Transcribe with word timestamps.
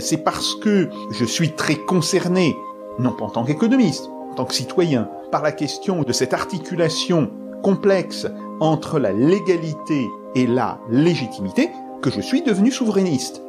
C'est 0.00 0.24
parce 0.24 0.54
que 0.54 0.88
je 1.10 1.24
suis 1.24 1.52
très 1.52 1.76
concerné, 1.76 2.56
non 2.98 3.12
pas 3.12 3.26
en 3.26 3.30
tant 3.30 3.44
qu'économiste, 3.44 4.08
en 4.30 4.34
tant 4.34 4.44
que 4.46 4.54
citoyen, 4.54 5.08
par 5.30 5.42
la 5.42 5.52
question 5.52 6.02
de 6.02 6.12
cette 6.12 6.32
articulation 6.32 7.30
complexe 7.62 8.26
entre 8.60 8.98
la 8.98 9.12
légalité 9.12 10.06
et 10.34 10.46
la 10.46 10.78
légitimité, 10.88 11.70
que 12.00 12.10
je 12.10 12.20
suis 12.20 12.42
devenu 12.42 12.70
souverainiste. 12.70 13.42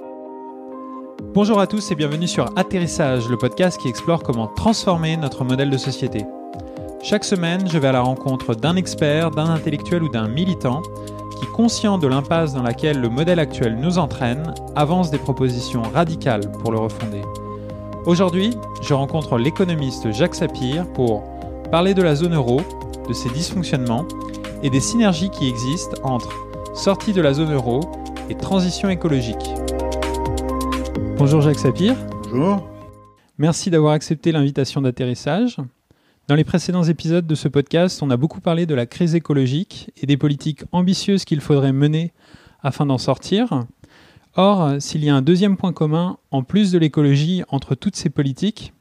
Bonjour 1.33 1.59
à 1.59 1.67
tous 1.67 1.91
et 1.91 1.95
bienvenue 1.95 2.27
sur 2.27 2.45
Atterrissage, 2.57 3.29
le 3.29 3.37
podcast 3.37 3.79
qui 3.79 3.87
explore 3.87 4.21
comment 4.21 4.47
transformer 4.47 5.15
notre 5.15 5.45
modèle 5.45 5.69
de 5.69 5.77
société. 5.77 6.25
Chaque 7.01 7.23
semaine, 7.23 7.69
je 7.69 7.77
vais 7.77 7.87
à 7.87 7.93
la 7.93 8.01
rencontre 8.01 8.53
d'un 8.53 8.75
expert, 8.75 9.31
d'un 9.31 9.49
intellectuel 9.49 10.03
ou 10.03 10.09
d'un 10.09 10.27
militant 10.27 10.81
qui, 11.39 11.47
conscient 11.47 11.97
de 11.97 12.07
l'impasse 12.07 12.53
dans 12.53 12.63
laquelle 12.63 12.99
le 12.99 13.09
modèle 13.09 13.39
actuel 13.39 13.77
nous 13.79 13.97
entraîne, 13.97 14.53
avance 14.75 15.11
des 15.11 15.17
propositions 15.17 15.81
radicales 15.81 16.51
pour 16.59 16.71
le 16.71 16.79
refonder. 16.79 17.21
Aujourd'hui, 18.05 18.51
je 18.81 18.93
rencontre 18.93 19.37
l'économiste 19.37 20.11
Jacques 20.11 20.35
Sapir 20.35 20.85
pour 20.93 21.23
parler 21.71 21.93
de 21.93 22.01
la 22.01 22.15
zone 22.15 22.35
euro, 22.35 22.61
de 23.07 23.13
ses 23.13 23.29
dysfonctionnements 23.29 24.07
et 24.63 24.69
des 24.69 24.79
synergies 24.79 25.29
qui 25.29 25.47
existent 25.47 25.97
entre 26.03 26.29
sortie 26.73 27.13
de 27.13 27.21
la 27.21 27.33
zone 27.33 27.53
euro 27.53 27.81
et 28.29 28.35
transition 28.35 28.89
écologique. 28.89 29.53
Bonjour 31.17 31.41
Jacques 31.41 31.59
Sapir. 31.59 31.95
Bonjour. 32.31 32.67
Merci 33.37 33.69
d'avoir 33.69 33.93
accepté 33.93 34.31
l'invitation 34.31 34.81
d'atterrissage. 34.81 35.57
Dans 36.27 36.35
les 36.35 36.43
précédents 36.43 36.83
épisodes 36.83 37.25
de 37.25 37.35
ce 37.35 37.47
podcast, 37.47 38.03
on 38.03 38.09
a 38.09 38.17
beaucoup 38.17 38.41
parlé 38.41 38.65
de 38.65 38.75
la 38.75 38.85
crise 38.85 39.15
écologique 39.15 39.91
et 39.95 40.05
des 40.05 40.17
politiques 40.17 40.65
ambitieuses 40.73 41.23
qu'il 41.23 41.39
faudrait 41.39 41.71
mener 41.71 42.11
afin 42.61 42.85
d'en 42.85 42.97
sortir. 42.97 43.63
Or, 44.35 44.73
s'il 44.79 45.05
y 45.05 45.09
a 45.09 45.15
un 45.15 45.21
deuxième 45.21 45.55
point 45.55 45.71
commun, 45.71 46.17
en 46.31 46.43
plus 46.43 46.73
de 46.73 46.79
l'écologie, 46.79 47.43
entre 47.47 47.75
toutes 47.75 47.95
ces 47.95 48.09
politiques, 48.09 48.73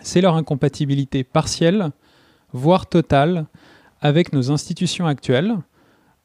c'est 0.00 0.22
leur 0.22 0.34
incompatibilité 0.34 1.24
partielle, 1.24 1.90
voire 2.54 2.86
totale, 2.86 3.44
avec 4.00 4.32
nos 4.32 4.50
institutions 4.50 5.06
actuelles, 5.06 5.58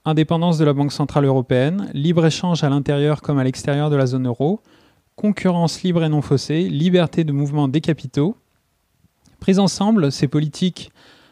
indépendance 0.06 0.58
de 0.58 0.64
la 0.64 0.72
Banque 0.72 0.94
Centrale 0.94 1.26
Européenne, 1.26 1.89
libre-échange 1.94 2.64
à 2.64 2.70
l'intérieur 2.70 3.22
comme 3.22 3.38
à 3.38 3.44
l'extérieur 3.44 3.89
de 3.89 3.98
la 3.98 4.06
zone 4.06 4.28
euro, 4.28 4.61
concurrence 5.17 5.84
libre 5.84 6.06
et 6.06 6.09
non 6.09 6.22
faussée, 6.22 6.70
liberté 6.70 7.26
de 7.26 7.34
mouvement 7.34 7.67
des 7.67 7.82
capitaux, 7.82 8.38
Prises 9.39 9.59
ensemble, 9.59 10.11
ces 10.11 10.27
politiques 10.27 10.91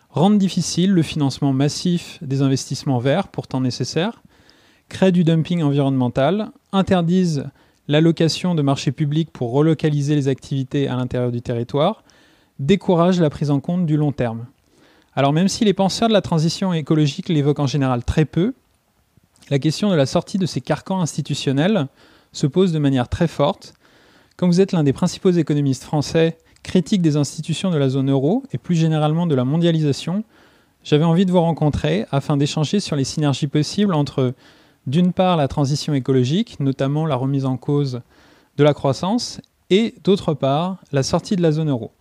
rendent 0.10 0.38
difficile 0.38 0.92
le 0.92 1.02
financement 1.02 1.54
massif 1.54 2.20
des 2.22 2.42
investissements 2.42 3.00
verts, 3.00 3.28
pourtant 3.28 3.60
nécessaires, 3.60 4.22
créent 4.88 5.12
du 5.12 5.24
dumping 5.24 5.62
environnemental, 5.62 6.52
interdisent 6.72 7.46
l'allocation 7.88 8.56
de 8.56 8.62
marchés 8.62 8.92
publics 8.92 9.32
pour 9.32 9.52
relocaliser 9.52 10.16
les 10.16 10.28
activités 10.28 10.88
à 10.88 10.96
l'intérieur 10.96 11.32
du 11.32 11.42
territoire, 11.42 12.04
découragent 12.60 13.20
la 13.20 13.30
prise 13.30 13.52
en 13.52 13.60
compte 13.60 13.86
du 13.86 13.98
long 13.98 14.12
terme. 14.12 14.46
Alors 15.16 15.34
même 15.34 15.48
si 15.48 15.66
les 15.66 15.74
penseurs 15.74 16.08
de 16.08 16.14
la 16.14 16.22
transition 16.22 16.74
écologique 16.74 17.30
l'évoquent 17.30 17.60
en 17.60 17.68
général 17.68 18.04
très 18.04 18.26
peu, 18.26 18.54
la 19.50 19.60
question 19.60 19.90
de 19.90 19.96
la 19.96 20.06
sortie 20.06 20.38
de 20.38 20.46
ces 20.46 20.62
carcans 20.62 21.02
institutionnels 21.02 21.88
se 22.32 22.48
pose 22.48 22.72
de 22.72 22.80
manière 22.80 23.08
très 23.08 23.28
forte. 23.28 23.74
Comme 24.38 24.50
vous 24.50 24.62
êtes 24.62 24.72
l'un 24.72 24.84
des 24.84 24.94
principaux 24.94 25.32
économistes 25.32 25.84
français 25.84 26.38
critique 26.66 27.02
des 27.02 27.16
institutions 27.16 27.70
de 27.70 27.78
la 27.78 27.90
zone 27.90 28.10
euro 28.10 28.44
et 28.52 28.58
plus 28.58 28.76
généralement 28.76 29.28
de 29.28 29.36
la 29.36 29.46
mondialisation, 29.46 30.24
j'avais 30.84 31.06
envie 31.06 31.26
de 31.26 31.32
vous 31.32 31.40
rencontrer 31.40 32.06
afin 32.12 32.38
d'échanger 32.38 32.80
sur 32.80 32.96
les 32.96 33.04
synergies 33.04 33.48
possibles 33.48 33.94
entre, 33.94 34.34
d'une 34.88 35.14
part, 35.14 35.38
la 35.38 35.48
transition 35.48 35.94
écologique, 35.94 36.60
notamment 36.60 37.06
la 37.06 37.16
remise 37.16 37.46
en 37.46 37.56
cause 37.56 38.02
de 38.58 38.64
la 38.64 38.74
croissance, 38.74 39.40
et 39.70 39.96
d'autre 40.04 40.34
part, 40.34 40.78
la 40.92 41.04
sortie 41.04 41.36
de 41.36 41.42
la 41.42 41.52
zone 41.52 41.70
euro. 41.70 41.92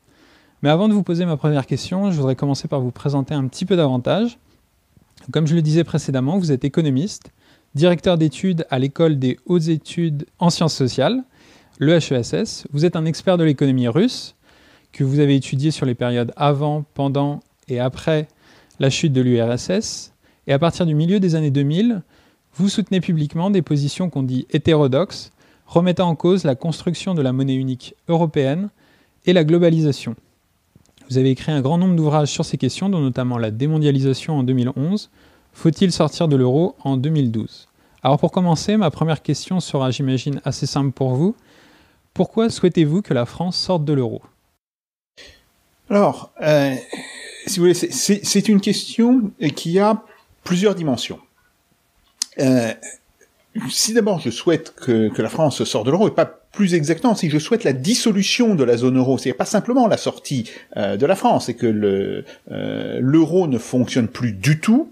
Mais 0.62 0.71
avant 0.71 0.89
de 0.89 0.95
vous 0.95 1.03
poser 1.03 1.25
ma 1.27 1.37
première 1.37 1.67
question, 1.67 2.11
je 2.11 2.17
voudrais 2.17 2.37
commencer 2.37 2.69
par 2.69 2.81
vous 2.81 2.91
présenter 2.91 3.34
un 3.34 3.47
petit 3.47 3.65
peu 3.65 3.77
davantage. 3.77 4.39
Comme 5.31 5.47
je 5.47 5.55
le 5.55 5.62
disais 5.62 5.84
précédemment, 5.84 6.38
vous 6.38 6.53
êtes 6.53 6.65
économiste, 6.65 7.33
directeur 7.75 8.19
d'études 8.19 8.67
à 8.71 8.78
l'école 8.78 9.19
des 9.19 9.38
hautes 9.47 9.69
études 9.69 10.27
en 10.38 10.50
sciences 10.50 10.75
sociales, 10.75 11.22
le 11.78 11.94
HESS. 11.94 12.67
Vous 12.72 12.84
êtes 12.84 12.97
un 12.97 13.05
expert 13.05 13.37
de 13.37 13.44
l'économie 13.44 13.88
russe 13.88 14.34
que 14.94 15.05
vous 15.05 15.19
avez 15.19 15.34
étudié 15.34 15.72
sur 15.72 15.87
les 15.87 15.97
périodes 15.97 16.32
avant, 16.37 16.84
pendant 16.94 17.41
et 17.69 17.81
après 17.81 18.28
la 18.78 18.91
chute 18.91 19.12
de 19.12 19.21
l'URSS. 19.21 20.12
Et 20.47 20.53
à 20.53 20.59
partir 20.59 20.87
du 20.87 20.94
milieu 20.94 21.19
des 21.19 21.34
années 21.34 21.50
2000, 21.50 22.03
vous 22.55 22.69
soutenez 22.69 23.00
publiquement 23.00 23.50
des 23.50 23.60
positions 23.60 24.09
qu'on 24.09 24.22
dit 24.22 24.47
hétérodoxes, 24.50 25.32
remettant 25.66 26.09
en 26.09 26.15
cause 26.15 26.44
la 26.44 26.55
construction 26.55 27.15
de 27.15 27.22
la 27.22 27.32
monnaie 27.32 27.56
unique 27.56 27.97
européenne 28.06 28.71
et 29.27 29.32
la 29.32 29.43
globalisation. 29.43 30.15
Vous 31.11 31.19
avez 31.19 31.31
écrit 31.31 31.50
un 31.50 31.61
grand 31.61 31.76
nombre 31.76 31.97
d'ouvrages 31.97 32.31
sur 32.31 32.44
ces 32.44 32.56
questions, 32.56 32.88
dont 32.88 33.00
notamment 33.00 33.37
la 33.37 33.50
démondialisation 33.50 34.38
en 34.38 34.43
2011, 34.44 35.11
Faut-il 35.53 35.93
sortir 35.93 36.28
de 36.28 36.37
l'euro 36.37 36.76
en 36.84 36.97
2012 36.97 37.66
Alors 38.03 38.19
pour 38.19 38.31
commencer, 38.31 38.76
ma 38.76 38.91
première 38.91 39.22
question 39.22 39.59
sera, 39.59 39.91
j'imagine, 39.91 40.41
assez 40.44 40.66
simple 40.66 40.93
pour 40.93 41.15
vous. 41.15 41.34
Pourquoi 42.12 42.49
souhaitez-vous 42.49 43.03
que 43.03 43.15
la 43.15 43.26
France 43.26 43.56
sorte 43.56 43.84
de 43.84 43.93
l'euro? 43.93 44.22
Alors, 45.91 46.33
euh, 46.43 46.75
si 47.47 47.59
vous 47.59 47.67
voulez, 47.67 47.75
c'est 47.75 48.49
une 48.49 48.61
question 48.61 49.31
qui 49.55 49.78
a 49.78 50.03
plusieurs 50.43 50.75
dimensions. 50.75 51.19
Euh, 52.41 52.72
si 53.71 53.94
d'abord 53.94 54.19
je 54.19 54.31
souhaite 54.31 54.75
que, 54.75 55.11
la 55.21 55.28
France 55.28 55.62
sorte 55.65 55.87
de 55.87 55.91
l'euro, 55.91 56.09
et 56.09 56.11
pas 56.11 56.27
plus 56.27 56.75
exactement, 56.75 57.15
si 57.15 57.31
je 57.31 57.39
souhaite 57.39 57.65
la 57.65 57.73
dissolution 57.73 58.55
de 58.55 58.65
la 58.65 58.77
zone 58.77 58.99
euro, 58.99 59.19
c'est 59.19 59.33
pas 59.33 59.44
simplement 59.44 59.87
la 59.87 59.97
sortie 59.97 60.50
euh, 60.77 60.97
de 60.97 61.06
la 61.06 61.17
France, 61.17 61.49
et 61.49 61.55
que 61.55 61.67
l'euro 62.47 63.47
ne 63.47 63.59
fonctionne 63.59 64.09
plus 64.09 64.33
du 64.33 64.61
tout, 64.61 64.91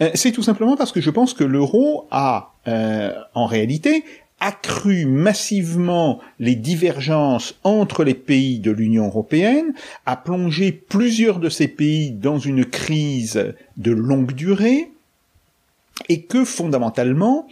euh, 0.00 0.10
c'est 0.14 0.32
tout 0.32 0.42
simplement 0.42 0.76
parce 0.76 0.92
que 0.92 1.00
je 1.00 1.10
pense 1.10 1.34
que 1.34 1.44
l'euro 1.44 2.08
a, 2.10 2.54
euh, 2.66 3.12
en 3.34 3.46
réalité, 3.46 4.04
accru 4.44 5.06
massivement 5.06 6.20
les 6.38 6.54
divergences 6.54 7.54
entre 7.64 8.04
les 8.04 8.12
pays 8.12 8.58
de 8.58 8.70
l'Union 8.70 9.06
européenne, 9.06 9.72
a 10.04 10.16
plongé 10.18 10.70
plusieurs 10.70 11.38
de 11.38 11.48
ces 11.48 11.66
pays 11.66 12.10
dans 12.10 12.38
une 12.38 12.66
crise 12.66 13.54
de 13.78 13.90
longue 13.90 14.32
durée, 14.32 14.90
et 16.10 16.22
que 16.22 16.44
fondamentalement, 16.44 17.46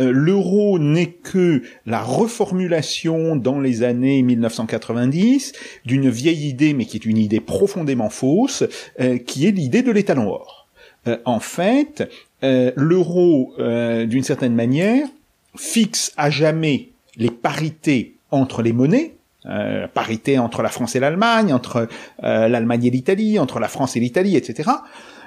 euh, 0.00 0.10
l'euro 0.10 0.78
n'est 0.78 1.10
que 1.10 1.62
la 1.84 2.00
reformulation 2.00 3.36
dans 3.36 3.60
les 3.60 3.82
années 3.82 4.22
1990 4.22 5.52
d'une 5.84 6.08
vieille 6.08 6.48
idée, 6.48 6.72
mais 6.72 6.86
qui 6.86 6.96
est 6.96 7.04
une 7.04 7.18
idée 7.18 7.40
profondément 7.40 8.08
fausse, 8.08 8.64
euh, 9.00 9.18
qui 9.18 9.46
est 9.46 9.50
l'idée 9.50 9.82
de 9.82 9.90
l'étalon 9.90 10.30
or. 10.30 10.66
Euh, 11.08 11.18
en 11.26 11.40
fait, 11.40 12.08
l'euro, 12.40 13.52
d'une 13.58 14.22
certaine 14.22 14.54
manière, 14.54 15.08
fixe 15.56 16.12
à 16.16 16.30
jamais 16.30 16.90
les 17.16 17.30
parités 17.30 18.16
entre 18.30 18.62
les 18.62 18.72
monnaies, 18.72 19.14
euh, 19.46 19.88
parité 19.88 20.38
entre 20.38 20.62
la 20.62 20.68
France 20.68 20.94
et 20.96 21.00
l'Allemagne, 21.00 21.52
entre 21.52 21.88
euh, 22.22 22.48
l'Allemagne 22.48 22.84
et 22.84 22.90
l'Italie, 22.90 23.38
entre 23.38 23.60
la 23.60 23.68
France 23.68 23.96
et 23.96 24.00
l'Italie, 24.00 24.36
etc. 24.36 24.70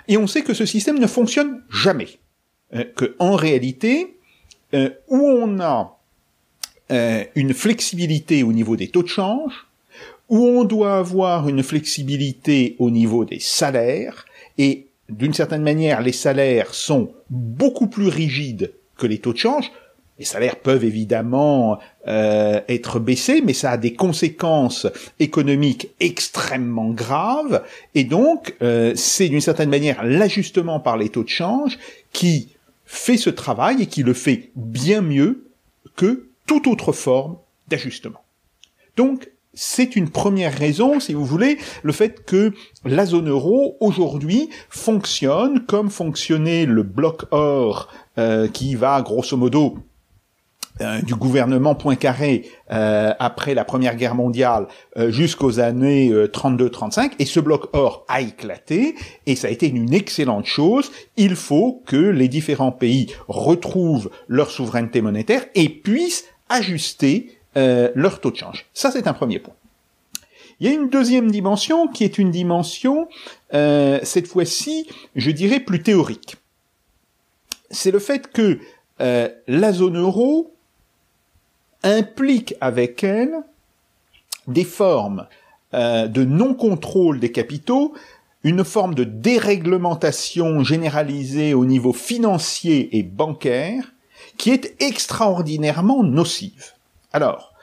Et 0.08 0.18
on 0.18 0.28
sait 0.28 0.42
que 0.42 0.54
ce 0.54 0.66
système 0.66 1.00
ne 1.00 1.08
fonctionne 1.08 1.62
jamais. 1.70 2.20
Euh, 2.74 2.86
que 2.96 3.16
en 3.20 3.36
réalité, 3.36 4.18
euh, 4.74 4.90
où 5.10 5.20
on 5.20 5.60
a 5.60 5.98
euh, 6.92 7.24
une 7.36 7.54
flexibilité 7.54 8.44
au 8.44 8.54
niveau 8.54 8.76
des 8.76 8.88
taux 8.88 9.04
de 9.04 9.08
change, 9.08 9.68
où 10.30 10.46
on 10.46 10.64
doit 10.64 10.98
avoir 10.98 11.50
une 11.50 11.64
flexibilité 11.64 12.76
au 12.80 12.90
niveau 12.90 13.26
des 13.26 13.40
salaires, 13.40 14.26
et 14.58 14.88
d'une 15.10 15.34
certaine 15.34 15.64
manière, 15.64 16.02
les 16.02 16.14
salaires 16.14 16.74
sont 16.74 17.12
beaucoup 17.30 17.88
plus 17.88 18.08
rigides 18.08 18.72
que 18.98 19.08
les 19.08 19.20
taux 19.20 19.34
de 19.34 19.38
change, 19.38 19.72
les 20.22 20.26
salaires 20.26 20.58
peuvent 20.58 20.84
évidemment 20.84 21.80
euh, 22.08 22.62
être 22.70 23.00
baissés, 23.00 23.42
mais 23.44 23.54
ça 23.54 23.72
a 23.72 23.78
des 23.78 23.94
conséquences 23.94 24.86
économiques 25.20 25.90
extrêmement 26.00 26.92
graves. 26.92 27.64
Et 27.96 28.04
donc, 28.04 28.56
euh, 28.62 28.94
c'est 28.96 29.30
d'une 29.30 29.42
certaine 29.42 29.72
manière 29.72 30.04
l'ajustement 30.04 30.80
par 30.80 30.96
les 30.96 31.10
taux 31.10 31.24
de 31.24 31.30
change 31.30 31.80
qui 32.14 32.50
fait 32.86 33.18
ce 33.18 33.32
travail 33.32 33.82
et 33.82 33.88
qui 33.88 34.04
le 34.04 34.14
fait 34.14 34.52
bien 34.56 35.02
mieux 35.02 35.48
que 35.96 36.28
toute 36.46 36.68
autre 36.68 36.92
forme 36.92 37.38
d'ajustement. 37.68 38.22
Donc, 38.98 39.28
c'est 39.56 39.96
une 39.96 40.12
première 40.12 40.56
raison, 40.56 41.00
si 41.00 41.16
vous 41.16 41.26
voulez, 41.26 41.58
le 41.82 41.94
fait 41.94 42.26
que 42.26 42.54
la 42.86 43.08
zone 43.08 43.30
euro 43.30 43.76
aujourd'hui 43.80 44.52
fonctionne 44.70 45.66
comme 45.66 45.90
fonctionnait 45.90 46.68
le 46.68 46.84
bloc 46.84 47.24
or 47.32 47.88
euh, 48.20 48.48
qui 48.48 48.76
va 48.76 49.02
grosso 49.02 49.36
modo 49.36 49.80
euh, 50.80 51.02
du 51.02 51.16
gouvernement 51.16 51.76
Poincaré 51.76 52.50
euh, 52.72 53.14
après 53.20 53.54
la 53.54 53.66
Première 53.66 53.96
Guerre 53.96 54.16
mondiale 54.16 54.68
euh, 54.98 55.12
jusqu'aux 55.12 55.60
années 55.60 56.12
32-35 56.12 57.12
et 57.20 57.26
ce 57.26 57.40
bloc 57.40 57.70
or 57.74 58.06
a 58.08 58.22
éclaté 58.22 58.96
et 59.26 59.36
ça 59.36 59.48
a 59.48 59.52
été 59.52 59.68
une 59.68 59.94
excellente 59.94 60.46
chose. 60.46 60.92
Il 61.18 61.36
faut 61.36 61.84
que 61.86 61.98
les 61.98 62.28
différents 62.28 62.72
pays 62.72 63.08
retrouvent 63.28 64.10
leur 64.28 64.50
souveraineté 64.50 65.02
monétaire 65.02 65.46
et 65.56 65.70
puissent 65.70 66.26
ajuster 66.50 67.38
leur 67.54 68.22
taux 68.22 68.32
de 68.32 68.38
change. 68.38 68.66
Ça, 68.74 68.92
c'est 68.92 69.08
un 69.08 69.14
premier 69.14 69.40
point. 69.40 69.54
Il 70.62 70.68
y 70.68 70.70
a 70.70 70.74
une 70.74 70.90
deuxième 70.90 71.32
dimension 71.32 71.88
qui 71.88 72.04
est 72.04 72.20
une 72.20 72.30
dimension, 72.30 73.10
euh, 73.56 74.00
cette 74.04 74.28
fois-ci, 74.28 74.88
je 75.16 75.32
dirais, 75.32 75.60
plus 75.60 75.82
théorique. 75.82 76.36
C'est 77.72 77.90
le 77.90 77.98
fait 77.98 78.32
que 78.32 78.60
euh, 79.02 79.28
la 79.48 79.74
zone 79.74 79.98
euro 79.98 80.54
implique 81.84 82.56
avec 82.62 83.04
elle 83.04 83.44
des 84.48 84.64
formes 84.64 85.28
euh, 85.74 86.08
de 86.08 86.24
non-contrôle 86.24 87.20
des 87.20 87.32
capitaux, 87.32 87.94
une 88.44 88.64
forme 88.64 88.96
de 88.96 89.04
déréglementation 89.04 90.64
généralisée 90.64 91.54
au 91.54 91.66
niveau 91.66 91.94
financier 91.94 92.98
et 92.98 93.04
bancaire 93.04 93.94
qui 94.38 94.52
est 94.52 94.76
extraordinairement 94.82 96.04
nocive. 96.04 96.74
Alors, 97.14 97.54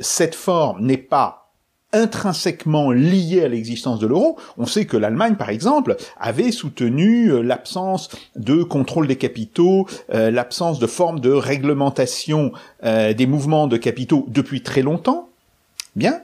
cette 0.00 0.34
forme 0.34 0.86
n'est 0.86 0.96
pas 0.96 1.45
intrinsèquement 1.92 2.90
lié 2.90 3.42
à 3.42 3.48
l'existence 3.48 3.98
de 3.98 4.06
l'euro. 4.06 4.38
On 4.58 4.66
sait 4.66 4.86
que 4.86 4.96
l'Allemagne, 4.96 5.36
par 5.36 5.50
exemple, 5.50 5.96
avait 6.18 6.52
soutenu 6.52 7.30
euh, 7.30 7.42
l'absence 7.42 8.10
de 8.34 8.62
contrôle 8.62 9.06
des 9.06 9.16
capitaux, 9.16 9.86
euh, 10.12 10.30
l'absence 10.30 10.78
de 10.78 10.86
forme 10.86 11.20
de 11.20 11.30
réglementation 11.30 12.52
euh, 12.84 13.12
des 13.12 13.26
mouvements 13.26 13.66
de 13.66 13.76
capitaux 13.76 14.26
depuis 14.28 14.62
très 14.62 14.82
longtemps. 14.82 15.28
Bien. 15.94 16.20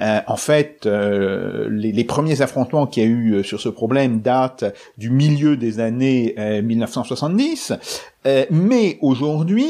en 0.00 0.36
fait, 0.36 0.86
les, 0.86 2.04
premiers 2.04 2.42
affrontements 2.42 2.86
qu'il 2.86 3.02
y 3.02 3.06
a 3.06 3.08
eu 3.08 3.42
sur 3.42 3.58
ce 3.58 3.70
problème 3.70 4.20
datent 4.20 4.64
du 4.98 5.08
milieu 5.08 5.56
des 5.56 5.80
années 5.80 6.34
1970. 6.62 7.72
mais 8.50 8.98
aujourd'hui, 9.00 9.66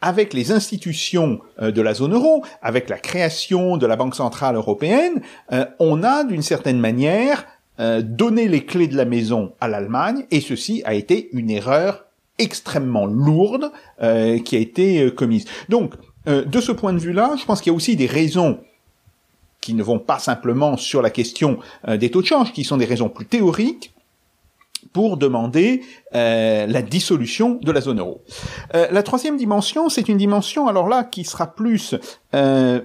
avec 0.00 0.32
les 0.32 0.52
institutions 0.52 1.40
euh, 1.60 1.70
de 1.70 1.82
la 1.82 1.94
zone 1.94 2.14
euro, 2.14 2.44
avec 2.62 2.88
la 2.88 2.98
création 2.98 3.76
de 3.76 3.86
la 3.86 3.96
Banque 3.96 4.14
centrale 4.14 4.56
européenne, 4.56 5.20
euh, 5.52 5.66
on 5.78 6.02
a 6.02 6.24
d'une 6.24 6.42
certaine 6.42 6.78
manière 6.78 7.46
euh, 7.78 8.02
donné 8.02 8.48
les 8.48 8.64
clés 8.64 8.88
de 8.88 8.96
la 8.96 9.04
maison 9.04 9.52
à 9.60 9.68
l'Allemagne, 9.68 10.26
et 10.30 10.40
ceci 10.40 10.82
a 10.84 10.94
été 10.94 11.28
une 11.32 11.50
erreur 11.50 12.04
extrêmement 12.38 13.04
lourde 13.04 13.70
qui 13.98 14.56
a 14.56 14.58
été 14.58 15.10
commise. 15.14 15.44
Donc, 15.68 15.92
de 16.26 16.60
ce 16.62 16.72
point 16.72 16.94
de 16.94 16.98
vue-là, 16.98 17.34
je 17.38 17.44
pense 17.44 17.60
qu'il 17.60 17.70
y 17.70 17.74
a 17.74 17.76
aussi 17.76 17.96
des 17.96 18.06
raisons 18.06 18.60
qui 19.60 19.74
ne 19.74 19.82
vont 19.82 19.98
pas 19.98 20.18
simplement 20.18 20.78
sur 20.78 21.02
la 21.02 21.10
question 21.10 21.58
des 21.86 22.10
taux 22.10 22.22
de 22.22 22.26
change, 22.26 22.54
qui 22.54 22.64
sont 22.64 22.78
des 22.78 22.86
raisons 22.86 23.10
plus 23.10 23.26
théoriques, 23.26 23.92
pour 24.92 25.16
demander 25.16 25.82
euh, 26.14 26.66
la 26.66 26.82
dissolution 26.82 27.58
de 27.62 27.72
la 27.72 27.80
zone 27.80 28.00
euro. 28.00 28.22
Euh, 28.74 28.88
la 28.90 29.02
troisième 29.02 29.36
dimension, 29.36 29.88
c'est 29.88 30.08
une 30.08 30.16
dimension, 30.16 30.68
alors 30.68 30.88
là, 30.88 31.04
qui 31.04 31.24
sera 31.24 31.54
plus 31.54 31.94
euh, 32.34 32.80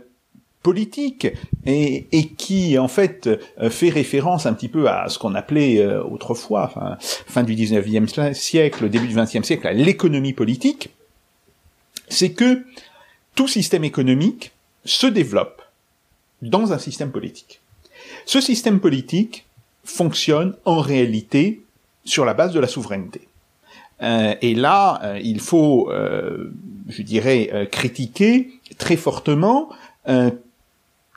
politique 0.62 1.28
et, 1.66 2.08
et, 2.12 2.28
qui 2.30 2.78
en 2.80 2.88
fait 2.88 3.30
fait 3.70 3.90
référence 3.90 4.46
un 4.46 4.54
petit 4.54 4.68
peu 4.68 4.90
à 4.90 5.10
ce 5.10 5.20
qu'on 5.20 5.36
appelait 5.36 5.86
autrefois, 5.86 6.70
fin, 6.70 6.98
fin 7.00 7.44
du 7.44 7.54
19e 7.54 8.34
siècle, 8.34 8.90
début 8.90 9.08
du 9.08 9.16
20e 9.16 9.44
siècle, 9.44 9.70
l'économie 9.74 10.34
politique, 10.34 10.90
c'est 12.10 12.32
que 12.32 12.66
tout 13.36 13.48
système 13.48 13.84
économique 13.84 14.54
se 14.86 15.06
développe 15.06 15.62
dans 16.42 16.74
un 16.74 16.80
système 16.80 17.12
politique. 17.12 17.62
Ce 18.26 18.42
système 18.42 18.80
politique 18.80 19.46
fonctionne 19.84 20.56
en 20.66 20.80
réalité 20.80 21.62
sur 22.06 22.24
la 22.24 22.34
base 22.34 22.54
de 22.54 22.60
la 22.60 22.68
souveraineté. 22.68 23.28
Euh, 24.02 24.36
et 24.42 24.56
là, 24.56 25.00
euh, 25.04 25.20
il 25.24 25.40
faut, 25.40 25.90
euh, 25.90 26.52
je 26.88 27.02
dirais, 27.02 27.68
critiquer 27.72 28.50
très 28.78 28.96
fortement 28.96 29.70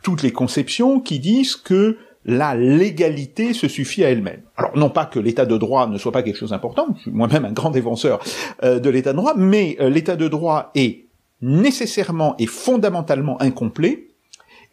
toutes 0.02 0.22
les 0.22 0.32
conceptions 0.32 1.00
qui 1.00 1.18
disent 1.18 1.56
que 1.56 1.98
la 2.24 2.54
légalité 2.54 3.52
se 3.52 3.68
suffit 3.68 4.04
à 4.04 4.10
elle-même. 4.10 4.40
Alors 4.56 4.76
non 4.76 4.88
pas 4.88 5.04
que 5.04 5.18
l'état 5.18 5.44
de 5.44 5.56
droit 5.58 5.86
ne 5.86 5.98
soit 5.98 6.12
pas 6.12 6.22
quelque 6.22 6.38
chose 6.38 6.50
d'important, 6.50 6.86
je 6.96 7.02
suis 7.02 7.10
moi-même 7.10 7.44
un 7.44 7.52
grand 7.52 7.70
défenseur 7.70 8.20
de 8.62 8.88
l'état 8.88 9.12
de 9.12 9.18
droit, 9.18 9.34
mais 9.36 9.76
l'état 9.80 10.16
de 10.16 10.26
droit 10.26 10.70
est 10.74 11.04
nécessairement 11.42 12.34
et 12.38 12.46
fondamentalement 12.46 13.40
incomplet, 13.42 14.08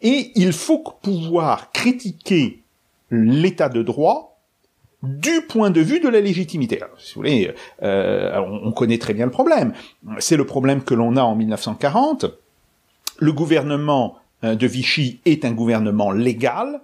et 0.00 0.32
il 0.34 0.52
faut 0.52 0.82
pouvoir 1.02 1.72
critiquer 1.72 2.62
l'état 3.10 3.68
de 3.68 3.82
droit 3.82 4.35
du 5.06 5.42
point 5.48 5.70
de 5.70 5.80
vue 5.80 6.00
de 6.00 6.08
la 6.08 6.20
légitimité. 6.20 6.82
Alors, 6.82 6.98
si 6.98 7.14
vous 7.14 7.20
voulez, 7.20 7.54
euh, 7.82 8.40
on, 8.40 8.72
connaît 8.72 8.98
très 8.98 9.14
bien 9.14 9.24
le 9.24 9.30
problème. 9.30 9.72
C'est 10.18 10.36
le 10.36 10.44
problème 10.46 10.82
que 10.82 10.94
l'on 10.94 11.16
a 11.16 11.22
en 11.22 11.34
1940. 11.34 12.26
Le 13.18 13.32
gouvernement 13.32 14.18
euh, 14.44 14.54
de 14.54 14.66
Vichy 14.66 15.20
est 15.24 15.44
un 15.44 15.52
gouvernement 15.52 16.10
légal, 16.10 16.80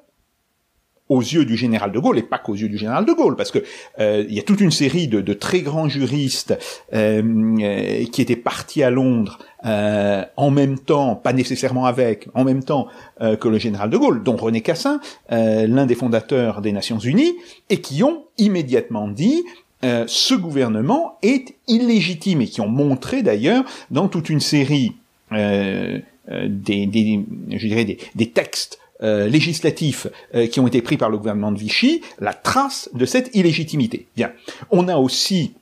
aux 1.13 1.21
yeux 1.21 1.45
du 1.45 1.57
général 1.59 1.93
de 1.93 1.99
Gaulle 1.99 2.19
et 2.19 2.23
pas 2.23 2.39
qu'aux 2.39 2.55
yeux 2.55 2.71
du 2.71 2.79
général 2.79 3.05
de 3.05 3.13
Gaulle, 3.13 3.37
parce 3.37 3.51
que 3.51 3.59
euh, 3.99 4.25
il 4.29 4.35
y 4.35 4.39
a 4.39 4.43
toute 4.43 4.63
une 4.63 4.71
série 4.71 5.09
de, 5.09 5.21
de 5.21 5.35
très 5.35 5.61
grands 5.61 5.89
juristes 5.89 6.59
euh, 6.95 7.23
euh 7.61 8.05
qui 8.11 8.23
étaient 8.23 8.37
partis 8.37 8.83
à 8.83 8.91
Londres 8.91 9.39
en 9.65 10.51
même 10.51 10.77
temps, 10.77 11.15
pas 11.15 11.33
nécessairement 11.33 11.87
avec, 11.87 12.27
en 12.35 12.43
même 12.43 12.65
temps 12.65 12.89
que 13.21 13.49
le 13.49 13.59
général 13.59 13.91
de 13.91 13.97
Gaulle, 13.97 14.25
dont 14.25 14.35
René 14.35 14.61
Cassin, 14.61 15.01
l'un 15.31 15.87
des 15.87 15.95
fondateurs 15.95 16.63
des 16.63 16.73
Nations 16.73 16.99
Unies, 16.99 17.35
et 17.71 17.81
qui 17.81 18.03
ont 18.03 18.25
immédiatement 18.39 19.07
dit 19.07 19.45
ce 19.83 20.35
gouvernement 20.35 21.17
est 21.23 21.55
illégitime 21.69 22.41
et 22.41 22.47
qui 22.47 22.61
ont 22.61 22.69
montré 22.69 23.23
d'ailleurs 23.23 23.65
dans 23.93 24.09
toute 24.09 24.31
une 24.31 24.41
série 24.41 24.95
des, 25.31 26.03
des, 26.29 27.25
je 27.51 27.67
dirais 27.69 27.85
des, 27.85 27.99
des 28.17 28.31
textes 28.31 28.82
euh, 29.03 29.29
législatifs 29.29 30.07
euh, 30.35 30.47
qui 30.47 30.61
ont 30.61 30.67
été 30.67 30.81
pris 30.81 30.97
par 30.97 31.11
le 31.11 31.19
gouvernement 31.19 31.51
de 31.51 31.59
Vichy 31.59 32.03
la 32.21 32.35
trace 32.35 32.89
de 32.95 33.05
cette 33.05 33.35
illégitimité. 33.35 34.07
Bien. 34.15 34.33
On 34.71 34.87
a 34.87 34.97
aussi 34.97 35.55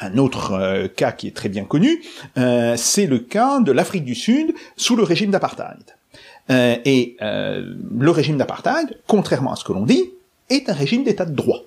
un 0.00 0.16
autre 0.16 0.52
euh, 0.52 0.88
cas 0.88 1.10
qui 1.10 1.26
est 1.26 1.34
très 1.36 1.48
bien 1.48 1.64
connu, 1.64 2.02
c'est 2.76 3.06
le 3.06 3.18
cas 3.18 3.60
de 3.60 3.72
l'Afrique 3.72 4.04
du 4.04 4.14
Sud 4.14 4.54
sous 4.76 4.94
le 4.94 5.02
régime 5.02 5.30
d'apartheid. 5.30 5.96
et 6.48 7.16
le 7.20 8.10
régime 8.10 8.38
d'apartheid, 8.38 8.98
contrairement 9.06 9.52
à 9.52 9.56
ce 9.56 9.64
que 9.64 9.72
l'on 9.72 9.84
dit, 9.84 10.04
est 10.48 10.68
un 10.70 10.74
régime 10.74 11.02
d'état 11.02 11.24
de 11.24 11.34
droit. 11.34 11.62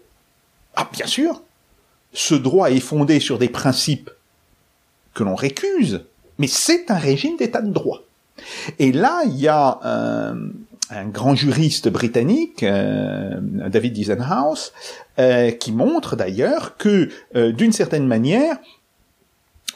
Ah, 0.75 0.89
bien 0.93 1.05
sûr, 1.05 1.41
ce 2.13 2.35
droit 2.35 2.71
est 2.71 2.79
fondé 2.79 3.19
sur 3.19 3.37
des 3.37 3.49
principes 3.49 4.09
que 5.13 5.23
l'on 5.23 5.35
récuse, 5.35 6.05
mais 6.37 6.47
c'est 6.47 6.89
un 6.89 6.97
régime 6.97 7.35
d'état 7.35 7.61
de 7.61 7.71
droit. 7.71 8.03
Et 8.77 8.91
là, 8.91 9.21
il 9.25 9.37
y 9.37 9.47
a 9.47 9.79
un, 10.89 11.05
grand 11.05 11.35
juriste 11.35 11.89
britannique, 11.89 12.63
euh, 12.63 13.39
David 13.69 13.93
Disenhouse, 13.93 14.73
euh, 15.19 15.51
qui 15.51 15.71
montre 15.71 16.15
d'ailleurs 16.15 16.77
que, 16.77 17.09
euh, 17.35 17.51
d'une 17.51 17.71
certaine 17.71 18.07
manière, 18.07 18.57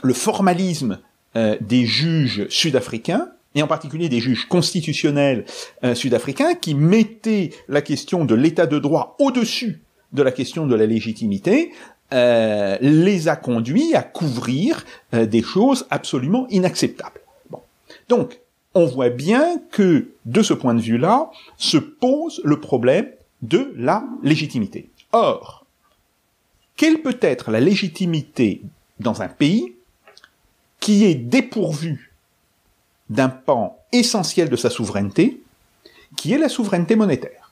le 0.01 0.13
formalisme 0.13 0.99
des 1.61 1.87
juges 1.87 2.47
sud-africains, 2.49 3.29
et 3.55 3.63
en 3.63 3.67
particulier 3.67 4.07
des 4.07 4.19
juges 4.19 4.47
constitutionnels 4.47 5.45
sud-africains, 5.95 6.53
qui 6.53 6.75
mettaient 6.75 7.49
la 7.67 7.81
question 7.81 8.23
de 8.23 8.35
l'état 8.35 8.67
de 8.67 8.77
droit 8.77 9.15
au-dessus 9.17 9.81
de 10.11 10.21
la 10.21 10.31
question 10.31 10.67
de 10.67 10.75
la 10.75 10.85
légitimité, 10.85 11.71
les 12.11 13.27
a 13.27 13.35
conduits 13.35 13.95
à 13.95 14.03
couvrir 14.03 14.85
des 15.11 15.41
choses 15.41 15.87
absolument 15.89 16.45
inacceptables. 16.51 17.21
Bon. 17.49 17.61
Donc, 18.09 18.39
on 18.73 18.85
voit 18.85 19.09
bien 19.09 19.59
que, 19.71 20.09
de 20.25 20.41
ce 20.41 20.53
point 20.53 20.73
de 20.73 20.81
vue-là, 20.81 21.29
se 21.57 21.77
pose 21.77 22.41
le 22.43 22.59
problème 22.59 23.09
de 23.41 23.73
la 23.75 24.03
légitimité. 24.23 24.89
Or, 25.11 25.65
quelle 26.75 27.01
peut 27.01 27.17
être 27.21 27.51
la 27.51 27.59
légitimité 27.59 28.61
dans 28.99 29.21
un 29.21 29.27
pays 29.27 29.75
qui 30.79 31.05
est 31.05 31.15
dépourvu 31.15 32.11
d'un 33.09 33.29
pan 33.29 33.77
essentiel 33.91 34.49
de 34.49 34.55
sa 34.55 34.69
souveraineté, 34.69 35.41
qui 36.17 36.33
est 36.33 36.37
la 36.37 36.49
souveraineté 36.49 36.95
monétaire? 36.95 37.51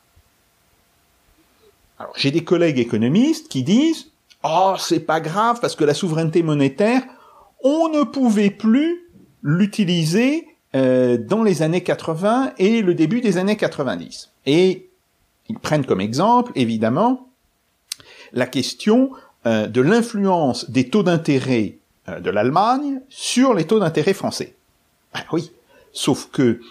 Alors, 2.00 2.13
j'ai 2.18 2.32
des 2.32 2.44
collègues 2.44 2.80
économistes 2.80 3.48
qui 3.48 3.63
disent 3.63 4.10
"Oh, 4.44 4.75
c'est 4.80 5.01
pas 5.01 5.20
grave 5.20 5.60
parce 5.62 5.75
que 5.75 5.84
la 5.84 5.94
souveraineté 5.94 6.42
monétaire, 6.42 7.04
on 7.63 7.90
ne 7.90 8.04
pouvait 8.04 8.50
plus 8.50 9.08
l'utiliser 9.44 10.48
euh, 10.74 11.18
dans 11.18 11.44
les 11.44 11.63
années 11.63 11.84
80 11.84 12.54
et 12.58 12.82
le 12.82 12.94
début 12.94 13.20
des 13.20 13.38
années 13.38 13.58
90. 13.58 14.30
Et 14.46 14.88
ils 15.50 15.60
prennent 15.60 15.86
comme 15.86 16.00
exemple, 16.00 16.54
évidemment, 16.56 17.28
la 18.32 18.48
question 18.48 19.12
euh, 19.46 19.68
de 19.68 19.82
l'influence 19.82 20.70
des 20.70 20.88
taux 20.88 21.04
d'intérêt 21.04 21.75
euh, 22.08 22.22
de 22.22 22.30
l'Allemagne 22.30 23.01
sur 23.10 23.54
les 23.54 23.68
taux 23.68 23.80
d'intérêt 23.80 24.13
français. 24.13 24.56
Ah 25.13 25.24
oui, 25.34 25.51
sauf 25.92 26.30
que 26.32 26.62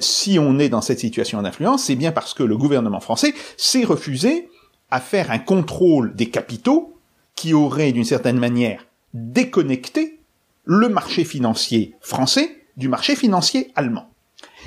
si 0.00 0.36
on 0.40 0.58
est 0.58 0.68
dans 0.68 0.80
cette 0.80 0.98
situation 0.98 1.40
d'influence, 1.42 1.84
c'est 1.84 1.94
bien 1.94 2.10
parce 2.10 2.34
que 2.34 2.42
le 2.42 2.56
gouvernement 2.56 2.98
français 2.98 3.34
s'est 3.56 3.84
refusé 3.84 4.48
à 4.90 4.98
faire 4.98 5.30
un 5.30 5.38
contrôle 5.38 6.12
des 6.16 6.28
capitaux 6.28 6.96
qui 7.36 7.54
aurait 7.54 7.92
d'une 7.92 8.04
certaine 8.04 8.38
manière 8.38 8.84
déconnecté 9.14 10.18
le 10.64 10.88
marché 10.88 11.22
financier 11.22 11.94
français 12.00 12.59
du 12.80 12.88
marché 12.88 13.14
financier 13.14 13.70
allemand. 13.76 14.10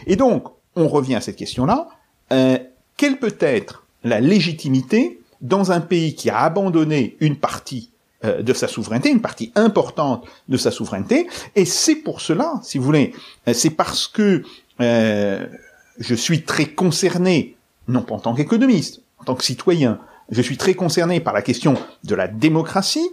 Et 0.07 0.15
donc, 0.15 0.45
on 0.75 0.87
revient 0.87 1.15
à 1.15 1.21
cette 1.21 1.35
question-là. 1.35 1.89
Euh, 2.31 2.57
quelle 2.95 3.17
peut 3.17 3.35
être 3.39 3.85
la 4.03 4.21
légitimité 4.21 5.19
dans 5.41 5.71
un 5.71 5.81
pays 5.81 6.15
qui 6.15 6.29
a 6.29 6.39
abandonné 6.39 7.17
une 7.19 7.35
partie 7.35 7.89
euh, 8.23 8.41
de 8.41 8.53
sa 8.53 8.67
souveraineté, 8.67 9.09
une 9.09 9.21
partie 9.21 9.51
importante 9.55 10.25
de 10.47 10.57
sa 10.57 10.71
souveraineté, 10.71 11.27
et 11.55 11.65
c'est 11.65 11.95
pour 11.95 12.21
cela, 12.21 12.61
si 12.63 12.77
vous 12.77 12.85
voulez, 12.85 13.13
euh, 13.47 13.53
c'est 13.53 13.71
parce 13.71 14.07
que 14.07 14.43
je 14.79 16.15
suis 16.15 16.43
très 16.43 16.65
concerné, 16.65 17.55
non 17.87 18.01
pas 18.01 18.15
en 18.15 18.19
tant 18.19 18.33
qu'économiste, 18.33 19.01
en 19.19 19.23
tant 19.23 19.35
que 19.35 19.43
citoyen, 19.43 19.99
je 20.29 20.41
suis 20.41 20.57
très 20.57 20.73
concerné 20.73 21.19
par 21.19 21.33
la 21.33 21.41
question 21.41 21.75
de 22.03 22.15
la 22.15 22.27
démocratie, 22.27 23.07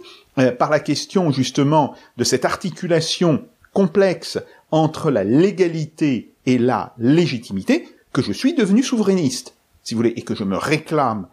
par 0.57 0.69
la 0.69 0.79
question 0.79 1.31
justement 1.31 1.93
de 2.17 2.23
cette 2.23 2.43
articulation 2.43 3.45
complexe 3.73 4.39
entre 4.71 5.11
la 5.11 5.23
légalité 5.23 6.33
et 6.45 6.57
la 6.57 6.93
légitimité, 6.97 7.87
que 8.13 8.21
je 8.21 8.31
suis 8.31 8.53
devenu 8.53 8.83
souverainiste, 8.83 9.53
si 9.83 9.93
vous 9.93 9.99
voulez, 9.99 10.13
et 10.15 10.21
que 10.21 10.35
je 10.35 10.43
me 10.43 10.57
réclame 10.57 11.27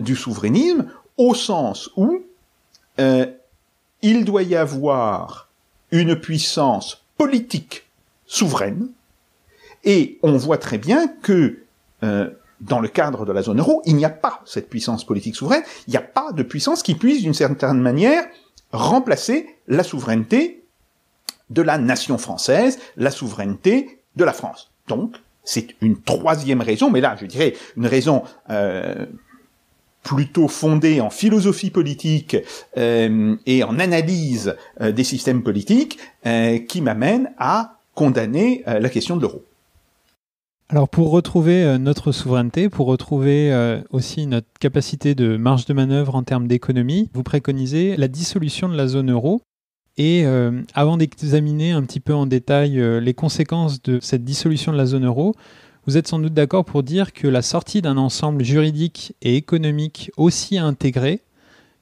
du 0.00 0.16
souverainisme 0.16 0.86
au 1.16 1.34
sens 1.34 1.90
où 1.96 2.22
euh, 2.98 3.26
il 4.02 4.24
doit 4.24 4.42
y 4.42 4.56
avoir 4.56 5.48
une 5.90 6.16
puissance 6.16 7.04
politique 7.16 7.84
souveraine, 8.26 8.88
et 9.84 10.18
on 10.22 10.36
voit 10.36 10.58
très 10.58 10.78
bien 10.78 11.08
que 11.08 11.58
euh, 12.02 12.30
dans 12.60 12.80
le 12.80 12.88
cadre 12.88 13.24
de 13.26 13.32
la 13.32 13.42
zone 13.42 13.60
euro, 13.60 13.82
il 13.84 13.96
n'y 13.96 14.04
a 14.04 14.10
pas 14.10 14.40
cette 14.44 14.68
puissance 14.68 15.04
politique 15.04 15.36
souveraine, 15.36 15.62
il 15.86 15.90
n'y 15.90 15.96
a 15.96 16.02
pas 16.02 16.32
de 16.32 16.42
puissance 16.42 16.82
qui 16.82 16.94
puisse 16.94 17.22
d'une 17.22 17.34
certaine 17.34 17.80
manière 17.80 18.24
remplacer 18.72 19.56
la 19.68 19.82
souveraineté 19.82 20.61
de 21.52 21.62
la 21.62 21.78
nation 21.78 22.18
française, 22.18 22.78
la 22.96 23.10
souveraineté 23.10 24.00
de 24.16 24.24
la 24.24 24.32
France. 24.32 24.70
Donc, 24.88 25.16
c'est 25.44 25.74
une 25.80 26.00
troisième 26.00 26.60
raison, 26.60 26.90
mais 26.90 27.00
là, 27.00 27.16
je 27.20 27.26
dirais 27.26 27.54
une 27.76 27.86
raison 27.86 28.22
euh, 28.50 29.06
plutôt 30.02 30.48
fondé 30.48 31.00
en 31.00 31.10
philosophie 31.10 31.70
politique 31.70 32.36
euh, 32.76 33.36
et 33.46 33.64
en 33.64 33.78
analyse 33.78 34.56
euh, 34.80 34.92
des 34.92 35.04
systèmes 35.04 35.42
politiques 35.42 35.98
qui 36.68 36.80
m'amène 36.80 37.32
à 37.38 37.78
condamner 37.94 38.62
la 38.66 38.88
question 38.88 39.16
de 39.16 39.22
l'euro. 39.22 39.42
Alors 40.68 40.88
pour 40.88 41.10
retrouver 41.10 41.76
notre 41.78 42.12
souveraineté, 42.12 42.70
pour 42.70 42.86
retrouver 42.86 43.52
aussi 43.90 44.26
notre 44.26 44.46
capacité 44.60 45.14
de 45.14 45.36
marge 45.36 45.66
de 45.66 45.74
manœuvre 45.74 46.14
en 46.14 46.22
termes 46.22 46.46
d'économie, 46.46 47.10
vous 47.12 47.24
préconisez 47.24 47.96
la 47.96 48.08
dissolution 48.08 48.68
de 48.68 48.76
la 48.76 48.86
zone 48.86 49.10
euro. 49.10 49.42
Et 49.98 50.24
avant 50.74 50.96
d'examiner 50.96 51.72
un 51.72 51.82
petit 51.82 52.00
peu 52.00 52.14
en 52.14 52.26
détail 52.26 52.80
les 53.00 53.14
conséquences 53.14 53.82
de 53.82 53.98
cette 54.00 54.24
dissolution 54.24 54.72
de 54.72 54.76
la 54.78 54.86
zone 54.86 55.04
euro, 55.04 55.34
vous 55.86 55.96
êtes 55.96 56.08
sans 56.08 56.18
doute 56.18 56.32
d'accord 56.32 56.64
pour 56.64 56.82
dire 56.82 57.12
que 57.12 57.26
la 57.26 57.42
sortie 57.42 57.82
d'un 57.82 57.96
ensemble 57.96 58.44
juridique 58.44 59.14
et 59.20 59.36
économique 59.36 60.10
aussi 60.16 60.56
intégré 60.56 61.22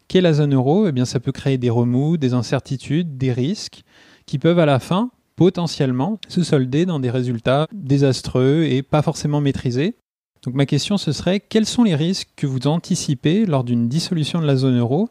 qu'est 0.09 0.21
la 0.21 0.33
zone 0.33 0.55
euro, 0.55 0.89
eh 0.89 0.93
bien, 0.93 1.05
ça 1.05 1.21
peut 1.21 1.31
créer 1.31 1.57
des 1.57 1.71
remous, 1.71 2.17
des 2.17 2.35
incertitudes, 2.35 3.17
des 3.17 3.33
risques 3.33 3.85
qui 4.27 4.39
peuvent 4.39 4.59
à 4.59 4.67
la 4.67 4.81
fin 4.81 5.11
potentiellement 5.37 6.19
se 6.29 6.43
solder 6.43 6.85
dans 6.85 6.99
des 6.99 7.11
résultats 7.11 7.69
désastreux 7.73 8.65
et 8.65 8.83
pas 8.83 9.03
forcément 9.03 9.41
maîtrisés. 9.41 9.95
Donc 10.43 10.55
ma 10.55 10.67
question 10.67 10.99
ce 10.99 11.13
serait 11.13 11.39
quels 11.39 11.67
sont 11.67 11.85
les 11.85 11.95
risques 11.95 12.29
que 12.37 12.47
vous 12.47 12.67
anticipez 12.67 13.47
lors 13.47 13.63
d'une 13.63 13.89
dissolution 13.89 14.41
de 14.41 14.47
la 14.47 14.57
zone 14.57 14.79
euro 14.79 15.09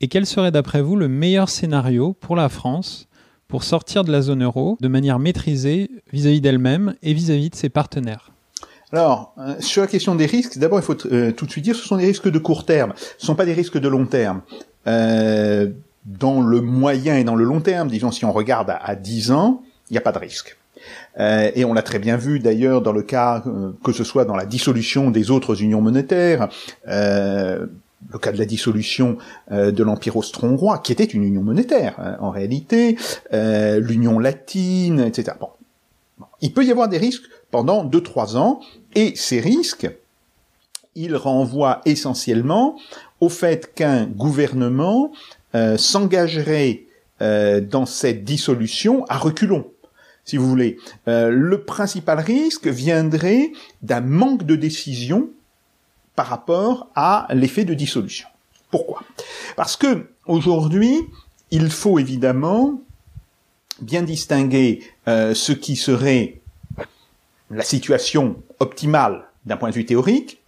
et 0.00 0.08
quel 0.08 0.26
serait 0.26 0.50
d'après 0.50 0.82
vous 0.82 0.96
le 0.96 1.08
meilleur 1.08 1.48
scénario 1.48 2.12
pour 2.12 2.36
la 2.36 2.48
France 2.48 3.08
pour 3.48 3.64
sortir 3.64 4.04
de 4.04 4.12
la 4.12 4.22
zone 4.22 4.42
euro 4.42 4.76
de 4.80 4.88
manière 4.88 5.18
maîtrisée 5.18 5.90
vis-à-vis 6.12 6.40
d'elle-même 6.40 6.94
et 7.02 7.14
vis-à-vis 7.14 7.50
de 7.50 7.54
ses 7.54 7.68
partenaires? 7.68 8.32
Alors, 8.92 9.34
euh, 9.38 9.54
sur 9.60 9.82
la 9.82 9.88
question 9.88 10.14
des 10.14 10.26
risques, 10.26 10.58
d'abord 10.58 10.78
il 10.78 10.82
faut 10.82 10.96
euh, 11.06 11.32
tout 11.32 11.46
de 11.46 11.50
suite 11.50 11.64
dire, 11.64 11.74
ce 11.74 11.86
sont 11.86 11.96
des 11.96 12.06
risques 12.06 12.30
de 12.30 12.38
court 12.38 12.64
terme, 12.64 12.92
ce 12.96 13.24
ne 13.24 13.26
sont 13.26 13.34
pas 13.34 13.44
des 13.44 13.52
risques 13.52 13.78
de 13.78 13.88
long 13.88 14.06
terme. 14.06 14.42
Euh, 14.86 15.70
dans 16.04 16.40
le 16.40 16.60
moyen 16.60 17.16
et 17.16 17.24
dans 17.24 17.34
le 17.34 17.44
long 17.44 17.60
terme, 17.60 17.88
disons 17.88 18.12
si 18.12 18.24
on 18.24 18.32
regarde 18.32 18.70
à, 18.70 18.76
à 18.76 18.94
10 18.94 19.32
ans, 19.32 19.62
il 19.90 19.94
n'y 19.94 19.98
a 19.98 20.02
pas 20.02 20.12
de 20.12 20.18
risque. 20.18 20.56
Et 21.18 21.64
on 21.64 21.72
l'a 21.72 21.82
très 21.82 21.98
bien 21.98 22.16
vu 22.16 22.38
d'ailleurs 22.38 22.80
dans 22.80 22.92
le 22.92 23.02
cas 23.02 23.42
que 23.82 23.92
ce 23.92 24.04
soit 24.04 24.24
dans 24.24 24.36
la 24.36 24.44
dissolution 24.44 25.10
des 25.10 25.30
autres 25.32 25.62
unions 25.62 25.80
monétaires, 25.80 26.48
le 28.12 28.18
cas 28.18 28.32
de 28.32 28.38
la 28.38 28.44
dissolution 28.44 29.18
euh, 29.50 29.70
de 29.70 29.82
l'Empire 29.82 30.16
austro-hongrois, 30.16 30.78
qui 30.78 30.92
était 30.92 31.04
une 31.04 31.24
union 31.24 31.42
monétaire 31.42 31.94
hein, 31.98 32.16
en 32.20 32.30
réalité, 32.30 32.96
euh, 33.32 33.80
l'union 33.80 34.18
latine, 34.18 35.00
etc. 35.00 35.36
Bon. 35.40 35.48
Il 36.40 36.52
peut 36.52 36.64
y 36.64 36.70
avoir 36.70 36.88
des 36.88 36.98
risques 36.98 37.24
pendant 37.50 37.84
2-3 37.84 38.36
ans, 38.36 38.60
et 38.94 39.14
ces 39.16 39.40
risques, 39.40 39.88
ils 40.94 41.16
renvoient 41.16 41.82
essentiellement 41.84 42.78
au 43.20 43.28
fait 43.28 43.74
qu'un 43.74 44.06
gouvernement 44.06 45.12
euh, 45.54 45.76
s'engagerait 45.76 46.82
dans 47.18 47.86
cette 47.86 48.24
dissolution 48.24 49.06
à 49.08 49.16
reculons 49.16 49.64
si 50.26 50.36
vous 50.36 50.46
voulez. 50.46 50.76
le 51.06 51.56
principal 51.62 52.20
risque 52.20 52.66
viendrait 52.66 53.52
d'un 53.80 54.02
manque 54.02 54.44
de 54.44 54.54
décision 54.54 55.30
par 56.16 56.26
rapport 56.26 56.88
à 56.94 57.28
l'effet 57.30 57.64
de 57.64 57.74
dissolution. 57.74 58.26
Pourquoi? 58.70 59.02
Parce 59.54 59.76
que 59.76 60.08
aujourd'hui, 60.26 61.06
il 61.50 61.70
faut 61.70 61.98
évidemment 61.98 62.80
bien 63.80 64.02
distinguer 64.02 64.82
euh, 65.06 65.34
ce 65.34 65.52
qui 65.52 65.76
serait 65.76 66.40
la 67.50 67.62
situation 67.62 68.36
optimale 68.58 69.28
d'un 69.44 69.56
point 69.56 69.70
de 69.70 69.74
vue 69.74 69.84
théorique 69.84 70.42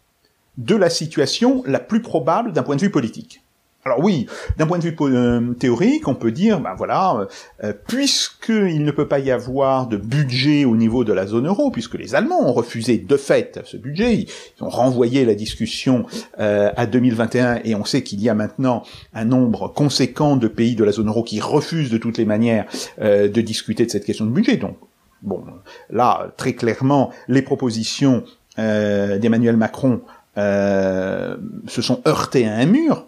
de 0.56 0.75
la 0.75 0.90
situation 0.90 1.62
la 1.66 1.78
plus 1.78 2.02
probable 2.02 2.52
d'un 2.52 2.62
point 2.62 2.75
de 2.75 2.80
vue 2.80 2.90
politique. 2.90 3.42
Alors 3.88 4.04
oui, 4.04 4.26
d'un 4.59 4.66
point 4.66 4.78
de 4.78 4.85
vue 4.85 4.95
euh, 5.00 5.54
théorique, 5.54 6.09
on 6.09 6.14
peut 6.14 6.30
dire, 6.30 6.61
ben 6.61 6.75
voilà, 6.76 7.16
euh, 7.16 7.26
euh, 7.64 7.73
puisqu'il 7.73 8.85
ne 8.85 8.90
peut 8.90 9.09
pas 9.09 9.18
y 9.18 9.30
avoir 9.30 9.87
de 9.87 9.97
budget 9.97 10.66
au 10.66 10.76
niveau 10.76 11.04
de 11.04 11.14
la 11.14 11.26
zone 11.26 11.47
euro, 11.47 11.71
puisque 11.71 11.95
les 11.95 12.14
Allemands 12.14 12.47
ont 12.47 12.52
refusé 12.52 12.99
de 12.99 13.16
fait 13.16 13.61
ce 13.64 13.78
budget, 13.78 14.14
ils 14.14 14.28
ont 14.62 14.68
renvoyé 14.68 15.25
la 15.25 15.35
discussion 15.35 16.04
à 16.37 16.85
2021, 16.85 17.61
et 17.64 17.75
on 17.75 17.87
sait 17.87 18.02
qu'il 18.02 18.21
y 18.21 18.28
a 18.28 18.35
maintenant 18.35 18.83
un 19.14 19.25
nombre 19.25 19.68
conséquent 19.68 20.37
de 20.37 20.49
pays 20.49 20.75
de 20.75 20.85
la 20.85 20.92
zone 20.92 21.09
euro 21.09 21.23
qui 21.23 21.40
refusent 21.40 21.90
de 21.90 21.97
toutes 21.97 22.18
les 22.18 22.26
manières 22.26 22.66
de 23.00 23.40
discuter 23.40 23.87
de 23.87 23.90
cette 23.90 24.04
question 24.04 24.26
de 24.26 24.30
budget. 24.30 24.59
Donc, 24.59 24.76
bon, 25.23 25.42
là, 25.88 26.30
très 26.37 26.52
clairement, 26.52 27.11
les 27.26 27.42
propositions 27.42 28.23
d'Emmanuel 28.59 29.57
Macron 29.57 30.02
se 30.37 31.83
sont 31.83 32.02
heurtées 32.07 32.47
à 32.47 32.54
un 32.54 32.66
mur. 32.66 33.07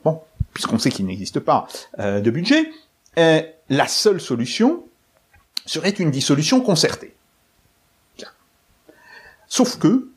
Puisqu'on 0.60 0.78
sait 0.78 0.90
qu'il 0.90 1.06
n'existe 1.06 1.40
pas 1.40 1.66
euh, 1.98 2.20
de 2.20 2.30
budget, 2.30 2.70
euh, 3.18 3.40
la 3.70 3.88
seule 3.88 4.20
solution 4.20 4.84
serait 5.64 5.88
une 5.88 6.10
dissolution 6.10 6.60
concertée. 6.60 7.14
Sauf 9.48 9.78
que 9.78 10.08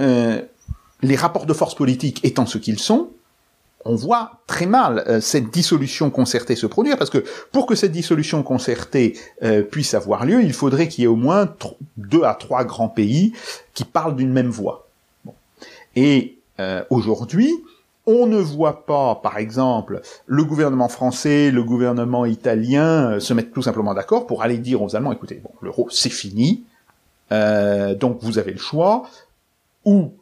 euh, 0.00 0.40
les 1.02 1.16
rapports 1.16 1.46
de 1.46 1.52
force 1.52 1.74
politique 1.74 2.24
étant 2.24 2.46
ce 2.46 2.58
qu'ils 2.58 2.78
sont, 2.78 3.10
on 3.84 3.96
voit 3.96 4.40
très 4.46 4.66
mal 4.66 5.20
cette 5.20 5.50
dissolution 5.50 6.10
concertée 6.10 6.54
se 6.56 6.66
produire, 6.66 6.96
parce 6.96 7.10
que 7.10 7.24
pour 7.52 7.66
que 7.66 7.74
cette 7.74 7.92
dissolution 7.92 8.42
concertée 8.42 9.16
puisse 9.70 9.94
avoir 9.94 10.24
lieu, 10.26 10.42
il 10.42 10.52
faudrait 10.52 10.88
qu'il 10.88 11.02
y 11.02 11.04
ait 11.04 11.08
au 11.08 11.16
moins 11.16 11.54
deux 11.96 12.24
à 12.24 12.34
trois 12.34 12.64
grands 12.64 12.88
pays 12.88 13.32
qui 13.74 13.84
parlent 13.84 14.16
d'une 14.16 14.32
même 14.32 14.50
voix. 14.50 14.88
Et 15.96 16.38
aujourd'hui, 16.90 17.52
on 18.08 18.26
ne 18.26 18.38
voit 18.38 18.86
pas, 18.86 19.16
par 19.16 19.36
exemple, 19.36 20.00
le 20.24 20.42
gouvernement 20.42 20.88
français, 20.88 21.50
le 21.50 21.62
gouvernement 21.62 22.24
italien 22.24 23.10
euh, 23.10 23.20
se 23.20 23.34
mettre 23.34 23.52
tout 23.52 23.60
simplement 23.60 23.92
d'accord 23.92 24.26
pour 24.26 24.42
aller 24.42 24.56
dire 24.56 24.82
aux 24.82 24.96
Allemands, 24.96 25.12
écoutez, 25.12 25.42
bon, 25.44 25.50
l'euro 25.60 25.88
c'est 25.90 26.08
fini, 26.08 26.64
euh, 27.32 27.94
donc 27.94 28.20
vous 28.22 28.38
avez 28.38 28.52
le 28.52 28.58
choix, 28.58 29.02
ou 29.84 30.14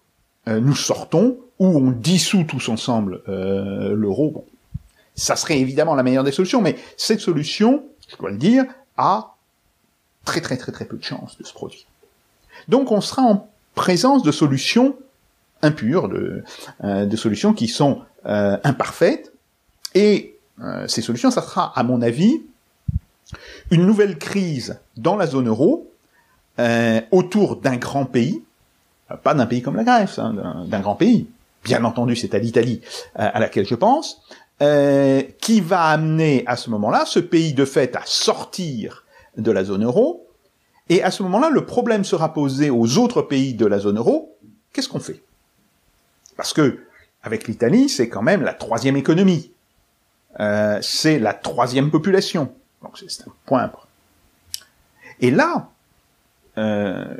euh, 0.49 0.59
nous 0.59 0.75
sortons, 0.75 1.39
ou 1.61 1.67
on 1.67 1.93
dissout 1.93 2.43
tous 2.43 2.69
ensemble 2.69 3.23
l'euro. 3.27 4.31
Bon, 4.31 4.45
ça 5.15 5.37
serait 5.37 5.59
évidemment 5.59 5.95
la 5.95 6.03
meilleure 6.03 6.25
des 6.25 6.33
solutions, 6.33 6.61
mais 6.61 6.77
cette 6.99 7.21
solution, 7.21 7.85
je 8.09 8.17
dois 8.17 8.31
le 8.31 8.37
dire, 8.37 8.65
a 8.99 9.37
très 10.27 10.43
très 10.43 10.59
très 10.59 10.73
très 10.73 10.85
peu 10.85 10.99
de 10.99 11.05
chances 11.05 11.39
de 11.39 11.47
se 11.47 11.55
produire. 11.55 11.87
Donc 12.69 12.93
on 12.93 13.01
sera 13.01 13.23
en 13.23 13.49
présence 13.75 14.23
de 14.23 14.33
solutions 14.33 14.97
impures, 15.63 16.09
de, 16.09 16.45
euh, 16.85 17.07
de 17.07 17.17
solutions 17.17 17.53
qui 17.53 17.69
sont 17.69 18.03
euh, 18.27 18.57
imparfaites. 18.65 19.33
Et 19.95 20.37
euh, 20.63 20.87
ces 20.89 21.03
solutions, 21.03 21.31
ça 21.31 21.43
sera, 21.43 21.73
à 21.79 21.83
mon 21.83 22.03
avis, 22.03 22.43
une 23.71 23.87
nouvelle 23.87 24.19
crise 24.19 24.79
dans 24.97 25.17
la 25.17 25.27
zone 25.27 25.49
euro 25.49 25.91
autour 27.11 27.57
d'un 27.57 27.77
grand 27.77 28.07
pays, 28.07 28.43
pas 29.23 29.35
d'un 29.35 29.45
pays 29.45 29.61
comme 29.61 29.77
la 29.77 29.85
Grèce, 29.85 30.19
hein, 30.19 30.65
d'un 30.67 30.81
grand 30.81 30.95
pays. 30.95 31.27
Bien 31.65 31.85
entendu, 31.85 32.17
c'est 32.17 32.35
à 32.35 32.39
l'Italie 32.39 32.81
à 33.15 33.39
laquelle 33.39 33.67
je 33.67 33.75
pense, 33.75 34.23
qui 34.59 35.61
va 35.61 35.83
amener 35.83 36.45
à 36.47 36.57
ce 36.57 36.71
moment-là 36.71 37.05
ce 37.05 37.19
pays 37.19 37.53
de 37.53 37.67
fait 37.67 37.95
à 37.95 38.01
sortir 38.07 39.05
de 39.37 39.51
la 39.51 39.65
zone 39.65 39.85
euro 39.85 40.27
Et 40.89 41.03
à 41.03 41.11
ce 41.11 41.23
moment-là, 41.25 41.51
le 41.51 41.67
problème 41.67 42.05
sera 42.05 42.33
posé 42.33 42.71
aux 42.71 42.97
autres 42.97 43.21
pays 43.21 43.53
de 43.53 43.67
la 43.67 43.79
zone 43.79 43.99
euro. 43.99 44.39
Qu'est-ce 44.73 44.89
qu'on 44.89 45.01
fait? 45.01 45.21
Parce 46.37 46.53
que 46.53 46.87
avec 47.23 47.49
l'Italie, 47.49 47.89
c'est 47.89 48.09
quand 48.09 48.23
même 48.23 48.43
la 48.43 48.55
troisième 48.55 48.97
économie. 48.97 49.53
Euh, 50.39 50.79
c'est 50.83 51.19
la 51.19 51.35
troisième 51.35 51.91
population. 51.91 52.55
Donc 52.83 52.99
c'est 52.99 53.23
un 53.27 53.33
point. 53.47 53.73
Et 55.21 55.31
là, 55.31 55.71
euh, 56.59 57.17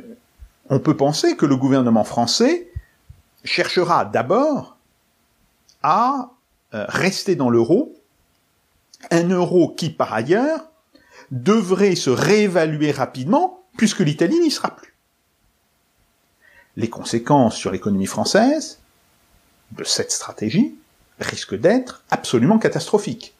on 0.69 0.79
peut 0.79 0.95
penser 0.95 1.35
que 1.35 1.45
le 1.45 1.57
gouvernement 1.57 2.03
français 2.03 2.71
cherchera 3.43 4.05
d'abord 4.05 4.77
à 5.83 6.31
euh, 6.73 6.85
rester 6.87 7.35
dans 7.35 7.49
l'euro, 7.49 7.95
un 9.11 9.27
euro 9.29 9.69
qui 9.69 9.89
par 9.89 10.13
ailleurs 10.13 10.69
devrait 11.31 11.95
se 11.95 12.09
réévaluer 12.09 12.91
rapidement 12.91 13.63
puisque 13.77 13.99
l'Italie 13.99 14.39
n'y 14.39 14.51
sera 14.51 14.75
plus. 14.75 14.93
Les 16.75 16.89
conséquences 16.89 17.55
sur 17.55 17.71
l'économie 17.71 18.05
française 18.05 18.79
de 19.71 19.83
cette 19.83 20.11
stratégie 20.11 20.75
risquent 21.19 21.59
d'être 21.59 22.03
absolument 22.09 22.59
catastrophiques. 22.59 23.33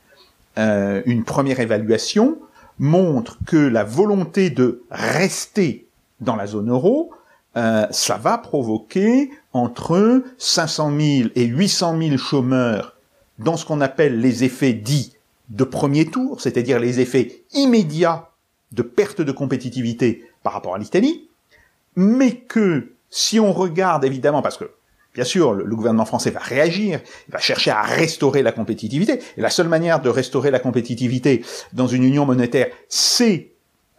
Euh, 0.57 1.01
une 1.05 1.23
première 1.23 1.59
évaluation 1.59 2.37
montre 2.79 3.37
que 3.45 3.57
la 3.57 3.83
volonté 3.83 4.49
de 4.49 4.83
rester 4.89 5.87
dans 6.19 6.35
la 6.35 6.47
zone 6.47 6.69
euro, 6.69 7.11
euh, 7.55 7.87
ça 7.91 8.17
va 8.17 8.37
provoquer 8.37 9.31
entre 9.53 10.23
500 10.37 10.91
000 10.99 11.29
et 11.35 11.45
800 11.45 11.99
000 11.99 12.17
chômeurs 12.17 12.95
dans 13.39 13.57
ce 13.57 13.65
qu'on 13.65 13.81
appelle 13.81 14.19
les 14.19 14.43
effets 14.43 14.73
dits 14.73 15.13
de 15.49 15.63
premier 15.63 16.05
tour, 16.05 16.41
c'est-à-dire 16.41 16.79
les 16.79 16.99
effets 16.99 17.43
immédiats 17.53 18.29
de 18.71 18.81
perte 18.81 19.21
de 19.21 19.31
compétitivité 19.31 20.29
par 20.43 20.53
rapport 20.53 20.75
à 20.75 20.77
l'Italie, 20.77 21.29
mais 21.95 22.35
que 22.35 22.93
si 23.09 23.39
on 23.39 23.53
regarde 23.53 24.03
évidemment, 24.03 24.41
parce 24.41 24.57
que 24.57 24.69
bien 25.17 25.25
sûr 25.25 25.53
le, 25.53 25.75
gouvernement 25.75 26.05
français 26.05 26.29
va 26.29 26.39
réagir, 26.39 26.99
il 27.27 27.31
va 27.31 27.39
chercher 27.39 27.71
à 27.71 27.81
restaurer 27.81 28.43
la 28.43 28.51
compétitivité, 28.51 29.19
et 29.35 29.41
la 29.41 29.49
seule 29.49 29.67
manière 29.67 29.99
de 29.99 30.09
restaurer 30.09 30.51
la 30.51 30.59
compétitivité 30.59 31.43
dans 31.73 31.87
une 31.87 32.03
union 32.03 32.23
monétaire, 32.27 32.67
c'est 32.87 33.49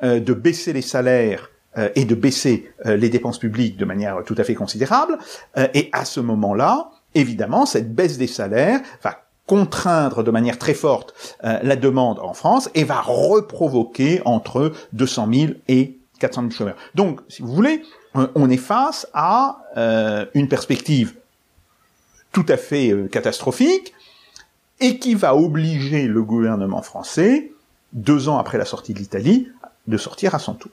euh, 0.04 0.20
de 0.20 0.32
baisser 0.32 0.72
les 0.72 0.82
salaires 0.82 1.50
euh, 1.76 1.88
et 1.96 2.04
de 2.04 2.14
baisser 2.14 2.70
euh, 2.86 2.96
les 2.96 3.08
dépenses 3.08 3.40
publiques 3.40 3.76
de 3.76 3.84
manière 3.84 4.22
tout 4.24 4.36
à 4.38 4.44
fait 4.44 4.54
considérable, 4.54 5.18
et 5.74 5.88
à 5.90 6.04
ce 6.04 6.20
moment-là, 6.20 6.92
évidemment, 7.16 7.66
cette 7.66 7.92
baisse 7.92 8.16
des 8.16 8.28
salaires 8.28 8.80
va 9.02 9.24
contraindre 9.46 10.22
de 10.22 10.30
manière 10.30 10.58
très 10.58 10.74
forte 10.74 11.14
la 11.42 11.74
demande 11.74 12.18
en 12.20 12.34
France 12.34 12.68
et 12.74 12.84
va 12.84 13.00
reprovoquer 13.00 14.20
entre 14.26 14.72
200 14.92 15.28
000 15.32 15.52
et 15.68 15.98
400 16.20 16.42
000 16.42 16.52
chômeurs. 16.52 16.76
Donc, 16.94 17.20
si 17.28 17.40
vous 17.40 17.52
voulez, 17.54 17.82
on 18.34 18.50
est 18.50 18.56
face 18.56 19.06
à 19.14 19.62
euh, 19.76 20.26
une 20.34 20.48
perspective 20.48 21.14
tout 22.32 22.46
à 22.48 22.56
fait 22.56 22.90
euh, 22.90 23.08
catastrophique 23.08 23.94
et 24.80 24.98
qui 24.98 25.14
va 25.14 25.34
obliger 25.34 26.06
le 26.06 26.22
gouvernement 26.22 26.82
français, 26.82 27.50
deux 27.92 28.28
ans 28.28 28.38
après 28.38 28.58
la 28.58 28.64
sortie 28.64 28.94
de 28.94 28.98
l'Italie, 28.98 29.48
de 29.86 29.96
sortir 29.96 30.34
à 30.34 30.38
son 30.38 30.54
tour. 30.54 30.70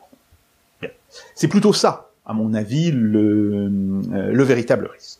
C'est 1.33 1.47
plutôt 1.47 1.73
ça, 1.73 2.11
à 2.25 2.33
mon 2.33 2.53
avis, 2.53 2.91
le, 2.91 3.67
le 3.67 4.43
véritable 4.43 4.87
risque. 4.87 5.19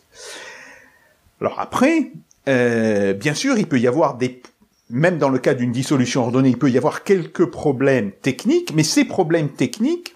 Alors 1.40 1.58
après, 1.58 2.12
euh, 2.48 3.12
bien 3.12 3.34
sûr, 3.34 3.58
il 3.58 3.66
peut 3.66 3.80
y 3.80 3.86
avoir 3.86 4.16
des, 4.16 4.42
même 4.90 5.18
dans 5.18 5.28
le 5.28 5.38
cas 5.38 5.54
d'une 5.54 5.72
dissolution 5.72 6.22
ordonnée, 6.22 6.50
il 6.50 6.58
peut 6.58 6.70
y 6.70 6.78
avoir 6.78 7.02
quelques 7.02 7.46
problèmes 7.46 8.12
techniques, 8.12 8.72
mais 8.74 8.84
ces 8.84 9.04
problèmes 9.04 9.50
techniques, 9.50 10.14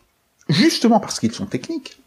justement 0.48 1.00
parce 1.00 1.18
qu'ils 1.20 1.32
sont 1.32 1.46
techniques, 1.46 1.99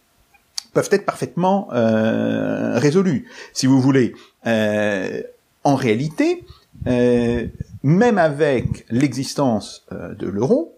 peuvent 0.74 0.90
être 0.92 1.06
parfaitement 1.06 1.70
euh, 1.72 2.78
résolus. 2.78 3.28
Si 3.54 3.68
vous 3.68 3.80
voulez, 3.80 4.16
euh, 4.48 5.22
en 5.64 5.76
réalité, 5.76 6.44
euh, 6.88 7.48
même 7.84 8.18
avec 8.18 8.86
l'existence 8.90 9.86
euh, 9.92 10.14
de 10.16 10.28
l'euro, 10.28 10.78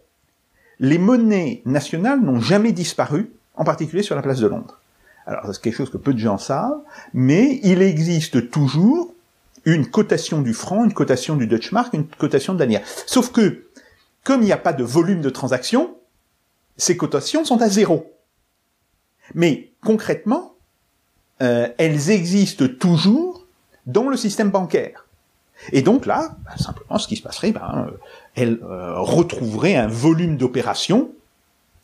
les 0.80 0.98
monnaies 0.98 1.62
nationales 1.66 2.22
n'ont 2.22 2.42
jamais 2.42 2.74
disparu, 2.74 3.32
en 3.56 3.64
particulier 3.64 4.04
sur 4.04 4.16
la 4.16 4.22
place 4.22 4.40
de 4.40 4.48
Londres. 4.48 4.80
Alors 5.26 5.46
c'est 5.48 5.62
quelque 5.62 5.76
chose 5.76 5.90
que 5.90 5.98
peu 5.98 6.14
de 6.14 6.20
gens 6.20 6.38
savent, 6.38 6.82
mais 7.14 7.60
il 7.64 7.82
existe 7.82 8.52
toujours 8.52 9.14
une 9.64 9.88
cotation 9.88 10.42
du 10.42 10.54
franc, 10.54 10.84
une 10.84 10.94
cotation 10.94 11.36
du 11.36 11.48
Dutch 11.48 11.72
Mark, 11.72 11.94
une 11.94 12.06
cotation 12.06 12.54
de 12.54 12.60
l'année. 12.60 12.82
Sauf 13.08 13.32
que, 13.32 13.64
comme 14.24 14.42
il 14.42 14.46
n'y 14.46 14.52
a 14.52 14.58
pas 14.58 14.74
de 14.74 14.84
volume 14.84 15.22
de 15.22 15.30
transaction, 15.30 15.96
ces 16.78 16.98
cotations 16.98 17.46
sont 17.46 17.62
à 17.62 17.70
zéro. 17.70 18.15
Mais 19.34 19.70
concrètement, 19.82 20.54
euh, 21.42 21.68
elles 21.78 22.12
existent 22.12 22.66
toujours 22.80 23.46
dans 23.86 24.10
le 24.10 24.18
système 24.18 24.52
bancaire. 24.52 25.06
Et 25.72 25.82
donc 25.82 26.06
là, 26.06 26.36
bah, 26.46 26.58
simplement, 26.58 26.98
ce 26.98 27.08
qui 27.08 27.16
se 27.16 27.22
passerait, 27.22 27.52
ben, 27.52 27.88
euh, 27.88 27.98
elles 28.36 28.60
euh, 28.64 29.00
retrouveraient 29.00 29.76
un 29.76 29.88
volume 29.88 30.38
d'opérations 30.38 31.12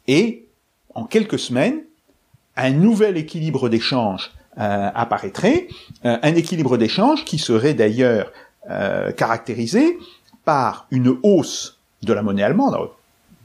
et, 0.08 0.46
en 0.94 1.06
quelques 1.06 1.40
semaines, 1.40 1.82
un 2.56 2.72
nouvel 2.72 3.18
équilibre 3.18 3.70
d'échange 3.70 4.32
apparaîtrait, 4.58 5.70
un 6.04 6.36
équilibre 6.36 6.78
d'échange 6.78 7.24
qui 7.24 7.40
serait 7.40 7.74
d'ailleurs 7.74 8.34
caractérisé 9.16 9.98
par 10.44 10.88
une 10.92 11.18
hausse 11.24 11.80
de 12.04 12.12
la 12.12 12.22
monnaie 12.22 12.44
allemande. 12.44 12.90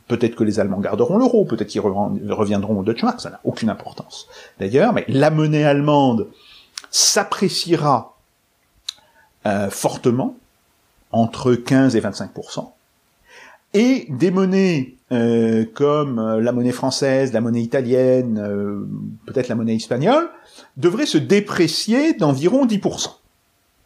Peut-être 0.09 0.37
que 0.37 0.45
les 0.45 0.61
Allemands 0.61 0.81
garderont 0.81 1.19
l'euro, 1.19 1.45
peut-être 1.45 1.69
qu'ils 1.69 1.81
reviendront 1.81 2.79
au 2.79 2.83
Deutsche 2.83 3.03
Mark, 3.03 3.21
ça 3.21 3.31
n'a 3.31 3.41
aucune 3.45 3.71
importance 3.71 4.29
d'ailleurs, 4.61 4.93
mais 4.93 5.05
la 5.09 5.31
monnaie 5.31 5.65
allemande 5.65 6.29
s'appréciera 6.91 8.17
euh, 9.47 9.69
fortement, 9.71 10.37
entre 11.13 11.55
15 11.55 11.97
et 11.97 12.01
25% 12.01 12.71
et 13.75 14.07
des 14.09 14.31
monnaies 14.31 14.95
euh, 15.13 15.67
comme 15.75 16.41
la 16.41 16.51
monnaie 16.53 16.73
française, 16.73 17.33
la 17.33 17.41
monnaie 17.41 17.61
italienne, 17.61 18.39
euh, 18.39 18.87
peut-être 19.27 19.49
la 19.49 19.55
monnaie 19.55 19.77
espagnole, 19.77 20.29
devrait 20.77 21.07
se 21.07 21.19
déprécier 21.19 22.15
d'environ 22.15 22.67
10%. 22.67 23.09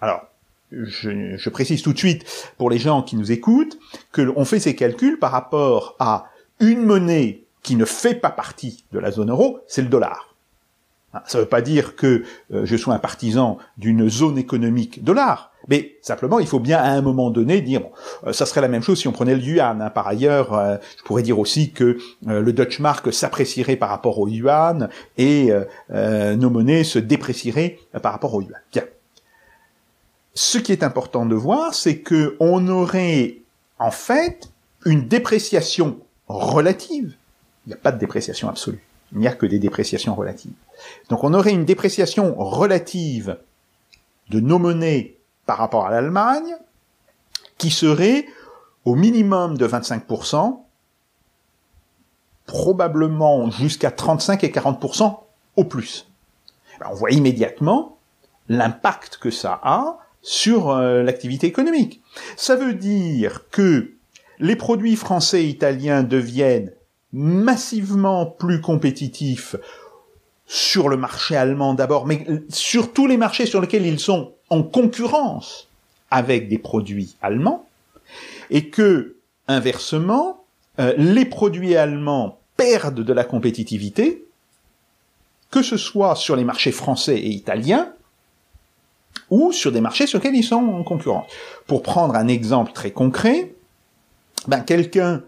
Alors, 0.00 0.29
je, 0.72 1.36
je, 1.36 1.50
précise 1.50 1.82
tout 1.82 1.92
de 1.92 1.98
suite 1.98 2.24
pour 2.58 2.70
les 2.70 2.78
gens 2.78 3.02
qui 3.02 3.16
nous 3.16 3.32
écoutent 3.32 3.78
que 4.12 4.32
on 4.36 4.44
fait 4.44 4.60
ces 4.60 4.74
calculs 4.74 5.18
par 5.18 5.32
rapport 5.32 5.96
à 5.98 6.26
une 6.60 6.84
monnaie 6.84 7.44
qui 7.62 7.76
ne 7.76 7.84
fait 7.84 8.14
pas 8.14 8.30
partie 8.30 8.84
de 8.92 8.98
la 8.98 9.10
zone 9.10 9.30
euro, 9.30 9.60
c'est 9.66 9.82
le 9.82 9.88
dollar. 9.88 10.34
Hein, 11.12 11.22
ça 11.26 11.38
ne 11.38 11.42
veut 11.42 11.48
pas 11.48 11.60
dire 11.60 11.96
que 11.96 12.22
euh, 12.52 12.64
je 12.64 12.76
sois 12.76 12.94
un 12.94 12.98
partisan 12.98 13.58
d'une 13.78 14.08
zone 14.08 14.38
économique 14.38 15.02
dollar. 15.02 15.52
Mais 15.68 15.96
simplement, 16.02 16.38
il 16.38 16.46
faut 16.46 16.60
bien 16.60 16.78
à 16.78 16.90
un 16.90 17.02
moment 17.02 17.30
donné 17.30 17.60
dire, 17.60 17.80
bon, 17.80 17.90
euh, 18.26 18.32
ça 18.32 18.46
serait 18.46 18.60
la 18.60 18.68
même 18.68 18.82
chose 18.82 18.98
si 18.98 19.08
on 19.08 19.12
prenait 19.12 19.34
le 19.34 19.42
yuan. 19.42 19.82
Hein. 19.82 19.90
Par 19.90 20.06
ailleurs, 20.06 20.54
euh, 20.54 20.76
je 20.98 21.02
pourrais 21.02 21.22
dire 21.22 21.38
aussi 21.38 21.72
que 21.72 21.98
le 22.24 22.52
Deutsche 22.52 22.78
Mark 22.78 23.12
s'apprécierait 23.12 23.76
par 23.76 23.88
rapport 23.88 24.18
au 24.18 24.28
yuan 24.28 24.88
et 25.18 25.50
nos 25.90 26.50
monnaies 26.50 26.84
se 26.84 26.98
déprécieraient 26.98 27.78
par 28.02 28.12
rapport 28.12 28.34
au 28.34 28.42
yuan. 28.42 28.60
Bien. 28.72 28.84
Ce 30.34 30.58
qui 30.58 30.72
est 30.72 30.82
important 30.82 31.26
de 31.26 31.34
voir, 31.34 31.74
c'est 31.74 31.98
que 31.98 32.36
on 32.40 32.68
aurait 32.68 33.38
en 33.78 33.90
fait 33.90 34.50
une 34.84 35.08
dépréciation 35.08 35.98
relative. 36.28 37.16
Il 37.66 37.70
n'y 37.70 37.74
a 37.74 37.78
pas 37.78 37.92
de 37.92 37.98
dépréciation 37.98 38.48
absolue. 38.48 38.82
Il 39.12 39.18
n'y 39.18 39.26
a 39.26 39.34
que 39.34 39.46
des 39.46 39.58
dépréciations 39.58 40.14
relatives. 40.14 40.52
Donc 41.08 41.24
on 41.24 41.34
aurait 41.34 41.52
une 41.52 41.64
dépréciation 41.64 42.34
relative 42.38 43.38
de 44.30 44.40
nos 44.40 44.58
monnaies 44.58 45.16
par 45.46 45.58
rapport 45.58 45.86
à 45.86 45.90
l'Allemagne, 45.90 46.56
qui 47.58 47.70
serait 47.70 48.26
au 48.84 48.94
minimum 48.94 49.58
de 49.58 49.66
25%, 49.66 50.60
probablement 52.46 53.50
jusqu'à 53.50 53.90
35 53.90 54.44
et 54.44 54.48
40% 54.48 55.18
au 55.56 55.64
plus. 55.64 56.06
on 56.84 56.94
voit 56.94 57.10
immédiatement 57.10 57.98
l'impact 58.48 59.18
que 59.18 59.30
ça 59.30 59.60
a 59.62 59.98
sur 60.22 60.70
euh, 60.70 61.02
l'activité 61.02 61.46
économique. 61.46 62.00
Ça 62.36 62.56
veut 62.56 62.74
dire 62.74 63.44
que 63.50 63.92
les 64.38 64.56
produits 64.56 64.96
français 64.96 65.44
et 65.44 65.48
italiens 65.48 66.02
deviennent 66.02 66.72
massivement 67.12 68.26
plus 68.26 68.60
compétitifs 68.60 69.56
sur 70.46 70.88
le 70.88 70.96
marché 70.96 71.36
allemand 71.36 71.74
d'abord, 71.74 72.06
mais 72.06 72.26
sur 72.48 72.92
tous 72.92 73.06
les 73.06 73.16
marchés 73.16 73.46
sur 73.46 73.60
lesquels 73.60 73.86
ils 73.86 74.00
sont 74.00 74.32
en 74.48 74.62
concurrence 74.62 75.68
avec 76.10 76.48
des 76.48 76.58
produits 76.58 77.14
allemands, 77.22 77.66
et 78.50 78.68
que, 78.68 79.14
inversement, 79.46 80.44
euh, 80.80 80.92
les 80.96 81.24
produits 81.24 81.76
allemands 81.76 82.38
perdent 82.56 83.04
de 83.04 83.12
la 83.12 83.24
compétitivité, 83.24 84.24
que 85.50 85.62
ce 85.62 85.76
soit 85.76 86.16
sur 86.16 86.36
les 86.36 86.44
marchés 86.44 86.72
français 86.72 87.18
et 87.18 87.28
italiens, 87.28 87.92
ou 89.30 89.52
sur 89.52 89.72
des 89.72 89.80
marchés 89.80 90.06
sur 90.06 90.18
lesquels 90.18 90.34
ils 90.34 90.44
sont 90.44 90.56
en 90.56 90.82
concurrence. 90.82 91.30
Pour 91.66 91.82
prendre 91.82 92.14
un 92.14 92.28
exemple 92.28 92.72
très 92.72 92.90
concret, 92.90 93.52
ben 94.48 94.60
quelqu'un 94.60 95.22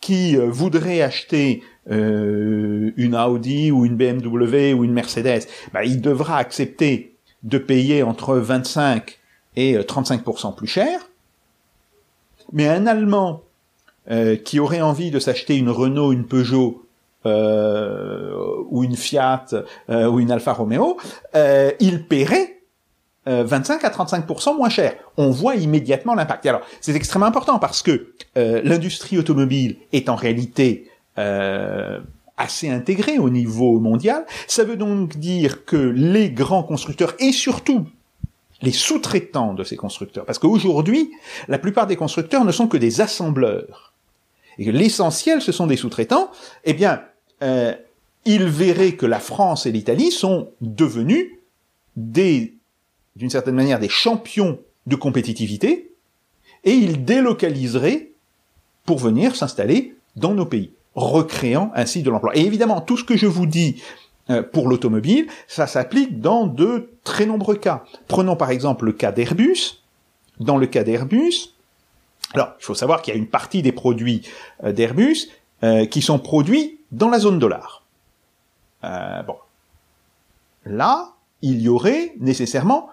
qui 0.00 0.36
euh, 0.36 0.46
voudrait 0.50 1.02
acheter 1.02 1.62
euh, 1.90 2.92
une 2.96 3.16
Audi 3.16 3.70
ou 3.70 3.86
une 3.86 3.96
BMW 3.96 4.74
ou 4.74 4.84
une 4.84 4.92
Mercedes, 4.92 5.46
bah, 5.72 5.84
il 5.84 6.00
devra 6.00 6.36
accepter 6.38 7.14
de 7.42 7.58
payer 7.58 8.02
entre 8.02 8.36
25 8.36 9.18
et 9.56 9.76
35% 9.78 10.54
plus 10.54 10.66
cher. 10.66 11.08
Mais 12.52 12.68
un 12.68 12.86
Allemand 12.86 13.42
qui 14.44 14.60
aurait 14.60 14.82
envie 14.82 15.10
de 15.10 15.18
s'acheter 15.18 15.56
une 15.56 15.68
Renault, 15.68 16.12
une 16.12 16.26
Peugeot 16.26 16.86
ou 17.24 18.84
une 18.84 18.96
Fiat 18.96 19.46
ou 19.88 20.20
une 20.20 20.30
Alfa 20.30 20.52
Romeo, 20.52 20.96
il 21.80 22.04
paierait 22.06 22.55
25 23.26 23.84
euh, 23.84 23.86
à 23.86 23.90
35% 23.90 24.56
moins 24.56 24.68
cher. 24.68 24.94
On 25.16 25.30
voit 25.30 25.56
immédiatement 25.56 26.14
l'impact. 26.14 26.46
Alors, 26.46 26.62
c'est 26.80 26.94
extrêmement 26.94 27.26
important 27.26 27.58
parce 27.58 27.82
que 27.82 28.12
euh, 28.36 28.60
l'industrie 28.64 29.18
automobile 29.18 29.76
est 29.92 30.08
en 30.08 30.14
réalité 30.14 30.90
euh, 31.18 31.98
assez 32.36 32.68
intégrée 32.70 33.18
au 33.18 33.30
niveau 33.30 33.80
mondial. 33.80 34.24
Ça 34.46 34.64
veut 34.64 34.76
donc 34.76 35.16
dire 35.16 35.64
que 35.64 35.76
les 35.76 36.30
grands 36.30 36.62
constructeurs 36.62 37.14
et 37.18 37.32
surtout 37.32 37.86
les 38.62 38.72
sous-traitants 38.72 39.52
de 39.52 39.64
ces 39.64 39.76
constructeurs, 39.76 40.24
parce 40.24 40.38
qu'aujourd'hui, 40.38 41.12
la 41.46 41.58
plupart 41.58 41.86
des 41.86 41.96
constructeurs 41.96 42.42
ne 42.42 42.52
sont 42.52 42.68
que 42.68 42.78
des 42.78 43.02
assembleurs, 43.02 43.92
et 44.58 44.72
l'essentiel, 44.72 45.42
ce 45.42 45.52
sont 45.52 45.66
des 45.66 45.76
sous-traitants, 45.76 46.30
eh 46.64 46.72
bien, 46.72 47.02
euh, 47.42 47.74
ils 48.24 48.46
verraient 48.46 48.92
que 48.92 49.06
la 49.06 49.20
France 49.20 49.66
et 49.66 49.72
l'Italie 49.72 50.10
sont 50.10 50.48
devenus 50.60 51.28
des 51.96 52.55
d'une 53.16 53.30
certaine 53.30 53.54
manière 53.54 53.78
des 53.78 53.88
champions 53.88 54.58
de 54.86 54.96
compétitivité, 54.96 55.90
et 56.64 56.72
ils 56.72 57.04
délocaliseraient 57.04 58.10
pour 58.84 58.98
venir 58.98 59.34
s'installer 59.34 59.96
dans 60.14 60.34
nos 60.34 60.46
pays, 60.46 60.70
recréant 60.94 61.72
ainsi 61.74 62.02
de 62.02 62.10
l'emploi. 62.10 62.36
Et 62.36 62.42
évidemment, 62.42 62.80
tout 62.80 62.96
ce 62.96 63.04
que 63.04 63.16
je 63.16 63.26
vous 63.26 63.46
dis 63.46 63.82
euh, 64.30 64.42
pour 64.42 64.68
l'automobile, 64.68 65.28
ça 65.48 65.66
s'applique 65.66 66.20
dans 66.20 66.46
de 66.46 66.90
très 67.04 67.26
nombreux 67.26 67.56
cas. 67.56 67.84
Prenons 68.08 68.36
par 68.36 68.50
exemple 68.50 68.84
le 68.84 68.92
cas 68.92 69.12
d'Airbus. 69.12 69.82
Dans 70.38 70.58
le 70.58 70.66
cas 70.66 70.84
d'Airbus, 70.84 71.54
alors 72.34 72.52
il 72.60 72.64
faut 72.64 72.74
savoir 72.74 73.00
qu'il 73.00 73.14
y 73.14 73.16
a 73.16 73.18
une 73.18 73.28
partie 73.28 73.62
des 73.62 73.72
produits 73.72 74.22
euh, 74.64 74.72
d'Airbus 74.72 75.28
euh, 75.62 75.86
qui 75.86 76.02
sont 76.02 76.18
produits 76.18 76.78
dans 76.92 77.08
la 77.08 77.18
zone 77.18 77.38
dollar. 77.38 77.84
bon, 78.82 79.36
là, 80.66 81.14
il 81.40 81.60
y 81.62 81.68
aurait 81.68 82.12
nécessairement 82.20 82.90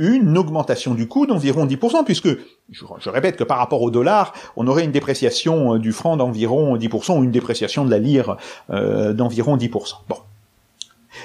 une 0.00 0.38
augmentation 0.38 0.94
du 0.94 1.06
coût 1.06 1.26
d'environ 1.26 1.66
10%, 1.66 2.04
puisque, 2.04 2.30
je, 2.70 3.10
répète 3.10 3.36
que 3.36 3.44
par 3.44 3.58
rapport 3.58 3.82
au 3.82 3.90
dollar, 3.90 4.32
on 4.56 4.66
aurait 4.66 4.84
une 4.84 4.92
dépréciation 4.92 5.74
euh, 5.74 5.78
du 5.78 5.92
franc 5.92 6.16
d'environ 6.16 6.76
10%, 6.76 7.18
ou 7.18 7.24
une 7.24 7.30
dépréciation 7.30 7.84
de 7.84 7.90
la 7.90 7.98
lire 7.98 8.38
euh, 8.70 9.12
d'environ 9.12 9.58
10%. 9.58 9.96
Bon. 10.08 10.16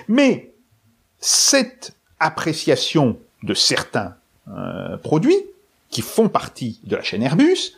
Mais 0.09 0.51
cette 1.19 1.95
appréciation 2.19 3.17
de 3.43 3.53
certains 3.53 4.15
euh, 4.49 4.97
produits, 4.97 5.37
qui 5.89 6.01
font 6.01 6.27
partie 6.27 6.81
de 6.83 6.97
la 6.97 7.01
chaîne 7.01 7.23
Airbus, 7.23 7.77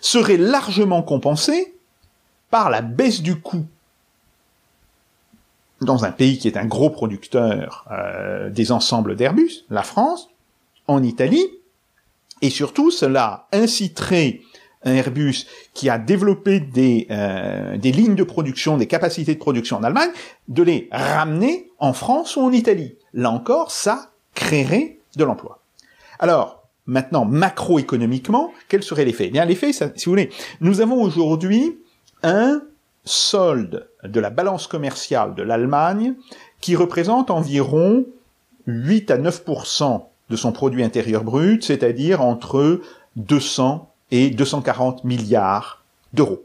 serait 0.00 0.38
largement 0.38 1.02
compensée 1.02 1.74
par 2.50 2.70
la 2.70 2.80
baisse 2.80 3.20
du 3.20 3.38
coût 3.38 3.66
dans 5.84 6.04
un 6.04 6.12
pays 6.12 6.38
qui 6.38 6.48
est 6.48 6.56
un 6.56 6.66
gros 6.66 6.90
producteur 6.90 7.86
euh, 7.90 8.50
des 8.50 8.72
ensembles 8.72 9.16
d'Airbus, 9.16 9.64
la 9.70 9.82
France, 9.82 10.28
en 10.86 11.02
Italie, 11.02 11.46
et 12.40 12.50
surtout 12.50 12.90
cela 12.90 13.46
inciterait 13.52 14.40
un 14.84 14.94
Airbus 14.94 15.46
qui 15.74 15.88
a 15.88 15.98
développé 15.98 16.58
des, 16.60 17.06
euh, 17.10 17.76
des 17.76 17.92
lignes 17.92 18.16
de 18.16 18.24
production, 18.24 18.76
des 18.76 18.86
capacités 18.86 19.34
de 19.34 19.38
production 19.38 19.76
en 19.76 19.84
Allemagne, 19.84 20.10
de 20.48 20.62
les 20.62 20.88
ramener 20.90 21.70
en 21.78 21.92
France 21.92 22.36
ou 22.36 22.40
en 22.40 22.50
Italie. 22.50 22.96
Là 23.14 23.30
encore, 23.30 23.70
ça 23.70 24.10
créerait 24.34 24.98
de 25.16 25.24
l'emploi. 25.24 25.60
Alors, 26.18 26.64
maintenant, 26.86 27.24
macroéconomiquement, 27.24 28.52
quel 28.68 28.82
serait 28.82 29.04
l'effet 29.04 29.26
eh 29.28 29.30
Bien, 29.30 29.44
l'effet, 29.44 29.72
si 29.72 29.82
vous 30.06 30.12
voulez, 30.12 30.30
nous 30.60 30.80
avons 30.80 31.00
aujourd'hui 31.00 31.78
un 32.22 32.62
solde 33.04 33.88
de 34.04 34.20
la 34.20 34.30
balance 34.30 34.66
commerciale 34.66 35.34
de 35.34 35.42
l'Allemagne 35.42 36.14
qui 36.60 36.76
représente 36.76 37.30
environ 37.30 38.06
8 38.66 39.10
à 39.10 39.18
9% 39.18 40.04
de 40.30 40.36
son 40.36 40.52
produit 40.52 40.82
intérieur 40.82 41.24
brut, 41.24 41.64
c'est-à-dire 41.64 42.22
entre 42.22 42.80
200 43.16 43.92
et 44.10 44.30
240 44.30 45.04
milliards 45.04 45.82
d'euros. 46.12 46.42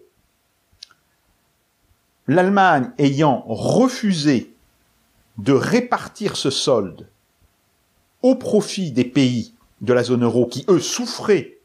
L'Allemagne 2.27 2.91
ayant 2.97 3.43
refusé 3.47 4.53
de 5.37 5.53
répartir 5.53 6.35
ce 6.35 6.49
solde 6.49 7.07
au 8.21 8.35
profit 8.35 8.91
des 8.91 9.05
pays 9.05 9.53
de 9.81 9.93
la 9.93 10.03
zone 10.03 10.23
euro 10.23 10.47
qui, 10.47 10.65
eux, 10.67 10.79
souffraient 10.79 11.59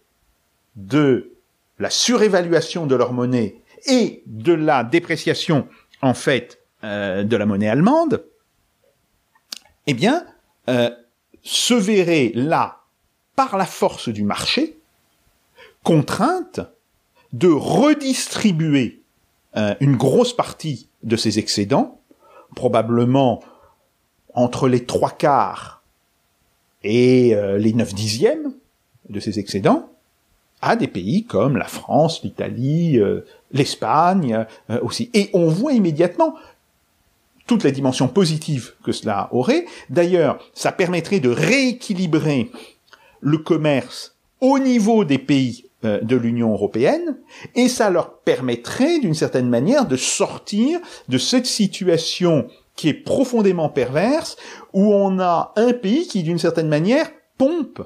de 0.76 1.32
la 1.78 1.90
surévaluation 1.90 2.86
de 2.86 2.94
leur 2.94 3.12
monnaie 3.12 3.56
et 3.86 4.22
de 4.26 4.52
la 4.52 4.84
dépréciation 4.84 5.68
en 6.02 6.14
fait 6.14 6.58
euh, 6.84 7.22
de 7.22 7.36
la 7.36 7.46
monnaie 7.46 7.68
allemande, 7.68 8.24
eh 9.86 9.94
bien, 9.94 10.26
euh, 10.68 10.90
se 11.42 11.74
verrait 11.74 12.32
là, 12.34 12.80
par 13.36 13.56
la 13.56 13.66
force 13.66 14.08
du 14.08 14.24
marché, 14.24 14.78
contrainte 15.84 16.60
de 17.32 17.48
redistribuer 17.48 19.02
euh, 19.56 19.74
une 19.80 19.96
grosse 19.96 20.34
partie 20.34 20.88
de 21.04 21.16
ses 21.16 21.38
excédents, 21.38 22.00
probablement 22.56 23.42
entre 24.34 24.68
les 24.68 24.84
trois 24.84 25.10
quarts 25.10 25.82
et 26.82 27.36
les 27.58 27.72
neuf 27.74 27.94
dixièmes 27.94 28.54
de 29.08 29.20
ses 29.20 29.38
excédents, 29.38 29.90
à 30.60 30.74
des 30.74 30.88
pays 30.88 31.24
comme 31.24 31.56
la 31.56 31.66
France, 31.66 32.22
l'Italie, 32.22 32.98
l'Espagne 33.52 34.46
euh, 34.70 34.78
aussi. 34.82 35.10
Et 35.14 35.30
on 35.32 35.46
voit 35.46 35.72
immédiatement 35.72 36.34
toutes 37.46 37.64
les 37.64 37.72
dimensions 37.72 38.08
positives 38.08 38.72
que 38.84 38.92
cela 38.92 39.28
aurait. 39.32 39.66
D'ailleurs, 39.90 40.38
ça 40.54 40.72
permettrait 40.72 41.20
de 41.20 41.28
rééquilibrer 41.28 42.50
le 43.20 43.38
commerce 43.38 44.16
au 44.40 44.58
niveau 44.58 45.04
des 45.04 45.18
pays 45.18 45.66
euh, 45.84 46.00
de 46.00 46.16
l'Union 46.16 46.52
européenne, 46.52 47.16
et 47.54 47.68
ça 47.68 47.90
leur 47.90 48.18
permettrait 48.18 49.00
d'une 49.00 49.14
certaine 49.14 49.48
manière 49.48 49.86
de 49.86 49.96
sortir 49.96 50.80
de 51.08 51.18
cette 51.18 51.46
situation 51.46 52.46
qui 52.76 52.88
est 52.88 52.94
profondément 52.94 53.68
perverse, 53.68 54.36
où 54.72 54.92
on 54.94 55.18
a 55.18 55.52
un 55.56 55.72
pays 55.72 56.06
qui 56.06 56.22
d'une 56.22 56.38
certaine 56.38 56.68
manière 56.68 57.10
pompe 57.38 57.82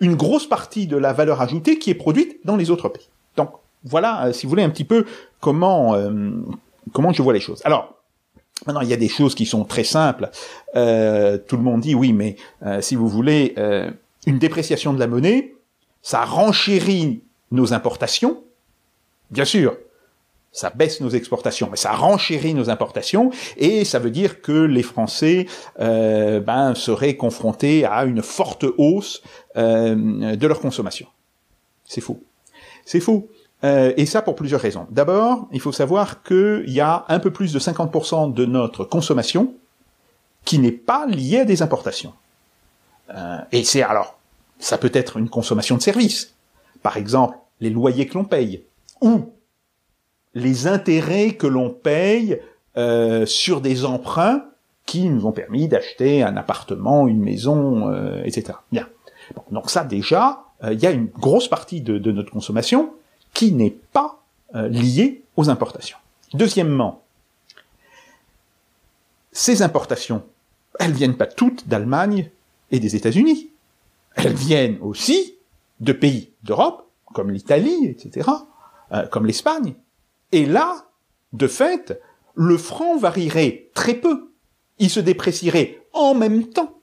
une 0.00 0.14
grosse 0.14 0.48
partie 0.48 0.86
de 0.86 0.96
la 0.96 1.12
valeur 1.12 1.40
ajoutée 1.40 1.78
qui 1.78 1.90
est 1.90 1.94
produite 1.94 2.38
dans 2.44 2.56
les 2.56 2.70
autres 2.70 2.88
pays. 2.88 3.08
Voilà, 3.84 4.26
euh, 4.26 4.32
si 4.32 4.46
vous 4.46 4.50
voulez, 4.50 4.62
un 4.62 4.70
petit 4.70 4.84
peu 4.84 5.04
comment 5.40 5.94
euh, 5.94 6.30
comment 6.92 7.12
je 7.12 7.22
vois 7.22 7.32
les 7.32 7.40
choses. 7.40 7.60
Alors, 7.64 7.94
maintenant, 8.66 8.80
il 8.80 8.88
y 8.88 8.92
a 8.92 8.96
des 8.96 9.08
choses 9.08 9.34
qui 9.34 9.46
sont 9.46 9.64
très 9.64 9.84
simples. 9.84 10.30
Euh, 10.76 11.38
tout 11.38 11.56
le 11.56 11.62
monde 11.62 11.80
dit 11.80 11.94
oui, 11.94 12.12
mais 12.12 12.36
si 12.80 12.96
vous 12.96 13.08
voulez, 13.08 13.54
une 14.26 14.38
dépréciation 14.38 14.92
de 14.92 14.98
la 14.98 15.06
monnaie, 15.06 15.54
ça 16.02 16.24
renchérit 16.24 17.22
nos 17.50 17.72
importations. 17.72 18.42
Bien 19.30 19.44
sûr, 19.44 19.76
ça 20.50 20.70
baisse 20.70 21.00
nos 21.00 21.10
exportations, 21.10 21.68
mais 21.70 21.76
ça 21.76 21.92
renchérit 21.92 22.54
nos 22.54 22.70
importations 22.70 23.30
et 23.58 23.84
ça 23.84 23.98
veut 23.98 24.10
dire 24.10 24.40
que 24.40 24.52
les 24.52 24.82
Français 24.82 25.46
ben, 25.78 26.74
seraient 26.74 27.16
confrontés 27.16 27.84
à 27.84 28.04
une 28.04 28.22
forte 28.22 28.64
hausse 28.78 29.22
de 29.54 30.46
leur 30.46 30.60
consommation. 30.60 31.06
C'est 31.84 32.00
faux. 32.00 32.20
C'est 32.84 33.00
faux. 33.00 33.28
Euh, 33.64 33.92
et 33.96 34.06
ça 34.06 34.22
pour 34.22 34.36
plusieurs 34.36 34.60
raisons. 34.60 34.86
D'abord, 34.90 35.48
il 35.52 35.60
faut 35.60 35.72
savoir 35.72 36.22
qu'il 36.22 36.64
y 36.68 36.80
a 36.80 37.04
un 37.08 37.18
peu 37.18 37.32
plus 37.32 37.52
de 37.52 37.58
50% 37.58 38.32
de 38.32 38.46
notre 38.46 38.84
consommation 38.84 39.54
qui 40.44 40.58
n'est 40.58 40.72
pas 40.72 41.06
liée 41.06 41.40
à 41.40 41.44
des 41.44 41.62
importations. 41.62 42.12
Euh, 43.14 43.38
et 43.50 43.64
c'est 43.64 43.82
alors, 43.82 44.18
ça 44.58 44.78
peut 44.78 44.92
être 44.94 45.16
une 45.16 45.28
consommation 45.28 45.76
de 45.76 45.82
services. 45.82 46.34
Par 46.82 46.96
exemple, 46.96 47.36
les 47.60 47.70
loyers 47.70 48.06
que 48.06 48.14
l'on 48.14 48.24
paye, 48.24 48.62
ou 49.00 49.32
les 50.34 50.68
intérêts 50.68 51.32
que 51.32 51.46
l'on 51.46 51.70
paye 51.70 52.40
euh, 52.76 53.26
sur 53.26 53.60
des 53.60 53.84
emprunts 53.84 54.44
qui 54.86 55.08
nous 55.08 55.26
ont 55.26 55.32
permis 55.32 55.66
d'acheter 55.66 56.22
un 56.22 56.36
appartement, 56.36 57.08
une 57.08 57.20
maison, 57.20 57.92
etc. 58.24 58.54
Bien. 58.72 58.88
donc 59.50 59.68
ça 59.68 59.84
déjà, 59.84 60.44
il 60.62 60.80
y 60.80 60.86
a 60.86 60.92
une 60.92 61.06
grosse 61.06 61.46
partie 61.46 61.82
de 61.82 62.10
notre 62.10 62.30
consommation 62.30 62.94
qui 63.34 63.52
n'est 63.52 63.76
pas 63.92 64.22
euh, 64.54 64.68
lié 64.68 65.22
aux 65.36 65.48
importations. 65.48 65.98
Deuxièmement, 66.34 67.02
ces 69.32 69.62
importations, 69.62 70.24
elles 70.78 70.92
viennent 70.92 71.16
pas 71.16 71.26
toutes 71.26 71.68
d'Allemagne 71.68 72.30
et 72.70 72.80
des 72.80 72.96
États-Unis. 72.96 73.50
Elles 74.14 74.34
viennent 74.34 74.78
aussi 74.80 75.34
de 75.80 75.92
pays 75.92 76.30
d'Europe, 76.42 76.88
comme 77.12 77.30
l'Italie, 77.30 77.86
etc., 77.86 78.28
euh, 78.92 79.06
comme 79.06 79.26
l'Espagne, 79.26 79.74
Et 80.32 80.44
là, 80.44 80.86
de 81.32 81.46
fait, 81.46 82.00
le 82.34 82.56
franc 82.56 82.96
varierait 82.96 83.70
très 83.74 83.94
peu. 83.94 84.32
Il 84.78 84.90
se 84.90 85.00
déprécierait 85.00 85.82
en 85.92 86.14
même 86.14 86.48
temps 86.48 86.78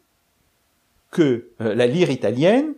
que 1.11 1.49
euh, 1.61 1.75
la 1.75 1.87
lire 1.87 2.09
italienne 2.09 2.73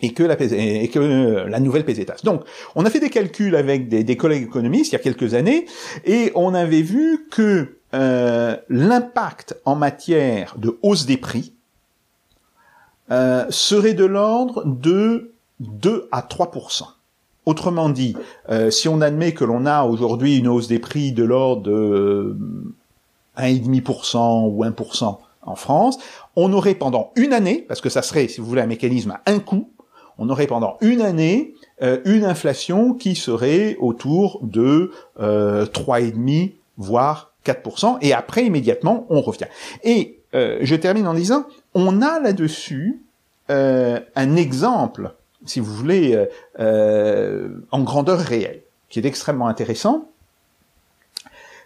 et 0.00 0.12
que 0.12 0.22
la, 0.22 0.34
et 0.40 0.88
que 0.88 0.98
euh, 0.98 1.48
la 1.48 1.60
nouvelle 1.60 1.84
pesetas. 1.84 2.20
Donc, 2.24 2.42
on 2.74 2.84
a 2.84 2.90
fait 2.90 3.00
des 3.00 3.10
calculs 3.10 3.56
avec 3.56 3.88
des, 3.88 4.16
collègues 4.16 4.44
économistes 4.44 4.92
il 4.92 4.94
y 4.94 4.96
a 4.96 5.02
quelques 5.02 5.34
années, 5.34 5.66
et 6.04 6.32
on 6.34 6.54
avait 6.54 6.82
vu 6.82 7.26
que 7.30 7.76
euh, 7.94 8.56
l'impact 8.68 9.56
en 9.64 9.74
matière 9.74 10.54
de 10.58 10.78
hausse 10.82 11.06
des 11.06 11.16
prix 11.16 11.52
serait 13.50 13.94
de 13.94 14.04
l'ordre 14.04 14.64
de 14.66 15.32
2 15.60 16.08
à 16.10 16.22
3% 16.22 16.82
Autrement 17.44 17.88
dit, 17.88 18.16
si 18.70 18.88
on 18.88 19.00
admet 19.00 19.32
que 19.32 19.44
l'on 19.44 19.64
a 19.64 19.84
aujourd'hui 19.84 20.38
une 20.38 20.48
hausse 20.48 20.66
des 20.66 20.80
prix 20.80 21.12
de 21.12 21.22
l'ordre 21.22 21.62
de 21.62 22.36
1,5% 23.38 24.50
ou 24.50 24.64
1% 24.64 25.18
en 25.42 25.54
France, 25.54 25.98
on 26.34 26.52
aurait 26.52 26.74
pendant 26.74 27.12
une 27.16 27.32
année, 27.32 27.64
parce 27.66 27.80
que 27.80 27.88
ça 27.88 28.02
serait, 28.02 28.28
si 28.28 28.40
vous 28.40 28.46
voulez, 28.46 28.62
un 28.62 28.66
mécanisme 28.66 29.12
à 29.12 29.22
un 29.26 29.38
coût, 29.38 29.70
on 30.18 30.28
aurait 30.28 30.46
pendant 30.46 30.78
une 30.80 31.00
année 31.00 31.54
euh, 31.82 32.00
une 32.04 32.24
inflation 32.24 32.94
qui 32.94 33.14
serait 33.14 33.76
autour 33.80 34.40
de 34.42 34.90
euh, 35.20 35.66
3,5 35.66 36.52
voire 36.78 37.32
4%, 37.44 37.98
et 38.02 38.12
après 38.12 38.44
immédiatement 38.44 39.06
on 39.08 39.20
revient. 39.20 39.46
Et 39.84 40.18
euh, 40.34 40.58
je 40.60 40.74
termine 40.74 41.06
en 41.06 41.14
disant, 41.14 41.46
on 41.74 42.02
a 42.02 42.20
là-dessus 42.20 43.02
euh, 43.50 44.00
un 44.14 44.36
exemple, 44.36 45.14
si 45.44 45.60
vous 45.60 45.72
voulez, 45.72 46.26
en 46.58 47.82
grandeur 47.82 48.18
réelle, 48.18 48.62
qui 48.88 48.98
est 48.98 49.06
extrêmement 49.06 49.46
intéressant. 49.46 50.08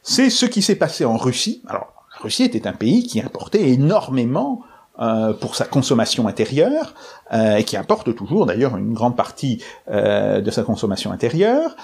C'est 0.03 0.31
ce 0.31 0.47
qui 0.47 0.63
s'est 0.63 0.77
passé 0.77 1.05
en 1.05 1.17
Russie. 1.17 1.63
Alors, 1.67 1.93
la 2.15 2.23
Russie 2.23 2.45
était 2.45 2.67
un 2.67 2.73
pays 2.73 3.05
qui 3.05 3.21
importait 3.21 3.71
énormément 3.71 4.63
euh, 5.01 5.33
pour 5.33 5.57
sa 5.57 5.65
consommation 5.65 6.29
intérieure, 6.29 6.93
euh, 7.33 7.57
et 7.57 7.65
qui 7.65 7.79
importe 7.79 8.15
toujours 8.15 8.45
d'ailleurs 8.45 8.77
une 8.77 8.93
grande 8.93 9.17
partie 9.17 9.65
euh, 9.91 10.43
de 10.43 10.51
sa 10.51 10.63
consommation 10.63 11.11
intérieure. 11.11 11.75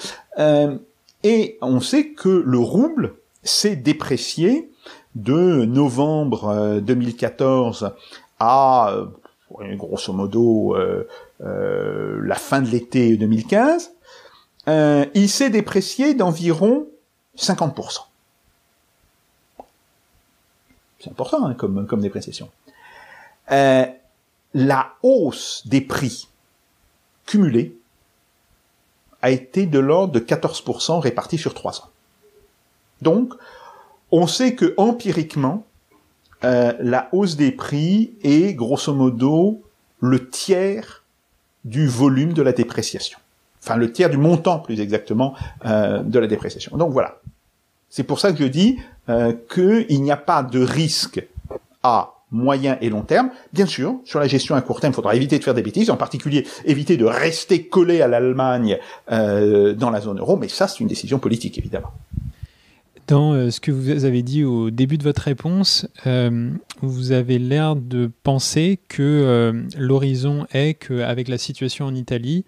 et 1.25 1.57
on 1.63 1.81
sait 1.81 2.09
que 2.11 2.29
le 2.29 2.59
rouble 2.59 3.15
s'est 3.43 3.75
déprécié 3.75 4.71
de 5.15 5.65
novembre 5.65 6.79
2014 6.83 7.93
à 8.39 8.95
grosso 9.79 10.13
modo 10.13 10.77
la 11.41 12.35
fin 12.35 12.61
de 12.61 12.69
l'été 12.69 13.17
2015. 13.17 13.93
il 14.67 15.29
s'est 15.31 15.49
déprécié 15.49 16.13
d'environ 16.13 16.87
50%. 17.39 18.01
C'est 21.01 21.11
important 21.11 21.47
hein, 21.47 21.55
comme, 21.55 21.87
comme 21.87 22.03
dépréciation. 22.03 22.51
Euh, 23.53 23.87
la 24.55 24.95
hausse 25.03 25.67
des 25.67 25.81
prix 25.81 26.29
cumulés 27.27 27.77
a 29.23 29.31
été 29.31 29.67
de 29.67 29.79
l'ordre 29.79 30.13
de 30.13 30.21
14% 30.21 31.01
répartis 31.01 31.39
sur 31.39 31.55
trois 31.55 31.81
ans. 31.81 31.91
Donc, 33.03 33.35
on 34.11 34.27
sait 34.27 34.55
que 34.55 34.75
empiriquement, 34.77 35.65
euh, 36.45 36.73
la 36.81 37.09
hausse 37.13 37.37
des 37.37 37.53
prix 37.53 38.13
est 38.23 38.55
grosso 38.55 38.95
modo 38.95 39.63
le 40.01 40.29
tiers 40.29 41.03
du 41.65 41.87
volume 41.87 42.33
de 42.33 42.43
la 42.43 42.53
dépréciation. 42.53 43.19
Enfin, 43.63 43.77
le 43.77 43.91
tiers 43.91 44.11
du 44.11 44.17
montant, 44.17 44.61
plus 44.61 44.81
exactement, 44.81 45.35
euh, 45.65 46.03
de 46.03 46.19
la 46.19 46.27
dépréciation. 46.27 46.77
Donc 46.77 46.93
voilà. 46.93 47.19
C'est 47.91 48.05
pour 48.05 48.21
ça 48.21 48.33
que 48.33 48.39
je 48.39 48.45
dis 48.45 48.79
euh, 49.09 49.33
qu'il 49.53 50.03
n'y 50.03 50.13
a 50.13 50.17
pas 50.17 50.43
de 50.43 50.61
risque 50.61 51.27
à 51.83 52.13
moyen 52.37 52.79
et 52.81 52.91
long 52.91 53.03
terme. 53.03 53.31
Bien 53.53 53.67
sûr, 53.67 53.97
sur 54.05 54.21
la 54.21 54.27
gestion 54.27 54.55
à 54.55 54.61
court 54.61 54.81
terme, 54.81 54.93
il 54.93 54.97
faudra 54.97 55.17
éviter 55.17 55.39
de 55.39 55.45
faire 55.45 55.55
des 55.55 55.63
bêtises, 55.63 55.91
en 55.91 55.97
particulier 55.97 56.47
éviter 56.65 56.97
de 56.97 57.05
rester 57.05 57.67
collé 57.67 58.03
à 58.03 58.09
l'Allemagne 58.09 58.79
euh, 59.11 59.75
dans 59.75 59.91
la 59.91 60.01
zone 60.01 60.19
euro, 60.19 60.37
mais 60.37 60.49
ça, 60.49 60.69
c'est 60.69 60.81
une 60.81 60.89
décision 60.89 61.19
politique, 61.19 61.59
évidemment. 61.59 61.93
Dans 63.07 63.33
euh, 63.33 63.51
ce 63.51 63.61
que 63.61 63.71
vous 63.71 64.05
avez 64.05 64.23
dit 64.23 64.45
au 64.45 64.71
début 64.71 64.99
de 64.99 65.05
votre 65.05 65.23
réponse, 65.23 65.87
euh, 66.07 66.51
vous 66.83 67.13
avez 67.13 67.39
l'air 67.39 67.77
de 67.77 68.11
penser 68.23 68.81
que 68.89 69.53
l'horizon 69.79 70.47
est 70.53 70.75
qu'avec 70.75 71.29
la 71.29 71.39
situation 71.39 71.87
en 71.87 71.95
Italie, 71.95 72.45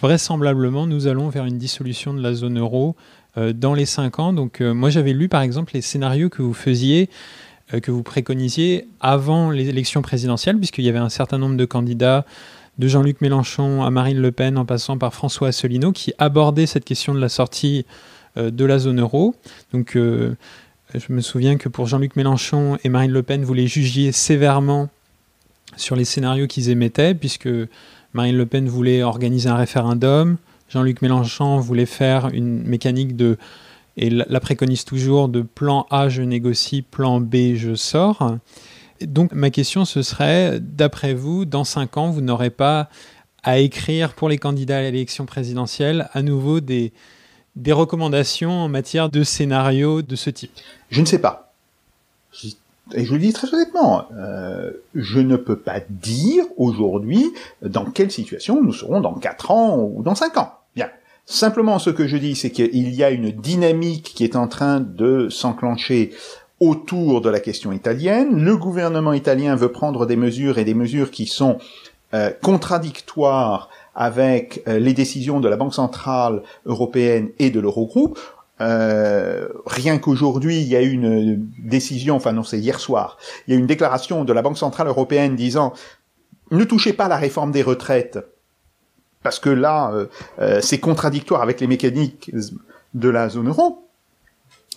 vraisemblablement, 0.00 0.86
nous 0.86 1.06
allons 1.06 1.28
vers 1.28 1.44
une 1.44 1.58
dissolution 1.58 2.14
de 2.14 2.20
la 2.20 2.34
zone 2.34 2.58
euro 2.58 2.96
dans 3.36 3.74
les 3.74 3.86
cinq 3.86 4.18
ans. 4.18 4.32
Donc, 4.32 4.60
moi, 4.60 4.90
j'avais 4.90 5.12
lu, 5.12 5.28
par 5.28 5.42
exemple, 5.42 5.72
les 5.74 5.80
scénarios 5.80 6.28
que 6.28 6.42
vous 6.42 6.54
faisiez 6.54 7.08
que 7.80 7.90
vous 7.90 8.02
préconisiez 8.02 8.88
avant 9.00 9.50
les 9.50 9.68
élections 9.68 10.02
présidentielles, 10.02 10.56
puisqu'il 10.58 10.84
y 10.84 10.88
avait 10.88 10.98
un 10.98 11.08
certain 11.08 11.38
nombre 11.38 11.56
de 11.56 11.64
candidats, 11.64 12.24
de 12.78 12.88
Jean-Luc 12.88 13.20
Mélenchon 13.20 13.82
à 13.82 13.90
Marine 13.90 14.18
Le 14.18 14.32
Pen, 14.32 14.56
en 14.58 14.64
passant 14.64 14.98
par 14.98 15.14
François 15.14 15.48
Asselineau, 15.48 15.92
qui 15.92 16.12
abordaient 16.18 16.66
cette 16.66 16.84
question 16.84 17.14
de 17.14 17.20
la 17.20 17.28
sortie 17.28 17.84
euh, 18.36 18.50
de 18.50 18.64
la 18.64 18.78
zone 18.78 19.00
euro. 19.00 19.34
Donc, 19.72 19.96
euh, 19.96 20.34
je 20.94 21.12
me 21.12 21.20
souviens 21.20 21.56
que 21.56 21.68
pour 21.68 21.86
Jean-Luc 21.86 22.16
Mélenchon 22.16 22.78
et 22.82 22.88
Marine 22.88 23.10
Le 23.10 23.22
Pen, 23.22 23.44
vous 23.44 23.54
les 23.54 23.66
jugiez 23.66 24.12
sévèrement 24.12 24.88
sur 25.76 25.96
les 25.96 26.04
scénarios 26.04 26.46
qu'ils 26.46 26.70
émettaient, 26.70 27.14
puisque 27.14 27.48
Marine 28.12 28.36
Le 28.36 28.46
Pen 28.46 28.68
voulait 28.68 29.02
organiser 29.02 29.48
un 29.48 29.56
référendum, 29.56 30.36
Jean-Luc 30.68 31.02
Mélenchon 31.02 31.58
voulait 31.58 31.86
faire 31.86 32.28
une 32.32 32.62
mécanique 32.62 33.16
de 33.16 33.36
et 33.96 34.10
la, 34.10 34.40
préconise 34.40 34.84
toujours 34.84 35.28
de 35.28 35.42
plan 35.42 35.86
A, 35.90 36.08
je 36.08 36.22
négocie, 36.22 36.82
plan 36.82 37.20
B, 37.20 37.54
je 37.56 37.74
sors. 37.74 38.36
Donc 39.00 39.32
ma 39.32 39.50
question, 39.50 39.84
ce 39.84 40.02
serait, 40.02 40.60
d'après 40.60 41.14
vous, 41.14 41.44
dans 41.44 41.64
cinq 41.64 41.96
ans, 41.96 42.10
vous 42.10 42.20
n'aurez 42.20 42.50
pas 42.50 42.88
à 43.42 43.58
écrire 43.58 44.14
pour 44.14 44.28
les 44.28 44.38
candidats 44.38 44.78
à 44.78 44.82
l'élection 44.82 45.26
présidentielle 45.26 46.08
à 46.12 46.22
nouveau 46.22 46.60
des, 46.60 46.92
des 47.56 47.72
recommandations 47.72 48.52
en 48.52 48.68
matière 48.68 49.10
de 49.10 49.24
scénario 49.24 50.02
de 50.02 50.16
ce 50.16 50.30
type? 50.30 50.52
Je 50.90 51.00
ne 51.00 51.06
sais 51.06 51.18
pas. 51.18 51.52
Et 52.94 53.04
je 53.04 53.12
le 53.12 53.20
dis 53.20 53.32
très 53.32 53.52
honnêtement, 53.52 54.06
euh, 54.12 54.72
je 54.94 55.20
ne 55.20 55.36
peux 55.36 55.58
pas 55.58 55.80
dire 55.88 56.44
aujourd'hui 56.56 57.32
dans 57.62 57.84
quelle 57.84 58.10
situation 58.10 58.62
nous 58.62 58.72
serons 58.72 59.00
dans 59.00 59.14
quatre 59.14 59.50
ans 59.50 59.78
ou 59.78 60.02
dans 60.02 60.14
cinq 60.14 60.36
ans. 60.36 60.52
Simplement, 61.24 61.78
ce 61.78 61.90
que 61.90 62.06
je 62.06 62.16
dis, 62.16 62.34
c'est 62.34 62.50
qu'il 62.50 62.94
y 62.94 63.04
a 63.04 63.10
une 63.10 63.30
dynamique 63.30 64.12
qui 64.14 64.24
est 64.24 64.36
en 64.36 64.48
train 64.48 64.80
de 64.80 65.28
s'enclencher 65.28 66.10
autour 66.60 67.20
de 67.20 67.30
la 67.30 67.40
question 67.40 67.72
italienne. 67.72 68.44
Le 68.44 68.56
gouvernement 68.56 69.12
italien 69.12 69.56
veut 69.56 69.72
prendre 69.72 70.06
des 70.06 70.16
mesures 70.16 70.58
et 70.58 70.64
des 70.64 70.74
mesures 70.74 71.10
qui 71.10 71.26
sont 71.26 71.58
euh, 72.14 72.30
contradictoires 72.42 73.68
avec 73.94 74.62
euh, 74.68 74.78
les 74.78 74.94
décisions 74.94 75.40
de 75.40 75.48
la 75.48 75.56
Banque 75.56 75.74
centrale 75.74 76.42
européenne 76.66 77.30
et 77.38 77.50
de 77.50 77.58
l'Eurogroupe. 77.58 78.18
Euh, 78.60 79.48
rien 79.66 79.98
qu'aujourd'hui, 79.98 80.60
il 80.60 80.68
y 80.68 80.76
a 80.76 80.82
une 80.82 81.48
décision, 81.58 82.16
enfin 82.16 82.32
non, 82.32 82.44
c'est 82.44 82.58
hier 82.58 82.78
soir, 82.78 83.18
il 83.46 83.54
y 83.54 83.56
a 83.56 83.58
une 83.58 83.66
déclaration 83.66 84.24
de 84.24 84.32
la 84.32 84.42
Banque 84.42 84.58
centrale 84.58 84.86
européenne 84.86 85.34
disant 85.34 85.72
ne 86.50 86.64
touchez 86.64 86.92
pas 86.92 87.08
la 87.08 87.16
réforme 87.16 87.50
des 87.50 87.62
retraites 87.62 88.18
parce 89.22 89.38
que 89.38 89.50
là, 89.50 89.92
euh, 89.92 90.06
euh, 90.40 90.60
c'est 90.60 90.78
contradictoire 90.78 91.42
avec 91.42 91.60
les 91.60 91.66
mécaniques 91.66 92.30
de 92.94 93.08
la 93.08 93.28
zone 93.28 93.48
euro. 93.48 93.88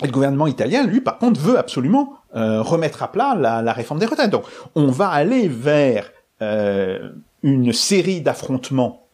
Et 0.01 0.08
le 0.08 0.12
gouvernement 0.12 0.47
italien, 0.47 0.86
lui, 0.86 1.01
par 1.01 1.17
contre, 1.17 1.39
veut 1.39 1.58
absolument 1.58 2.17
euh, 2.36 2.62
remettre 2.62 3.01
à 3.01 3.12
plat 3.12 3.36
la, 3.36 3.73
réforme 3.73 3.99
des 3.99 4.05
retraites. 4.05 4.29
Donc, 4.29 4.43
on 4.75 4.88
va 4.88 5.10
aller 5.10 5.47
vers 5.47 6.12
une 7.43 7.73
série 7.73 8.21
d'affrontements 8.21 9.08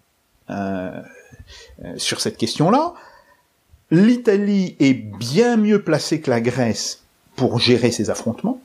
sur 1.98 2.20
cette 2.20 2.36
question-là. 2.36 2.94
L'Italie 3.92 4.76
est 4.80 4.94
bien 4.94 5.56
mieux 5.56 5.84
placée 5.84 6.20
que 6.20 6.32
la 6.32 6.42
Grèce 6.42 7.04
pour 7.36 7.60
gérer 7.60 7.92
ces 7.92 8.10
affrontements. 8.10 8.60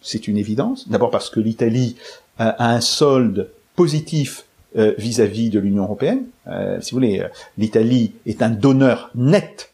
C'est 0.00 0.26
une 0.26 0.38
évidence. 0.38 0.88
D'abord 0.88 1.10
parce 1.10 1.28
que 1.28 1.38
l'Italie 1.38 1.96
a 2.38 2.72
un 2.72 2.80
solde 2.80 3.50
positif 3.76 4.46
euh, 4.76 4.92
vis-à-vis 4.98 5.48
de 5.48 5.58
l'Union 5.58 5.84
européenne. 5.84 6.26
Euh, 6.46 6.78
si 6.82 6.90
vous 6.90 6.96
voulez, 6.96 7.20
euh, 7.20 7.28
l'Italie 7.56 8.12
est 8.26 8.42
un 8.42 8.50
donneur 8.50 9.10
net 9.14 9.72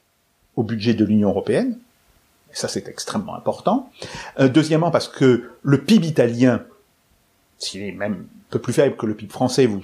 au 0.54 0.62
budget 0.62 0.94
de 0.94 1.04
l'Union 1.04 1.30
européenne. 1.30 1.76
ça, 2.52 2.68
c'est 2.68 2.86
extrêmement 2.86 3.34
important. 3.34 3.90
deuxièmement, 4.38 4.92
parce 4.92 5.08
que 5.08 5.50
le 5.62 5.78
PIB 5.78 6.06
italien, 6.06 6.62
s'il 7.58 7.82
est 7.82 7.90
même 7.90 8.12
un 8.12 8.50
peu 8.50 8.60
plus 8.60 8.72
faible 8.72 8.94
que 8.94 9.06
le 9.06 9.14
PIB 9.14 9.32
français, 9.32 9.66
vous, 9.66 9.82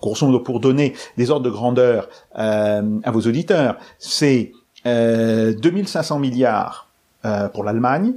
grosso 0.00 0.26
modo 0.26 0.40
pour 0.40 0.58
donner 0.58 0.94
des 1.16 1.30
ordres 1.30 1.46
de 1.46 1.50
grandeur 1.50 2.08
à 2.34 3.10
vos 3.12 3.20
auditeurs, 3.20 3.78
c'est 4.00 4.50
2500 4.84 6.18
milliards 6.18 6.88
pour 7.52 7.62
l'Allemagne, 7.62 8.14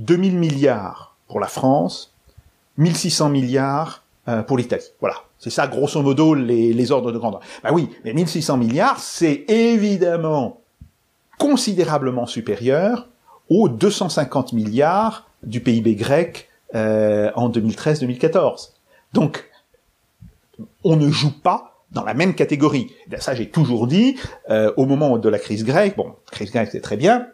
2000 0.00 0.38
milliards 0.38 1.16
pour 1.28 1.40
la 1.40 1.48
France, 1.48 2.12
1600 2.76 3.30
milliards 3.30 4.03
euh, 4.28 4.42
pour 4.42 4.56
l'Italie. 4.56 4.84
Voilà. 5.00 5.16
C'est 5.38 5.50
ça, 5.50 5.66
grosso 5.66 6.00
modo, 6.02 6.34
les, 6.34 6.72
les 6.72 6.92
ordres 6.92 7.12
de 7.12 7.18
grandeur. 7.18 7.40
Bah 7.62 7.70
oui, 7.72 7.90
mais 8.04 8.12
1600 8.12 8.56
milliards, 8.56 8.98
c'est 8.98 9.44
évidemment 9.48 10.60
considérablement 11.38 12.26
supérieure 12.26 13.08
aux 13.50 13.68
250 13.68 14.52
milliards 14.52 15.28
du 15.42 15.60
PIB 15.60 15.94
grec 15.94 16.48
euh, 16.74 17.30
en 17.36 17.50
2013-2014. 17.50 18.70
Donc, 19.12 19.50
on 20.82 20.96
ne 20.96 21.10
joue 21.10 21.38
pas 21.40 21.82
dans 21.90 22.04
la 22.04 22.14
même 22.14 22.34
catégorie. 22.34 22.90
Ça, 23.18 23.34
j'ai 23.34 23.48
toujours 23.48 23.86
dit, 23.86 24.16
euh, 24.50 24.72
au 24.76 24.86
moment 24.86 25.18
de 25.18 25.28
la 25.28 25.38
crise 25.38 25.64
grecque, 25.64 25.96
bon, 25.96 26.14
crise 26.30 26.50
grecque, 26.50 26.70
c'est 26.72 26.80
très 26.80 26.96
bien, 26.96 27.28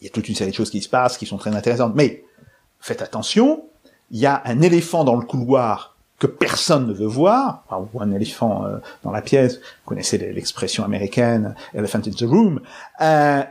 il 0.00 0.04
y 0.04 0.06
a 0.08 0.10
toute 0.10 0.28
une 0.28 0.34
série 0.34 0.50
de 0.50 0.56
choses 0.56 0.70
qui 0.70 0.80
se 0.80 0.88
passent, 0.88 1.18
qui 1.18 1.26
sont 1.26 1.36
très 1.36 1.54
intéressantes, 1.54 1.94
mais 1.94 2.24
faites 2.80 3.02
attention, 3.02 3.64
il 4.10 4.18
y 4.18 4.26
a 4.26 4.42
un 4.44 4.60
éléphant 4.60 5.04
dans 5.04 5.16
le 5.16 5.24
couloir 5.24 5.96
que 6.20 6.26
personne 6.26 6.86
ne 6.86 6.92
veut 6.92 7.06
voir, 7.06 7.64
ou 7.94 8.00
un 8.00 8.12
éléphant 8.12 8.66
euh, 8.66 8.76
dans 9.02 9.10
la 9.10 9.22
pièce, 9.22 9.56
vous 9.56 9.86
connaissez 9.86 10.18
l'expression 10.18 10.84
américaine, 10.84 11.54
elephant 11.72 12.00
in 12.06 12.10
the 12.10 12.28
room, 12.28 12.60
euh, 13.00 13.42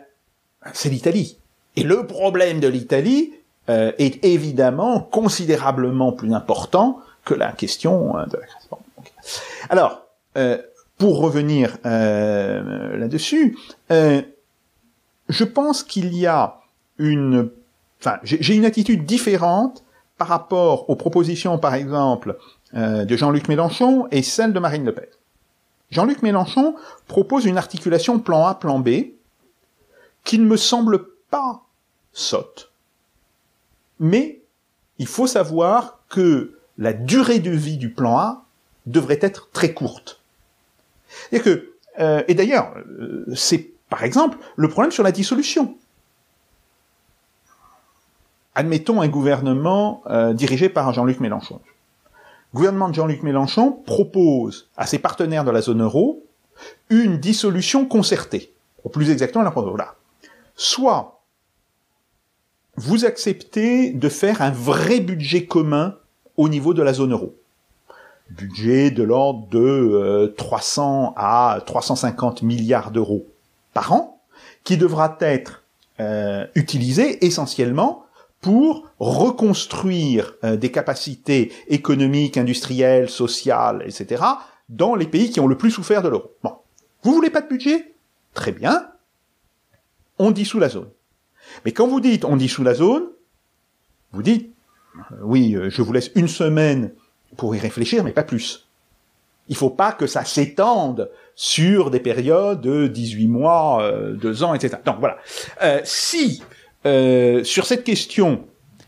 c'est 0.73 0.89
l'Italie. 0.89 1.37
Et 1.75 1.83
le 1.83 2.05
problème 2.05 2.59
de 2.59 2.67
l'Italie 2.67 3.33
euh, 3.69 3.91
est 3.97 4.23
évidemment 4.23 4.99
considérablement 4.99 6.11
plus 6.11 6.31
important 6.33 6.99
que 7.25 7.33
la 7.33 7.51
question 7.53 8.13
de 8.13 8.37
la 8.37 8.45
crise. 8.45 9.41
Alors, 9.69 10.03
pour 10.97 11.19
revenir 11.19 11.77
là-dessus, 11.83 13.57
je 13.89 15.43
pense 15.43 15.83
qu'il 15.83 16.15
y 16.15 16.25
a 16.25 16.59
une, 16.97 17.49
enfin, 17.99 18.19
j'ai 18.23 18.55
une 18.55 18.65
attitude 18.65 19.05
différente 19.05 19.83
par 20.19 20.27
rapport 20.27 20.89
aux 20.89 20.95
propositions, 20.95 21.57
par 21.57 21.73
exemple, 21.73 22.37
euh, 22.75 23.05
de 23.05 23.15
Jean-Luc 23.15 23.47
Mélenchon 23.47 24.07
et 24.11 24.21
celle 24.21 24.53
de 24.53 24.59
Marine 24.59 24.85
Le 24.85 24.93
Pen. 24.93 25.07
Jean-Luc 25.91 26.21
Mélenchon 26.21 26.75
propose 27.07 27.45
une 27.45 27.57
articulation 27.57 28.19
plan 28.19 28.45
A, 28.45 28.53
plan 28.53 28.79
B, 28.79 28.89
qui 30.25 30.37
ne 30.37 30.45
me 30.45 30.57
semble 30.57 31.07
pas 31.31 31.63
sotte. 32.11 32.71
Mais 33.99 34.41
il 34.99 35.07
faut 35.07 35.25
savoir 35.25 35.99
que 36.09 36.59
la 36.77 36.91
durée 36.91 37.39
de 37.39 37.51
vie 37.51 37.77
du 37.77 37.89
plan 37.89 38.17
A 38.17 38.45
devrait 38.85 39.19
être 39.21 39.49
très 39.51 39.73
courte. 39.73 40.21
Et 41.31 41.41
euh, 41.99 42.23
et 42.27 42.33
d'ailleurs, 42.35 42.73
euh, 42.77 43.25
c'est 43.35 43.71
par 43.89 44.03
exemple 44.03 44.37
le 44.57 44.67
problème 44.67 44.91
sur 44.91 45.03
la 45.03 45.13
dissolution 45.13 45.77
admettons 48.59 48.99
un 48.99 49.07
gouvernement 49.07 50.01
euh, 50.07 50.33
dirigé 50.33 50.67
par 50.67 50.91
Jean-Luc 50.91 51.21
Mélenchon. 51.21 51.61
Le 52.51 52.57
gouvernement 52.57 52.89
de 52.89 52.93
Jean-Luc 52.93 53.23
Mélenchon 53.23 53.71
propose 53.71 54.67
à 54.75 54.85
ses 54.85 54.99
partenaires 54.99 55.45
de 55.45 55.51
la 55.51 55.61
zone 55.61 55.81
euro 55.81 56.25
une 56.89 57.19
dissolution 57.19 57.85
concertée. 57.85 58.51
Ou 58.83 58.89
plus 58.89 59.11
exactement, 59.11 59.45
la 59.45 59.51
voilà. 59.51 59.95
Soit 60.55 61.21
vous 62.75 63.05
acceptez 63.05 63.93
de 63.93 64.09
faire 64.09 64.41
un 64.41 64.51
vrai 64.51 64.99
budget 64.99 65.45
commun 65.45 65.95
au 66.35 66.49
niveau 66.49 66.73
de 66.73 66.81
la 66.81 66.91
zone 66.91 67.13
euro. 67.13 67.33
Budget 68.29 68.91
de 68.91 69.03
l'ordre 69.03 69.47
de 69.51 70.33
300 70.37 71.05
euh, 71.05 71.11
à 71.15 71.61
350 71.65 72.41
milliards 72.41 72.91
d'euros 72.91 73.25
par 73.73 73.93
an, 73.93 74.19
qui 74.65 74.75
devra 74.75 75.15
être 75.21 75.63
euh, 76.01 76.45
utilisé 76.55 77.25
essentiellement 77.25 78.03
pour 78.41 78.89
reconstruire 78.99 80.35
euh, 80.43 80.55
des 80.55 80.71
capacités 80.71 81.51
économiques, 81.67 82.37
industrielles, 82.37 83.09
sociales, 83.09 83.83
etc., 83.85 84.23
dans 84.69 84.95
les 84.95 85.07
pays 85.07 85.29
qui 85.29 85.39
ont 85.39 85.47
le 85.47 85.57
plus 85.57 85.71
souffert 85.71 86.01
de 86.01 86.09
l'euro. 86.09 86.31
Bon. 86.43 86.55
Vous 87.03 87.13
voulez 87.13 87.29
pas 87.29 87.41
de 87.41 87.47
budget? 87.47 87.93
Très 88.33 88.51
bien. 88.51 88.87
On 90.19 90.31
dissout 90.31 90.59
la 90.59 90.69
zone. 90.69 90.89
Mais 91.65 91.71
quand 91.71 91.87
vous 91.87 92.01
dites 92.01 92.25
on 92.25 92.35
dissout 92.35 92.63
la 92.63 92.73
zone, 92.73 93.03
vous 94.11 94.23
dites, 94.23 94.53
euh, 95.11 95.15
oui, 95.21 95.55
euh, 95.55 95.69
je 95.69 95.81
vous 95.81 95.93
laisse 95.93 96.11
une 96.15 96.27
semaine 96.27 96.93
pour 97.37 97.55
y 97.55 97.59
réfléchir, 97.59 98.03
mais 98.03 98.11
pas 98.11 98.23
plus. 98.23 98.67
Il 99.47 99.55
faut 99.55 99.69
pas 99.69 99.91
que 99.91 100.05
ça 100.05 100.25
s'étende 100.25 101.09
sur 101.35 101.89
des 101.89 101.99
périodes 101.99 102.61
de 102.61 102.87
18 102.87 103.27
mois, 103.27 103.91
2 104.13 104.43
ans, 104.43 104.53
etc. 104.53 104.77
Donc 104.85 104.97
voilà. 104.99 105.17
Euh, 105.63 105.81
si 105.83 106.43
euh, 106.85 107.43
sur 107.43 107.65
cette 107.65 107.83
question. 107.83 108.45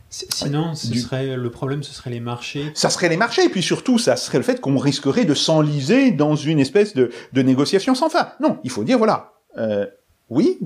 Sinon, 0.10 0.75
ce 0.75 0.93
serait, 0.93 1.38
le 1.38 1.51
problème, 1.51 1.84
ce 1.84 1.93
serait 1.93 2.10
les 2.10 2.19
marchés. 2.19 2.71
Ça 2.73 2.89
serait 2.89 3.08
les 3.08 3.15
marchés, 3.15 3.45
et 3.45 3.49
puis 3.49 3.63
surtout, 3.63 3.97
ça 3.97 4.17
serait 4.17 4.39
le 4.39 4.43
fait 4.43 4.60
qu'on 4.60 4.77
risquerait 4.77 5.23
de 5.23 5.34
s'enliser 5.34 6.12
dans 6.12 6.36
une 6.36 6.60
espèce 6.60 6.93
de, 6.93 7.12
de, 7.32 7.41
négociation 7.41 7.95
sans 7.95 8.10
fin. 8.10 8.27
Non, 8.41 8.60
il 8.65 8.69
faut 8.69 8.84
dire, 8.84 8.97
voilà, 8.97 9.32
euh, 9.58 9.86
oui, 10.30 10.60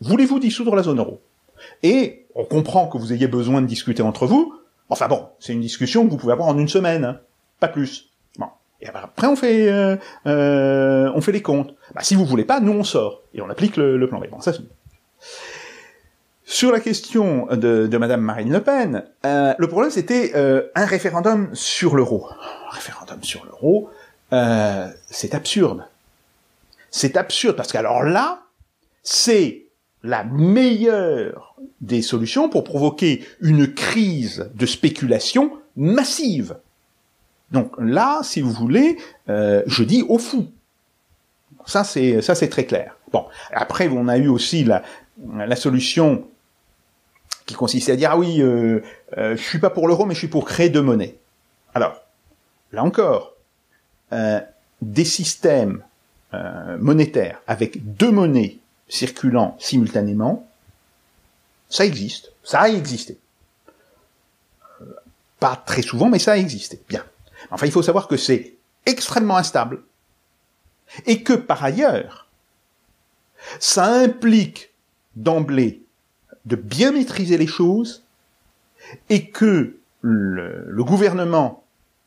voulez-vous 0.00 0.38
dissoudre 0.38 0.76
la 0.76 0.84
zone 0.84 1.00
euro? 1.00 1.20
Et 1.82 2.26
on 2.36 2.44
comprend 2.44 2.86
que 2.86 2.98
vous 2.98 3.12
ayez 3.12 3.26
besoin 3.26 3.62
de 3.62 3.66
discuter 3.66 4.02
entre 4.02 4.26
vous. 4.26 4.54
Enfin 4.90 5.08
bon, 5.08 5.26
c'est 5.40 5.52
une 5.52 5.60
discussion 5.60 6.06
que 6.06 6.10
vous 6.10 6.16
pouvez 6.16 6.32
avoir 6.32 6.48
en 6.48 6.56
une 6.56 6.68
semaine, 6.68 7.04
hein, 7.04 7.20
pas 7.58 7.68
plus. 7.68 8.10
Bon. 8.38 8.46
Et 8.80 8.86
après, 8.86 9.26
on 9.26 9.34
fait, 9.34 9.68
euh, 9.68 9.96
euh, 10.26 11.10
on 11.14 11.20
fait 11.20 11.32
les 11.32 11.42
comptes. 11.42 11.74
Bah, 11.96 12.02
si 12.02 12.14
vous 12.14 12.24
voulez 12.24 12.44
pas, 12.44 12.60
nous 12.60 12.72
on 12.72 12.84
sort 12.84 13.22
et 13.34 13.42
on 13.42 13.50
applique 13.50 13.76
le, 13.76 13.96
le 13.96 14.08
plan 14.08 14.20
B. 14.20 14.26
Bon, 14.30 14.40
ça 14.40 14.52
c'est. 14.52 14.62
Sur 16.50 16.72
la 16.72 16.80
question 16.80 17.46
de, 17.50 17.86
de 17.86 17.98
Madame 17.98 18.22
Marine 18.22 18.50
Le 18.50 18.62
Pen, 18.62 19.04
euh, 19.26 19.52
le 19.58 19.68
problème 19.68 19.90
c'était 19.90 20.32
euh, 20.34 20.62
un 20.74 20.86
référendum 20.86 21.50
sur 21.52 21.94
l'euro. 21.94 22.26
Référendum 22.70 23.22
sur 23.22 23.44
l'euro, 23.44 23.90
euh, 24.32 24.88
c'est 25.10 25.34
absurde. 25.34 25.84
C'est 26.90 27.18
absurde 27.18 27.54
parce 27.54 27.70
qu'alors 27.70 28.02
là, 28.02 28.40
c'est 29.02 29.66
la 30.02 30.24
meilleure 30.24 31.54
des 31.82 32.00
solutions 32.00 32.48
pour 32.48 32.64
provoquer 32.64 33.26
une 33.42 33.74
crise 33.74 34.50
de 34.54 34.64
spéculation 34.64 35.52
massive. 35.76 36.56
Donc 37.52 37.72
là, 37.78 38.20
si 38.22 38.40
vous 38.40 38.52
voulez, 38.52 38.96
euh, 39.28 39.62
je 39.66 39.84
dis 39.84 40.02
au 40.08 40.16
fou. 40.16 40.46
Ça 41.66 41.84
c'est 41.84 42.22
ça 42.22 42.34
c'est 42.34 42.48
très 42.48 42.64
clair. 42.64 42.96
Bon, 43.12 43.26
après 43.52 43.86
on 43.88 44.08
a 44.08 44.16
eu 44.16 44.28
aussi 44.28 44.64
la 44.64 44.82
la 45.36 45.56
solution 45.56 46.24
qui 47.48 47.54
consistait 47.54 47.92
à 47.92 47.96
dire 47.96 48.10
ah 48.12 48.18
oui, 48.18 48.42
euh, 48.42 48.82
euh, 49.16 49.34
je 49.34 49.42
suis 49.42 49.58
pas 49.58 49.70
pour 49.70 49.88
l'euro, 49.88 50.04
mais 50.04 50.14
je 50.14 50.18
suis 50.20 50.28
pour 50.28 50.44
créer 50.44 50.68
deux 50.68 50.82
monnaies. 50.82 51.16
Alors, 51.74 52.00
là 52.72 52.84
encore, 52.84 53.32
euh, 54.12 54.40
des 54.82 55.06
systèmes 55.06 55.82
euh, 56.34 56.76
monétaires 56.78 57.40
avec 57.46 57.94
deux 57.96 58.12
monnaies 58.12 58.58
circulant 58.88 59.56
simultanément, 59.58 60.46
ça 61.70 61.86
existe, 61.86 62.32
ça 62.44 62.60
a 62.60 62.68
existé. 62.68 63.18
Euh, 64.82 64.84
pas 65.40 65.56
très 65.56 65.82
souvent, 65.82 66.10
mais 66.10 66.18
ça 66.18 66.32
a 66.32 66.36
existé. 66.36 66.80
Bien. 66.86 67.04
Enfin, 67.50 67.64
il 67.64 67.72
faut 67.72 67.82
savoir 67.82 68.08
que 68.08 68.18
c'est 68.18 68.54
extrêmement 68.84 69.38
instable 69.38 69.82
et 71.06 71.22
que 71.22 71.32
par 71.32 71.64
ailleurs, 71.64 72.28
ça 73.58 73.86
implique 73.86 74.70
d'emblée 75.16 75.82
de 76.48 76.56
bien 76.56 76.92
maîtriser 76.92 77.36
les 77.36 77.46
choses 77.46 78.02
et 79.10 79.28
que 79.28 79.76
le, 80.00 80.82
gouvernement 80.82 81.62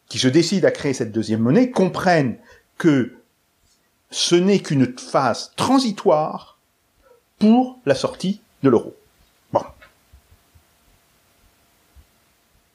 qui 0.08 0.18
se 0.18 0.28
décide 0.28 0.66
à 0.66 0.72
créer 0.72 0.94
cette 0.94 1.12
deuxième 1.12 1.42
monnaie 1.42 1.70
comprenne 1.70 2.38
que 2.78 3.14
ce 4.10 4.36
n'est 4.36 4.60
qu'une 4.60 4.98
phase 4.98 5.54
transitoire 5.56 6.58
pour 7.38 7.80
la 7.86 7.94
sortie 7.94 8.42
de 8.64 8.70
l'euro. 8.70 8.96
Bon. 9.54 9.64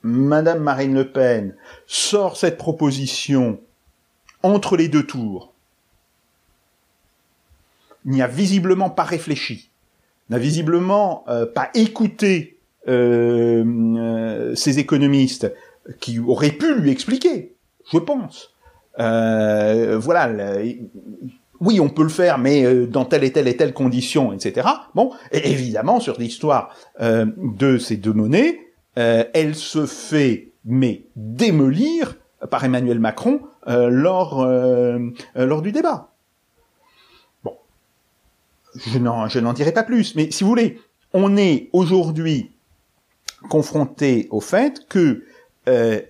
Madame 0.03 0.63
Marine 0.63 0.95
Le 0.95 1.11
Pen 1.11 1.57
sort 1.89 2.37
cette 2.37 2.59
proposition 2.59 3.61
entre 4.45 4.77
les 4.77 4.89
deux 4.89 5.05
tours. 5.05 5.53
N'y 8.05 8.23
a 8.23 8.29
visiblement 8.29 8.89
pas 8.89 9.03
réfléchi 9.03 9.69
n'a 10.31 10.39
visiblement 10.39 11.25
euh, 11.29 11.47
pas 11.47 11.71
écouté 11.75 12.59
euh, 12.89 13.65
euh, 13.65 14.55
ces 14.55 14.79
économistes 14.79 15.53
qui 16.01 16.19
auraient 16.19 16.51
pu 16.51 16.75
lui 16.75 16.91
expliquer, 16.91 17.55
je 17.93 17.99
pense. 17.99 18.55
voilà, 18.97 20.59
oui, 21.61 21.81
on 21.81 21.89
peut 21.89 22.03
le 22.03 22.09
faire, 22.09 22.39
mais 22.39 22.87
dans 22.87 23.05
telle 23.05 23.25
et 23.25 23.33
telle 23.33 23.47
et 23.47 23.57
telle 23.57 23.73
condition, 23.73 24.33
etc. 24.33 24.67
Bon, 24.95 25.13
et 25.31 25.49
évidemment, 25.51 26.01
sur 26.01 26.19
l'histoire 26.19 26.75
de 27.01 27.79
ces 27.79 27.97
deux 27.97 28.13
monnaies, 28.13 28.59
elle 28.97 29.55
se 29.55 29.87
fait, 29.87 30.51
mais 30.65 31.05
démolir 31.15 32.17
par 32.51 32.65
Emmanuel 32.65 32.99
Macron 32.99 33.43
lors 33.69 34.45
lors 35.37 35.63
du 35.63 35.71
débat 35.71 36.16
je 38.85 38.99
n'en, 38.99 39.53
dirai 39.53 39.73
pas 39.73 39.83
plus, 39.83 40.15
mais 40.15 40.31
si 40.31 40.45
vous 40.45 40.51
voulez, 40.51 40.81
on 41.13 41.37
est 41.37 41.71
aujourd'hui 41.73 42.51
confronté 43.49 44.29
au 44.31 44.41
fait 44.41 44.87
que, 44.89 45.25
euh, 45.69 46.01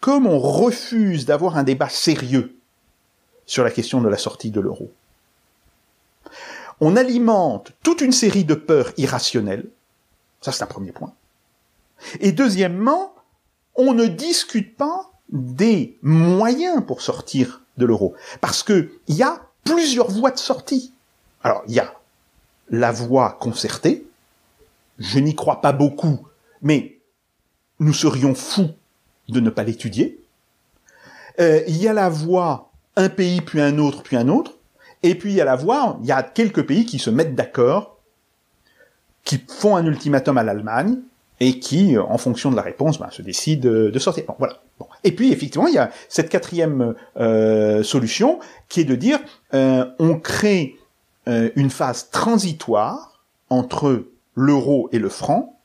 comme 0.00 0.26
on 0.26 0.38
refuse 0.38 1.26
d'avoir 1.26 1.56
un 1.56 1.64
débat 1.64 1.88
sérieux 1.88 2.56
sur 3.46 3.64
la 3.64 3.70
question 3.70 4.00
de 4.00 4.08
la 4.08 4.18
sortie 4.18 4.50
de 4.50 4.60
l'euro, 4.60 4.90
on 6.80 6.96
alimente 6.96 7.72
toute 7.82 8.00
une 8.00 8.12
série 8.12 8.44
de 8.44 8.54
peurs 8.54 8.92
irrationnelles. 8.96 9.68
Ça, 10.40 10.52
c'est 10.52 10.62
un 10.62 10.68
premier 10.68 10.92
point. 10.92 11.12
Et 12.20 12.30
deuxièmement, 12.30 13.14
on 13.74 13.94
ne 13.94 14.06
discute 14.06 14.76
pas 14.76 15.10
des 15.30 15.98
moyens 16.02 16.84
pour 16.86 17.02
sortir 17.02 17.62
de 17.76 17.86
l'euro. 17.86 18.14
Parce 18.40 18.62
que 18.62 18.92
il 19.08 19.16
y 19.16 19.22
a 19.22 19.40
plusieurs 19.64 20.10
voies 20.10 20.30
de 20.30 20.38
sortie. 20.38 20.92
Alors, 21.42 21.62
il 21.68 21.74
y 21.74 21.80
a 21.80 21.94
la 22.70 22.92
voie 22.92 23.36
concertée. 23.40 24.04
Je 24.98 25.18
n'y 25.18 25.34
crois 25.34 25.60
pas 25.60 25.72
beaucoup, 25.72 26.26
mais 26.62 26.98
nous 27.78 27.92
serions 27.92 28.34
fous 28.34 28.70
de 29.28 29.40
ne 29.40 29.50
pas 29.50 29.62
l'étudier. 29.62 30.20
Euh, 31.40 31.62
il 31.68 31.76
y 31.76 31.86
a 31.86 31.92
la 31.92 32.08
voie 32.08 32.70
un 32.96 33.08
pays 33.08 33.40
puis 33.40 33.60
un 33.60 33.78
autre 33.78 34.02
puis 34.02 34.16
un 34.16 34.28
autre. 34.28 34.54
Et 35.04 35.14
puis 35.14 35.30
il 35.30 35.36
y 35.36 35.40
a 35.40 35.44
la 35.44 35.54
voie, 35.54 35.98
il 36.02 36.08
y 36.08 36.12
a 36.12 36.24
quelques 36.24 36.66
pays 36.66 36.84
qui 36.84 36.98
se 36.98 37.10
mettent 37.10 37.36
d'accord, 37.36 37.98
qui 39.22 39.40
font 39.46 39.76
un 39.76 39.86
ultimatum 39.86 40.38
à 40.38 40.42
l'Allemagne, 40.42 40.98
et 41.40 41.60
qui, 41.60 41.96
en 41.96 42.18
fonction 42.18 42.50
de 42.50 42.56
la 42.56 42.62
réponse, 42.62 42.98
ben, 42.98 43.10
se 43.12 43.22
décident 43.22 43.70
de 43.70 43.98
sortir. 44.00 44.24
Bon, 44.26 44.34
voilà. 44.40 44.60
Et 45.04 45.12
puis 45.12 45.32
effectivement, 45.32 45.66
il 45.68 45.74
y 45.74 45.78
a 45.78 45.90
cette 46.08 46.28
quatrième 46.28 46.94
euh, 47.18 47.82
solution 47.82 48.38
qui 48.68 48.80
est 48.80 48.84
de 48.84 48.94
dire 48.94 49.18
euh, 49.54 49.84
on 49.98 50.18
crée 50.18 50.76
euh, 51.28 51.50
une 51.56 51.68
phase 51.68 52.08
transitoire 52.10 53.24
entre 53.50 54.04
l'euro 54.34 54.88
et 54.92 54.98
le 54.98 55.10
franc, 55.10 55.60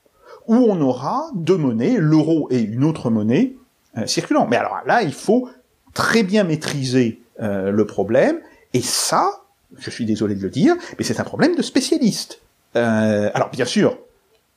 où 0.47 0.55
on 0.55 0.81
aura 0.81 1.29
deux 1.35 1.55
monnaies, 1.55 1.95
l'euro 1.97 2.47
et 2.51 2.59
une 2.59 2.83
autre 2.83 3.09
monnaie 3.09 3.53
euh, 3.97 4.05
circulant. 4.05 4.45
Mais 4.45 4.57
alors 4.57 4.81
là, 4.85 5.03
il 5.03 5.13
faut 5.13 5.49
très 5.93 6.23
bien 6.23 6.43
maîtriser 6.43 7.21
euh, 7.39 7.71
le 7.71 7.85
problème, 7.85 8.39
et 8.73 8.81
ça, 8.81 9.43
je 9.77 9.89
suis 9.89 10.05
désolé 10.05 10.35
de 10.35 10.41
le 10.41 10.49
dire, 10.49 10.75
mais 10.97 11.05
c'est 11.05 11.19
un 11.19 11.23
problème 11.23 11.55
de 11.55 11.61
spécialiste. 11.61 12.41
alors 12.73 13.49
bien 13.51 13.65
sûr, 13.65 13.97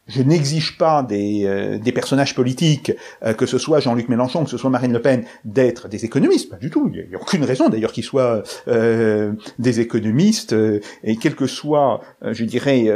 je 0.06 0.22
n'exige 0.22 0.78
pas 0.78 1.02
des, 1.02 1.42
euh, 1.44 1.78
des, 1.78 1.92
personnages 1.92 2.34
politiques, 2.34 2.92
euh, 3.24 3.34
que 3.34 3.46
ce 3.46 3.58
soit 3.58 3.80
Jean-Luc 3.80 4.08
Mélenchon, 4.08 4.44
que 4.44 4.50
ce 4.50 4.56
soit 4.56 4.70
Marine 4.70 4.92
Le 4.92 5.02
Pen, 5.02 5.24
d'être 5.44 5.88
des 5.88 6.04
économistes, 6.04 6.48
pas 6.48 6.56
du 6.56 6.70
tout. 6.70 6.90
Il 6.92 7.08
n'y 7.08 7.14
a, 7.14 7.20
aucune 7.20 7.44
raison 7.44 7.68
d'ailleurs 7.68 7.92
qu'ils 7.92 8.04
soient 8.04 8.42
euh, 8.68 9.32
des 9.58 9.80
économistes, 9.80 10.54
et 11.02 11.16
quelles 11.16 11.34
que 11.34 11.46
soient, 11.46 12.00
je 12.22 12.44
dirais, 12.44 12.86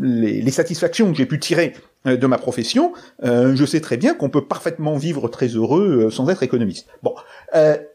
les, 0.00 0.42
les, 0.42 0.50
satisfactions 0.50 1.10
que 1.10 1.16
j'ai 1.16 1.26
pu 1.26 1.38
tirer 1.38 1.74
de 2.04 2.26
ma 2.26 2.38
profession, 2.38 2.92
je 3.22 3.64
sais 3.64 3.80
très 3.80 3.96
bien 3.96 4.14
qu'on 4.14 4.28
peut 4.28 4.44
parfaitement 4.44 4.96
vivre 4.96 5.28
très 5.28 5.48
heureux 5.48 6.10
sans 6.10 6.28
être 6.28 6.42
économiste. 6.42 6.88
Bon, 7.02 7.14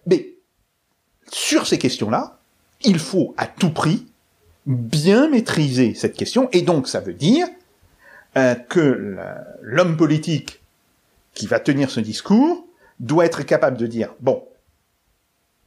mais 0.05 0.34
sur 1.32 1.67
ces 1.67 1.78
questions-là, 1.78 2.39
il 2.84 2.99
faut 2.99 3.34
à 3.38 3.45
tout 3.45 3.71
prix 3.71 4.05
bien 4.65 5.30
maîtriser 5.30 5.93
cette 5.93 6.15
question, 6.15 6.49
et 6.51 6.61
donc 6.61 6.88
ça 6.88 6.99
veut 6.99 7.13
dire 7.13 7.47
euh, 8.36 8.55
que 8.55 9.17
l'homme 9.61 9.97
politique 9.97 10.61
qui 11.34 11.47
va 11.47 11.59
tenir 11.59 11.89
ce 11.89 11.99
discours 11.99 12.65
doit 12.99 13.25
être 13.25 13.43
capable 13.43 13.78
de 13.78 13.88
dire, 13.88 14.13
bon, 14.19 14.43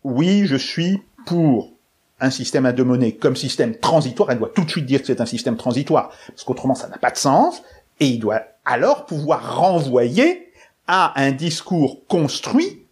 oui, 0.04 0.46
je 0.46 0.56
suis 0.56 1.02
pour 1.26 1.72
un 2.20 2.30
système 2.30 2.66
à 2.66 2.72
deux 2.72 2.84
monnaies 2.84 3.12
comme 3.12 3.36
système 3.36 3.76
transitoire, 3.76 4.30
elle 4.30 4.38
doit 4.38 4.52
tout 4.54 4.64
de 4.64 4.70
suite 4.70 4.86
dire 4.86 5.00
que 5.00 5.06
c'est 5.06 5.20
un 5.20 5.26
système 5.26 5.56
transitoire, 5.56 6.12
parce 6.28 6.44
qu'autrement 6.44 6.74
ça 6.74 6.88
n'a 6.88 6.98
pas 6.98 7.10
de 7.10 7.16
sens, 7.16 7.62
et 7.98 8.06
il 8.06 8.18
doit 8.18 8.42
alors 8.64 9.06
pouvoir 9.06 9.56
renvoyer 9.56 10.52
à 10.86 11.18
un 11.20 11.30
discours 11.30 12.06
construit 12.08 12.82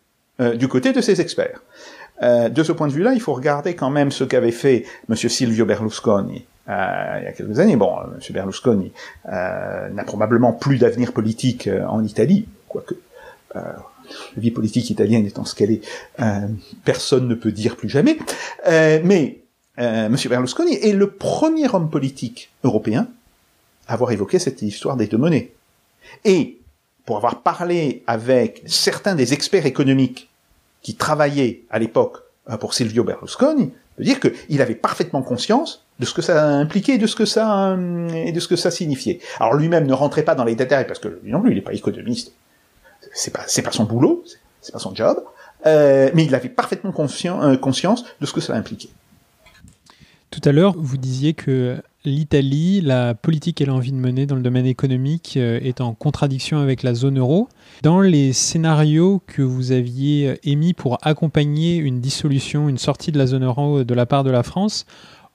euh, 0.41 0.55
du 0.55 0.69
côté 0.69 0.93
de 0.93 1.01
ses 1.01 1.21
experts. 1.21 1.61
Euh, 2.23 2.49
de 2.49 2.63
ce 2.63 2.73
point 2.73 2.89
de 2.89 2.93
vue-là, 2.93 3.13
il 3.13 3.21
faut 3.21 3.35
regarder 3.35 3.75
quand 3.75 3.91
même 3.91 4.11
ce 4.11 4.25
qu'avait 4.25 4.53
fait 4.53 4.85
M. 5.09 5.17
Silvio 5.17 5.67
Berlusconi 5.67 6.45
il 6.69 7.25
y 7.25 7.27
a 7.27 7.33
quelques 7.33 7.59
années. 7.61 7.77
Bon, 7.77 7.97
M. 8.01 8.21
Berlusconi 8.31 8.93
euh, 9.27 9.89
n'a 9.89 10.05
probablement 10.05 10.53
plus 10.53 10.79
d'avenir 10.79 11.13
politique 11.13 11.67
euh, 11.67 11.85
en 11.87 12.05
Italie, 12.05 12.47
quoique 12.69 12.95
la 13.55 13.75
vie 14.37 14.51
politique 14.51 14.91
italienne 14.91 15.27
étant 15.27 15.45
ce 15.45 15.55
qu'elle 15.55 15.71
est, 15.71 15.81
personne 16.85 17.27
ne 17.27 17.35
peut 17.35 17.51
dire 17.51 17.77
plus 17.77 17.89
jamais. 17.89 18.19
mais 18.67 19.39
M. 19.77 20.17
Berlusconi 20.29 20.75
est 20.75 20.93
le 20.93 21.11
premier 21.11 21.67
homme 21.75 21.91
politique 21.91 22.51
européen 22.63 23.09
à 23.87 23.95
avoir 23.95 24.13
évoqué 24.13 24.39
cette 24.39 24.63
histoire 24.63 24.97
des 24.97 25.07
deux 25.07 25.17
monnaies. 25.17 25.53
Et 26.25 26.59
pour 27.07 27.17
avoir 27.17 27.43
parlé 27.43 28.05
avec 28.07 28.63
certains 28.67 29.15
des 29.15 29.33
experts 29.33 29.67
économiques 29.67 30.29
qui 30.83 30.95
travaillaient 30.95 31.63
à 31.71 31.79
l'époque 31.79 32.19
pour 32.61 32.75
Silvio 32.75 33.03
Berlusconi, 33.03 33.73
de 33.99 34.05
dire 34.05 34.21
qu'il 34.21 34.63
avait 34.63 34.75
parfaitement 34.75 35.23
conscience 35.23 35.85
de 35.99 36.07
ce 36.07 36.15
que 36.15 36.23
ça 36.23 36.47
impliquait 36.47 36.95
et 36.95 36.99
de 36.99 37.07
ce 37.07 37.17
que 37.17 37.25
ça 37.25 37.77
et 38.15 38.33
de 38.33 38.41
ce 38.41 38.49
que 38.49 38.57
ça 38.57 38.71
signifiait. 38.71 39.21
Alors 39.41 39.55
lui-même 39.55 39.87
ne 39.87 39.93
rentrait 39.93 40.23
pas 40.23 40.35
dans 40.35 40.45
les 40.45 40.55
détails 40.55 40.87
parce 40.87 41.01
que 41.01 41.21
lui 41.23 41.33
non 41.33 41.41
plus 41.41 41.51
il 41.51 41.57
n'est 41.57 41.63
pas 41.63 41.73
économiste, 41.73 42.33
c'est 43.13 43.33
pas 43.33 43.43
c'est 43.47 43.63
pas 43.63 43.73
son 43.73 43.85
boulot, 43.85 44.25
c'est 44.61 44.73
pas 44.73 44.79
son 44.79 44.95
job, 44.95 45.23
euh, 45.67 46.11
mais 46.15 46.25
il 46.25 46.35
avait 46.35 46.49
parfaitement 46.49 46.93
euh, 46.93 47.57
conscience 47.57 48.05
de 48.21 48.27
ce 48.27 48.33
que 48.33 48.41
ça 48.41 48.55
impliquait. 48.55 48.91
Tout 50.31 50.41
à 50.45 50.53
l'heure, 50.53 50.75
vous 50.77 50.99
disiez 50.99 51.33
que 51.33 51.81
l'Italie, 52.05 52.81
la 52.81 53.15
politique 53.15 53.57
qu'elle 53.57 53.71
a 53.71 53.75
envie 53.75 53.93
de 53.93 53.97
mener 53.97 54.27
dans 54.27 54.37
le 54.37 54.43
domaine 54.43 54.67
économique 54.67 55.35
euh, 55.37 55.59
est 55.63 55.81
en 55.81 55.95
contradiction 55.95 56.59
avec 56.59 56.83
la 56.83 56.95
zone 56.95 57.19
euro. 57.19 57.49
Dans 57.83 58.01
les 58.01 58.33
scénarios 58.33 59.23
que 59.27 59.43
vous 59.43 59.73
aviez 59.73 60.39
émis 60.45 60.75
pour 60.75 60.99
accompagner 61.03 61.77
une 61.77 62.01
dissolution, 62.01 62.69
une 62.69 62.79
sortie 62.79 63.11
de 63.11 63.19
la 63.19 63.27
zone 63.27 63.45
euro 63.45 63.85
de 63.85 63.95
la 63.95 64.07
part 64.07 64.23
de 64.23 64.31
la 64.31 64.43
France, 64.43 64.85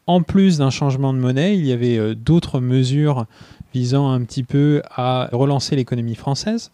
en 0.06 0.22
plus 0.22 0.58
d'un 0.58 0.70
changement 0.70 1.14
de 1.14 1.20
monnaie, 1.20 1.58
il 1.58 1.66
y 1.66 1.72
avait 1.72 1.98
euh, 1.98 2.14
d'autres 2.14 2.60
mesures 2.60 3.26
visant 3.74 4.12
un 4.12 4.22
petit 4.24 4.44
peu 4.44 4.82
à 4.92 5.30
relancer 5.32 5.76
l'économie 5.76 6.16
française. 6.16 6.72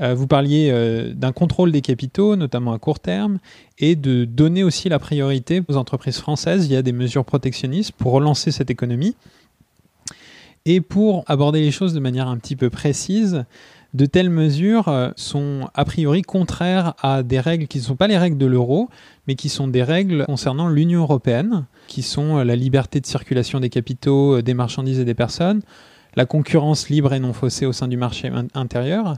Euh, 0.00 0.14
vous 0.14 0.26
parliez 0.26 0.70
euh, 0.70 1.12
d'un 1.12 1.32
contrôle 1.32 1.72
des 1.72 1.80
capitaux, 1.80 2.36
notamment 2.36 2.72
à 2.72 2.78
court 2.78 3.00
terme, 3.00 3.38
et 3.78 3.96
de 3.96 4.24
donner 4.24 4.62
aussi 4.62 4.88
la 4.88 4.98
priorité 4.98 5.62
aux 5.68 5.76
entreprises 5.76 6.18
françaises 6.18 6.68
via 6.68 6.82
des 6.82 6.92
mesures 6.92 7.24
protectionnistes 7.24 7.92
pour 7.92 8.12
relancer 8.12 8.50
cette 8.50 8.70
économie. 8.70 9.16
Et 10.66 10.80
pour 10.80 11.24
aborder 11.26 11.60
les 11.60 11.70
choses 11.70 11.94
de 11.94 12.00
manière 12.00 12.28
un 12.28 12.36
petit 12.36 12.54
peu 12.54 12.70
précise, 12.70 13.44
de 13.94 14.06
telles 14.06 14.30
mesures 14.30 14.88
euh, 14.88 15.10
sont 15.16 15.68
a 15.74 15.84
priori 15.84 16.22
contraires 16.22 16.94
à 17.02 17.22
des 17.22 17.40
règles 17.40 17.66
qui 17.66 17.78
ne 17.78 17.84
sont 17.84 17.96
pas 17.96 18.06
les 18.06 18.18
règles 18.18 18.38
de 18.38 18.46
l'euro, 18.46 18.90
mais 19.26 19.34
qui 19.34 19.48
sont 19.48 19.66
des 19.66 19.82
règles 19.82 20.26
concernant 20.26 20.68
l'Union 20.68 21.00
européenne, 21.00 21.64
qui 21.88 22.02
sont 22.02 22.36
la 22.36 22.54
liberté 22.54 23.00
de 23.00 23.06
circulation 23.06 23.60
des 23.60 23.70
capitaux, 23.70 24.42
des 24.42 24.54
marchandises 24.54 25.00
et 25.00 25.04
des 25.06 25.14
personnes, 25.14 25.62
la 26.16 26.26
concurrence 26.26 26.90
libre 26.90 27.14
et 27.14 27.20
non 27.20 27.32
faussée 27.32 27.64
au 27.64 27.72
sein 27.72 27.88
du 27.88 27.96
marché 27.96 28.30
intérieur, 28.54 29.16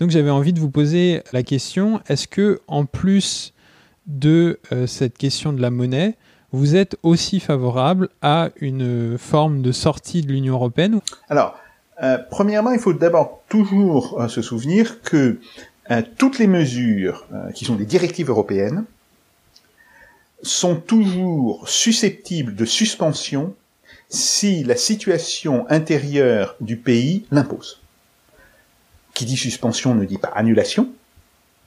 donc 0.00 0.10
j'avais 0.10 0.30
envie 0.30 0.52
de 0.52 0.60
vous 0.60 0.70
poser 0.70 1.22
la 1.32 1.42
question, 1.42 2.00
est-ce 2.08 2.28
que 2.28 2.60
en 2.66 2.84
plus 2.84 3.52
de 4.06 4.58
euh, 4.72 4.86
cette 4.86 5.18
question 5.18 5.52
de 5.52 5.60
la 5.60 5.70
monnaie, 5.70 6.16
vous 6.52 6.76
êtes 6.76 6.96
aussi 7.02 7.40
favorable 7.40 8.08
à 8.22 8.50
une 8.56 9.18
forme 9.18 9.60
de 9.60 9.70
sortie 9.70 10.22
de 10.22 10.28
l'Union 10.32 10.54
européenne 10.54 11.00
Alors, 11.28 11.58
euh, 12.02 12.16
premièrement, 12.30 12.72
il 12.72 12.78
faut 12.78 12.94
d'abord 12.94 13.42
toujours 13.48 14.20
euh, 14.20 14.28
se 14.28 14.40
souvenir 14.40 15.02
que 15.02 15.38
toutes 16.18 16.38
les 16.38 16.48
mesures 16.48 17.26
qui 17.54 17.64
sont 17.64 17.74
des 17.74 17.86
directives 17.86 18.28
européennes 18.28 18.84
sont 20.42 20.76
toujours 20.76 21.66
susceptibles 21.66 22.54
de 22.54 22.66
suspension 22.66 23.54
si 24.10 24.64
la 24.64 24.76
situation 24.76 25.64
intérieure 25.70 26.56
du 26.60 26.76
pays 26.76 27.24
l'impose 27.30 27.80
qui 29.18 29.24
dit 29.24 29.36
suspension 29.36 29.96
ne 29.96 30.04
dit 30.04 30.16
pas 30.16 30.28
annulation, 30.28 30.88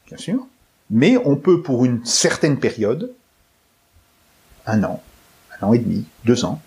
bien 0.07 0.15
sûr, 0.15 0.47
mais 0.89 1.17
on 1.25 1.35
peut 1.35 1.61
pour 1.61 1.83
une 1.83 2.05
certaine 2.05 2.57
période, 2.57 3.11
un 4.65 4.81
an, 4.85 5.03
un 5.59 5.67
an 5.67 5.73
et 5.73 5.79
demi, 5.79 6.05
deux 6.23 6.45
ans, 6.45 6.61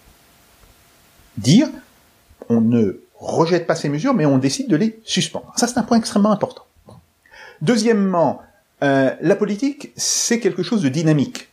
dire 1.38 1.68
on 2.50 2.60
ne 2.60 3.00
rejette 3.18 3.66
pas 3.66 3.74
ces 3.76 3.88
mesures, 3.88 4.12
mais 4.12 4.26
on 4.26 4.36
décide 4.36 4.68
de 4.68 4.76
les 4.76 5.00
suspendre. 5.04 5.54
Ça, 5.56 5.66
c'est 5.66 5.78
un 5.78 5.84
point 5.84 5.96
extrêmement 5.96 6.32
important. 6.32 6.66
Deuxièmement, 7.62 8.42
euh, 8.82 9.14
la 9.22 9.36
politique, 9.36 9.90
c'est 9.96 10.38
quelque 10.38 10.62
chose 10.62 10.82
de 10.82 10.90
dynamique. 10.90 11.48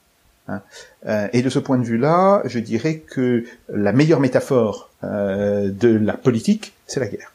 Hein. 0.49 0.61
Euh, 1.05 1.29
et 1.31 1.41
de 1.41 1.49
ce 1.49 1.59
point 1.59 1.77
de 1.77 1.85
vue-là, 1.85 2.41
je 2.43 2.59
dirais 2.59 2.97
que 2.97 3.45
la 3.69 3.93
meilleure 3.93 4.19
métaphore 4.19 4.89
euh, 5.05 5.69
de 5.71 5.87
la 5.87 6.17
politique, 6.17 6.73
c'est 6.85 6.99
la 6.99 7.07
guerre. 7.07 7.31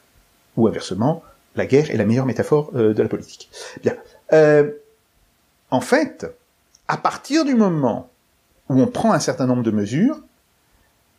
Ou 0.57 0.67
inversement, 0.67 1.23
la 1.57 1.65
guerre 1.65 1.91
est 1.91 1.97
la 1.97 2.05
meilleure 2.05 2.25
métaphore 2.25 2.71
euh, 2.75 2.93
de 2.93 3.01
la 3.01 3.09
politique. 3.09 3.49
Bien. 3.81 3.95
Euh, 4.33 4.71
en 5.71 5.81
fait, 5.81 6.25
à 6.87 6.97
partir 6.97 7.45
du 7.45 7.55
moment 7.55 8.09
où 8.69 8.81
on 8.81 8.87
prend 8.87 9.13
un 9.13 9.19
certain 9.19 9.45
nombre 9.45 9.63
de 9.63 9.71
mesures, 9.71 10.21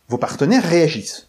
vos 0.07 0.17
partenaires 0.17 0.63
réagissent. 0.63 1.27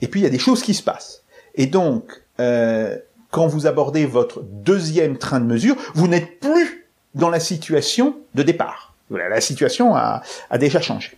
Et 0.00 0.08
puis 0.08 0.20
il 0.20 0.24
y 0.24 0.26
a 0.26 0.30
des 0.30 0.38
choses 0.38 0.62
qui 0.62 0.74
se 0.74 0.82
passent. 0.82 1.22
Et 1.54 1.66
donc, 1.66 2.22
euh, 2.40 2.96
quand 3.30 3.46
vous 3.46 3.66
abordez 3.66 4.06
votre 4.06 4.42
deuxième 4.42 5.18
train 5.18 5.40
de 5.40 5.46
mesures, 5.46 5.76
vous 5.94 6.08
n'êtes 6.08 6.40
plus 6.40 6.86
dans 7.14 7.30
la 7.30 7.40
situation 7.40 8.16
de 8.34 8.42
départ. 8.42 8.94
La 9.10 9.40
situation 9.40 9.94
a, 9.94 10.22
a 10.50 10.58
déjà 10.58 10.80
changé. 10.80 11.16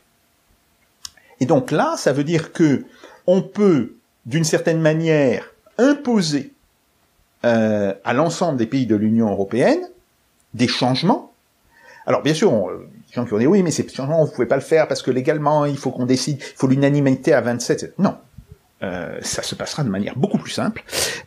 Et 1.40 1.46
donc 1.46 1.70
là, 1.72 1.96
ça 1.96 2.12
veut 2.12 2.24
dire 2.24 2.52
que 2.52 2.84
on 3.26 3.42
peut, 3.42 3.94
d'une 4.26 4.44
certaine 4.44 4.80
manière, 4.80 5.52
imposer 5.78 6.52
euh, 7.44 7.94
à 8.04 8.12
l'ensemble 8.12 8.58
des 8.58 8.66
pays 8.66 8.86
de 8.86 8.96
l'Union 8.96 9.30
européenne 9.30 9.80
des 10.54 10.68
changements. 10.68 11.32
Alors 12.06 12.22
bien 12.22 12.34
sûr, 12.34 12.52
on, 12.52 12.68
les 12.70 13.14
gens 13.14 13.24
qui 13.24 13.32
ont 13.32 13.38
dit 13.38 13.46
oui, 13.46 13.62
mais 13.62 13.70
ces 13.70 13.88
changements, 13.88 14.24
vous 14.24 14.30
pouvez 14.30 14.46
pas 14.46 14.56
le 14.56 14.62
faire 14.62 14.88
parce 14.88 15.02
que 15.02 15.10
légalement, 15.10 15.64
il 15.64 15.76
faut 15.76 15.90
qu'on 15.90 16.06
décide, 16.06 16.38
il 16.38 16.56
faut 16.56 16.66
l'unanimité 16.66 17.32
à 17.32 17.40
27. 17.40 17.98
Non, 17.98 18.16
euh, 18.82 19.18
ça 19.22 19.42
se 19.42 19.54
passera 19.54 19.84
de 19.84 19.90
manière 19.90 20.16
beaucoup 20.16 20.38
plus 20.38 20.50
simple. 20.50 20.84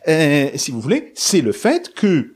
Euh, 0.08 0.50
si 0.54 0.70
vous 0.70 0.80
voulez, 0.80 1.12
c'est 1.14 1.40
le 1.40 1.52
fait 1.52 1.94
que 1.94 2.34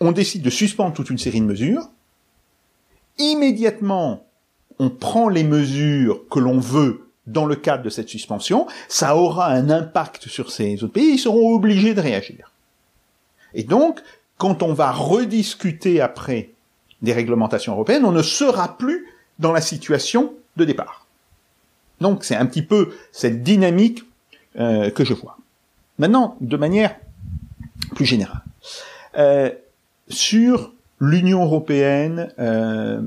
on 0.00 0.12
décide 0.12 0.42
de 0.42 0.50
suspendre 0.50 0.94
toute 0.94 1.10
une 1.10 1.18
série 1.18 1.40
de 1.40 1.46
mesures. 1.46 1.88
Immédiatement, 3.18 4.26
on 4.78 4.90
prend 4.90 5.28
les 5.28 5.44
mesures 5.44 6.28
que 6.28 6.40
l'on 6.40 6.58
veut 6.58 7.11
dans 7.26 7.46
le 7.46 7.56
cadre 7.56 7.82
de 7.82 7.90
cette 7.90 8.08
suspension, 8.08 8.66
ça 8.88 9.16
aura 9.16 9.48
un 9.48 9.70
impact 9.70 10.28
sur 10.28 10.50
ces 10.50 10.82
autres 10.82 10.92
pays, 10.92 11.14
ils 11.14 11.18
seront 11.18 11.54
obligés 11.54 11.94
de 11.94 12.00
réagir. 12.00 12.50
Et 13.54 13.64
donc, 13.64 14.00
quand 14.38 14.62
on 14.62 14.72
va 14.72 14.90
rediscuter 14.90 16.00
après 16.00 16.50
des 17.00 17.12
réglementations 17.12 17.72
européennes, 17.74 18.04
on 18.04 18.12
ne 18.12 18.22
sera 18.22 18.76
plus 18.76 19.06
dans 19.38 19.52
la 19.52 19.60
situation 19.60 20.34
de 20.56 20.64
départ. 20.64 21.06
Donc 22.00 22.24
c'est 22.24 22.36
un 22.36 22.46
petit 22.46 22.62
peu 22.62 22.94
cette 23.12 23.42
dynamique 23.42 24.04
euh, 24.58 24.90
que 24.90 25.04
je 25.04 25.14
vois. 25.14 25.38
Maintenant, 25.98 26.36
de 26.40 26.56
manière 26.56 26.96
plus 27.94 28.04
générale, 28.04 28.42
euh, 29.16 29.50
sur 30.08 30.72
l'Union 31.02 31.42
européenne, 31.42 32.28
euh, 32.38 33.00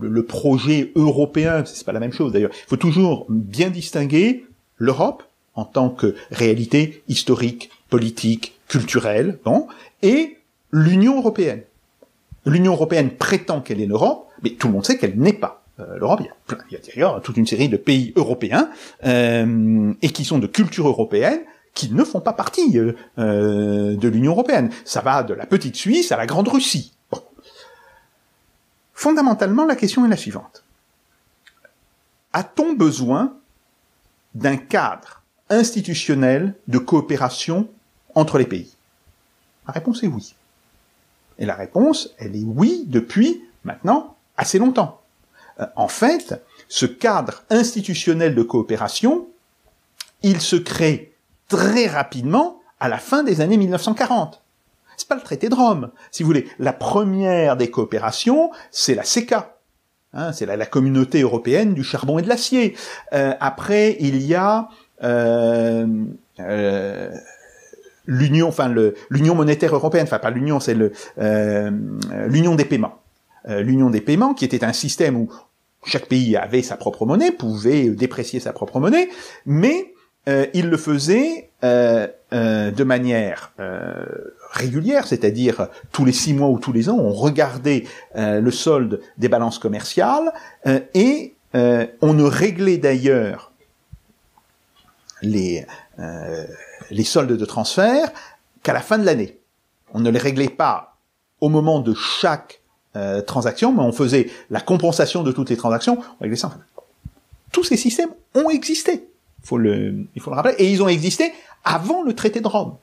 le 0.00 0.22
projet 0.24 0.92
européen, 0.94 1.64
c'est 1.66 1.84
pas 1.84 1.92
la 1.92 1.98
même 1.98 2.12
chose 2.12 2.32
d'ailleurs. 2.32 2.52
Il 2.52 2.68
faut 2.68 2.76
toujours 2.76 3.26
bien 3.28 3.70
distinguer 3.70 4.46
l'Europe 4.76 5.24
en 5.56 5.64
tant 5.64 5.90
que 5.90 6.14
réalité 6.30 7.02
historique, 7.08 7.70
politique, 7.88 8.54
culturelle, 8.68 9.40
bon, 9.44 9.66
et 10.02 10.38
l'Union 10.70 11.18
européenne. 11.18 11.62
L'Union 12.46 12.72
européenne 12.72 13.10
prétend 13.10 13.60
qu'elle 13.60 13.80
est 13.80 13.86
l'Europe, 13.86 14.28
mais 14.44 14.50
tout 14.50 14.68
le 14.68 14.74
monde 14.74 14.86
sait 14.86 14.96
qu'elle 14.96 15.18
n'est 15.18 15.32
pas 15.32 15.64
euh, 15.80 15.98
l'Europe. 15.98 16.20
Il 16.22 16.72
y 16.72 16.76
a 16.76 16.78
a 16.78 16.82
d'ailleurs 16.86 17.20
toute 17.20 17.36
une 17.36 17.46
série 17.46 17.68
de 17.68 17.76
pays 17.76 18.12
européens 18.14 18.70
euh, 19.04 19.92
et 20.02 20.10
qui 20.10 20.24
sont 20.24 20.38
de 20.38 20.46
culture 20.46 20.86
européenne 20.86 21.40
qui 21.74 21.92
ne 21.92 22.04
font 22.04 22.20
pas 22.20 22.32
partie 22.32 22.78
euh, 22.78 22.92
euh 23.18 23.96
de 23.96 24.08
l'Union 24.08 24.32
européenne. 24.32 24.70
Ça 24.84 25.00
va 25.00 25.24
de 25.24 25.34
la 25.34 25.46
petite 25.46 25.74
Suisse 25.74 26.12
à 26.12 26.16
la 26.16 26.26
grande 26.26 26.46
Russie. 26.46 26.92
Fondamentalement, 29.00 29.64
la 29.64 29.76
question 29.76 30.04
est 30.04 30.10
la 30.10 30.16
suivante. 30.18 30.62
A-t-on 32.34 32.74
besoin 32.74 33.34
d'un 34.34 34.58
cadre 34.58 35.22
institutionnel 35.48 36.54
de 36.68 36.76
coopération 36.76 37.70
entre 38.14 38.36
les 38.36 38.44
pays? 38.44 38.76
La 39.66 39.72
réponse 39.72 40.02
est 40.02 40.06
oui. 40.06 40.34
Et 41.38 41.46
la 41.46 41.54
réponse, 41.54 42.10
elle 42.18 42.36
est 42.36 42.44
oui 42.44 42.84
depuis 42.88 43.42
maintenant 43.64 44.16
assez 44.36 44.58
longtemps. 44.58 45.00
Euh, 45.60 45.66
en 45.76 45.88
fait, 45.88 46.34
ce 46.68 46.84
cadre 46.84 47.44
institutionnel 47.48 48.34
de 48.34 48.42
coopération, 48.42 49.28
il 50.22 50.42
se 50.42 50.56
crée 50.56 51.14
très 51.48 51.86
rapidement 51.86 52.60
à 52.80 52.90
la 52.90 52.98
fin 52.98 53.22
des 53.22 53.40
années 53.40 53.56
1940. 53.56 54.42
C'est 55.00 55.08
pas 55.08 55.14
le 55.14 55.22
traité 55.22 55.48
de 55.48 55.54
Rome, 55.54 55.92
si 56.10 56.22
vous 56.22 56.26
voulez. 56.26 56.46
La 56.58 56.74
première 56.74 57.56
des 57.56 57.70
coopérations, 57.70 58.50
c'est 58.70 58.94
la 58.94 59.02
CECA. 59.02 59.56
Hein, 60.12 60.32
c'est 60.32 60.44
la, 60.44 60.66
communauté 60.66 61.22
européenne 61.22 61.72
du 61.72 61.82
charbon 61.82 62.18
et 62.18 62.22
de 62.22 62.28
l'acier. 62.28 62.76
Euh, 63.14 63.32
après, 63.40 63.96
il 64.00 64.20
y 64.20 64.34
a 64.34 64.68
euh, 65.02 65.86
euh, 66.38 67.10
l'union, 68.04 68.48
enfin 68.48 68.74
l'union 69.08 69.34
monétaire 69.34 69.74
européenne, 69.74 70.04
enfin 70.04 70.18
pas 70.18 70.28
l'union, 70.28 70.60
c'est 70.60 70.76
euh, 71.18 71.70
l'union 72.26 72.54
des 72.54 72.66
paiements. 72.66 73.00
Euh, 73.48 73.62
l'union 73.62 73.88
des 73.88 74.02
paiements, 74.02 74.34
qui 74.34 74.44
était 74.44 74.64
un 74.64 74.74
système 74.74 75.16
où 75.16 75.32
chaque 75.86 76.08
pays 76.08 76.36
avait 76.36 76.60
sa 76.60 76.76
propre 76.76 77.06
monnaie, 77.06 77.30
pouvait 77.30 77.88
déprécier 77.88 78.38
sa 78.38 78.52
propre 78.52 78.80
monnaie, 78.80 79.08
mais 79.46 79.94
euh, 80.28 80.44
il 80.52 80.68
le 80.68 80.76
faisait 80.76 81.48
euh, 82.32 82.36
euh, 82.40 82.70
de 82.70 82.84
manière 82.84 83.52
régulière, 84.52 85.06
c'est-à-dire 85.06 85.68
tous 85.92 86.04
les 86.04 86.12
six 86.12 86.32
mois 86.32 86.48
ou 86.48 86.58
tous 86.58 86.72
les 86.72 86.88
ans, 86.88 86.96
on 86.98 87.12
regardait 87.12 87.84
le 88.14 88.50
solde 88.50 89.00
des 89.18 89.28
balances 89.28 89.58
commerciales 89.58 90.32
et 90.94 91.34
on 91.54 92.14
ne 92.14 92.24
réglait 92.24 92.78
d'ailleurs 92.78 93.52
les 95.22 95.66
les 96.90 97.04
soldes 97.04 97.36
de 97.36 97.44
transfert 97.44 98.10
qu'à 98.62 98.72
la 98.72 98.80
fin 98.80 98.98
de 98.98 99.04
l'année. 99.04 99.38
On 99.92 100.00
ne 100.00 100.10
les 100.10 100.18
réglait 100.18 100.48
pas 100.48 100.96
au 101.40 101.48
moment 101.48 101.80
de 101.80 101.94
chaque 101.94 102.60
euh, 102.96 103.22
transaction, 103.22 103.72
mais 103.72 103.82
on 103.82 103.92
faisait 103.92 104.30
la 104.50 104.60
compensation 104.60 105.22
de 105.22 105.32
toutes 105.32 105.50
les 105.50 105.56
transactions. 105.56 105.98
On 106.18 106.22
réglait 106.22 106.36
ça. 106.36 106.52
Tous 107.52 107.64
ces 107.64 107.76
systèmes 107.76 108.10
ont 108.34 108.50
existé. 108.50 109.09
Faut 109.42 109.58
le, 109.58 110.06
il 110.14 110.20
faut 110.22 110.30
le 110.30 110.36
rappeler. 110.36 110.54
Et 110.58 110.70
ils 110.70 110.82
ont 110.82 110.88
existé 110.88 111.32
avant 111.64 112.02
le 112.02 112.14
traité 112.14 112.40
de 112.40 112.46
Rome. 112.46 112.76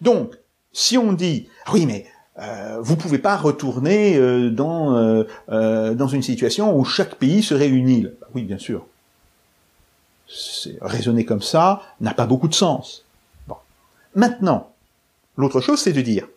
Donc, 0.00 0.34
si 0.72 0.98
on 0.98 1.12
dit, 1.12 1.48
oui, 1.72 1.86
mais 1.86 2.06
euh, 2.38 2.78
vous 2.80 2.96
pouvez 2.96 3.18
pas 3.18 3.36
retourner 3.36 4.16
euh, 4.16 4.50
dans 4.50 4.96
euh, 4.96 5.24
euh, 5.48 5.94
dans 5.94 6.08
une 6.08 6.22
situation 6.22 6.76
où 6.76 6.84
chaque 6.84 7.16
pays 7.16 7.42
serait 7.42 7.68
une 7.68 7.88
île. 7.88 8.14
Bah 8.20 8.28
oui, 8.34 8.42
bien 8.42 8.58
sûr. 8.58 8.86
Raisonner 10.82 11.24
comme 11.24 11.42
ça 11.42 11.82
n'a 12.00 12.14
pas 12.14 12.26
beaucoup 12.26 12.48
de 12.48 12.54
sens. 12.54 13.04
Maintenant, 14.14 14.72
l'autre 15.36 15.60
chose, 15.60 15.80
c'est 15.80 15.92
de 15.92 16.00
dire, 16.00 16.28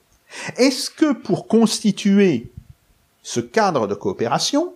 est-ce 0.58 0.90
que 0.90 1.14
pour 1.14 1.48
constituer 1.48 2.52
ce 3.22 3.40
cadre 3.40 3.88
de 3.88 3.96
coopération, 3.96 4.74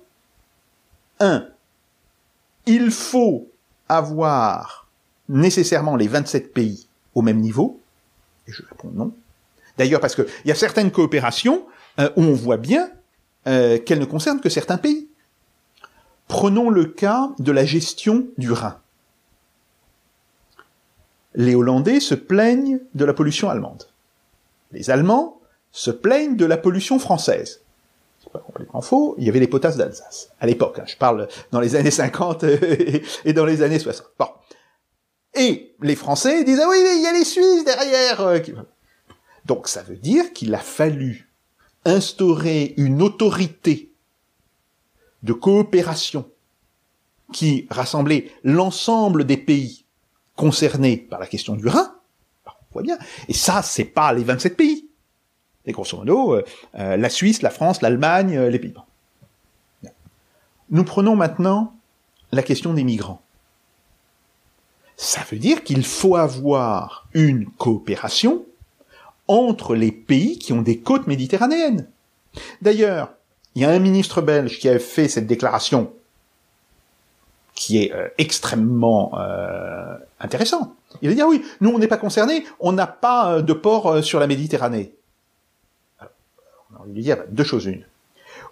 un, 1.19 1.47
il 2.65 2.91
faut 2.91 3.47
avoir 3.89 4.87
nécessairement 5.29 5.95
les 5.95 6.07
27 6.07 6.53
pays 6.53 6.87
au 7.13 7.21
même 7.21 7.39
niveau 7.39 7.79
Et 8.47 8.51
je 8.51 8.61
réponds 8.69 8.91
non. 8.93 9.11
D'ailleurs, 9.77 9.99
parce 9.99 10.15
qu'il 10.15 10.25
y 10.45 10.51
a 10.51 10.55
certaines 10.55 10.91
coopérations 10.91 11.65
euh, 11.99 12.09
où 12.15 12.23
on 12.23 12.33
voit 12.33 12.57
bien 12.57 12.89
euh, 13.47 13.77
qu'elles 13.79 13.99
ne 13.99 14.05
concernent 14.05 14.39
que 14.39 14.49
certains 14.49 14.77
pays. 14.77 15.07
Prenons 16.27 16.69
le 16.69 16.85
cas 16.85 17.31
de 17.39 17.51
la 17.51 17.65
gestion 17.65 18.27
du 18.37 18.51
Rhin 18.51 18.77
les 21.35 21.55
Hollandais 21.55 21.99
se 21.99 22.15
plaignent 22.15 22.79
de 22.93 23.05
la 23.05 23.13
pollution 23.13 23.49
allemande. 23.49 23.83
Les 24.71 24.89
Allemands 24.89 25.39
se 25.71 25.91
plaignent 25.91 26.35
de 26.35 26.45
la 26.45 26.57
pollution 26.57 26.99
française. 26.99 27.61
Complètement 28.45 28.81
faux, 28.81 29.15
il 29.17 29.25
y 29.25 29.29
avait 29.29 29.39
les 29.39 29.47
potasses 29.47 29.77
d'Alsace. 29.77 30.29
À 30.39 30.47
l'époque, 30.47 30.79
hein, 30.79 30.85
je 30.85 30.95
parle 30.97 31.27
dans 31.51 31.59
les 31.59 31.75
années 31.75 31.91
50 31.91 32.43
et 33.25 33.33
dans 33.33 33.45
les 33.45 33.61
années 33.61 33.79
60. 33.79 34.07
Bon. 34.19 34.27
Et 35.33 35.75
les 35.81 35.95
Français 35.95 36.43
disent, 36.43 36.61
ah 36.63 36.67
oui, 36.69 36.77
mais 36.83 36.97
il 36.97 37.03
y 37.03 37.07
a 37.07 37.13
les 37.13 37.25
Suisses 37.25 37.65
derrière. 37.65 38.21
Euh, 38.21 38.39
Donc 39.45 39.67
ça 39.67 39.83
veut 39.83 39.97
dire 39.97 40.33
qu'il 40.33 40.53
a 40.55 40.59
fallu 40.59 41.31
instaurer 41.83 42.73
une 42.77 43.01
autorité 43.01 43.93
de 45.23 45.33
coopération 45.33 46.29
qui 47.33 47.67
rassemblait 47.69 48.31
l'ensemble 48.43 49.25
des 49.25 49.37
pays 49.37 49.85
concernés 50.35 50.97
par 50.97 51.19
la 51.19 51.27
question 51.27 51.55
du 51.55 51.67
Rhin, 51.67 51.95
on 52.75 52.81
bien. 52.81 52.97
Et 53.27 53.33
ça, 53.33 53.61
c'est 53.61 53.85
pas 53.85 54.13
les 54.13 54.23
27 54.23 54.57
pays. 54.57 54.84
Et 55.65 55.71
grosso 55.71 55.97
modo, 55.97 56.35
euh, 56.35 56.43
euh, 56.77 56.97
la 56.97 57.09
Suisse, 57.09 57.41
la 57.41 57.49
France, 57.49 57.81
l'Allemagne, 57.81 58.37
euh, 58.37 58.49
les 58.49 58.59
Pays-Bas. 58.59 58.85
Nous 60.69 60.83
prenons 60.83 61.15
maintenant 61.15 61.73
la 62.31 62.43
question 62.43 62.73
des 62.73 62.83
migrants. 62.83 63.21
Ça 64.97 65.21
veut 65.29 65.37
dire 65.37 65.63
qu'il 65.63 65.85
faut 65.85 66.15
avoir 66.15 67.07
une 67.13 67.45
coopération 67.45 68.45
entre 69.27 69.75
les 69.75 69.91
pays 69.91 70.39
qui 70.39 70.53
ont 70.53 70.61
des 70.61 70.79
côtes 70.79 71.07
méditerranéennes. 71.07 71.87
D'ailleurs, 72.61 73.13
il 73.55 73.61
y 73.61 73.65
a 73.65 73.69
un 73.69 73.79
ministre 73.79 74.21
belge 74.21 74.59
qui 74.59 74.69
a 74.69 74.79
fait 74.79 75.07
cette 75.07 75.27
déclaration 75.27 75.91
qui 77.55 77.81
est 77.81 77.93
euh, 77.93 78.09
extrêmement 78.17 79.17
euh, 79.17 79.95
intéressant. 80.19 80.75
Il 81.01 81.09
va 81.09 81.15
dire 81.15 81.27
oui, 81.27 81.41
nous 81.61 81.69
on 81.69 81.79
n'est 81.79 81.87
pas 81.87 81.97
concernés, 81.97 82.45
on 82.59 82.73
n'a 82.73 82.85
pas 82.85 83.31
euh, 83.31 83.41
de 83.41 83.53
port 83.53 84.03
sur 84.03 84.19
la 84.19 84.27
Méditerranée. 84.27 84.93
Envie 86.85 87.03
de 87.03 87.13
lui 87.13 87.21
deux 87.31 87.43
choses 87.43 87.65
une. 87.65 87.83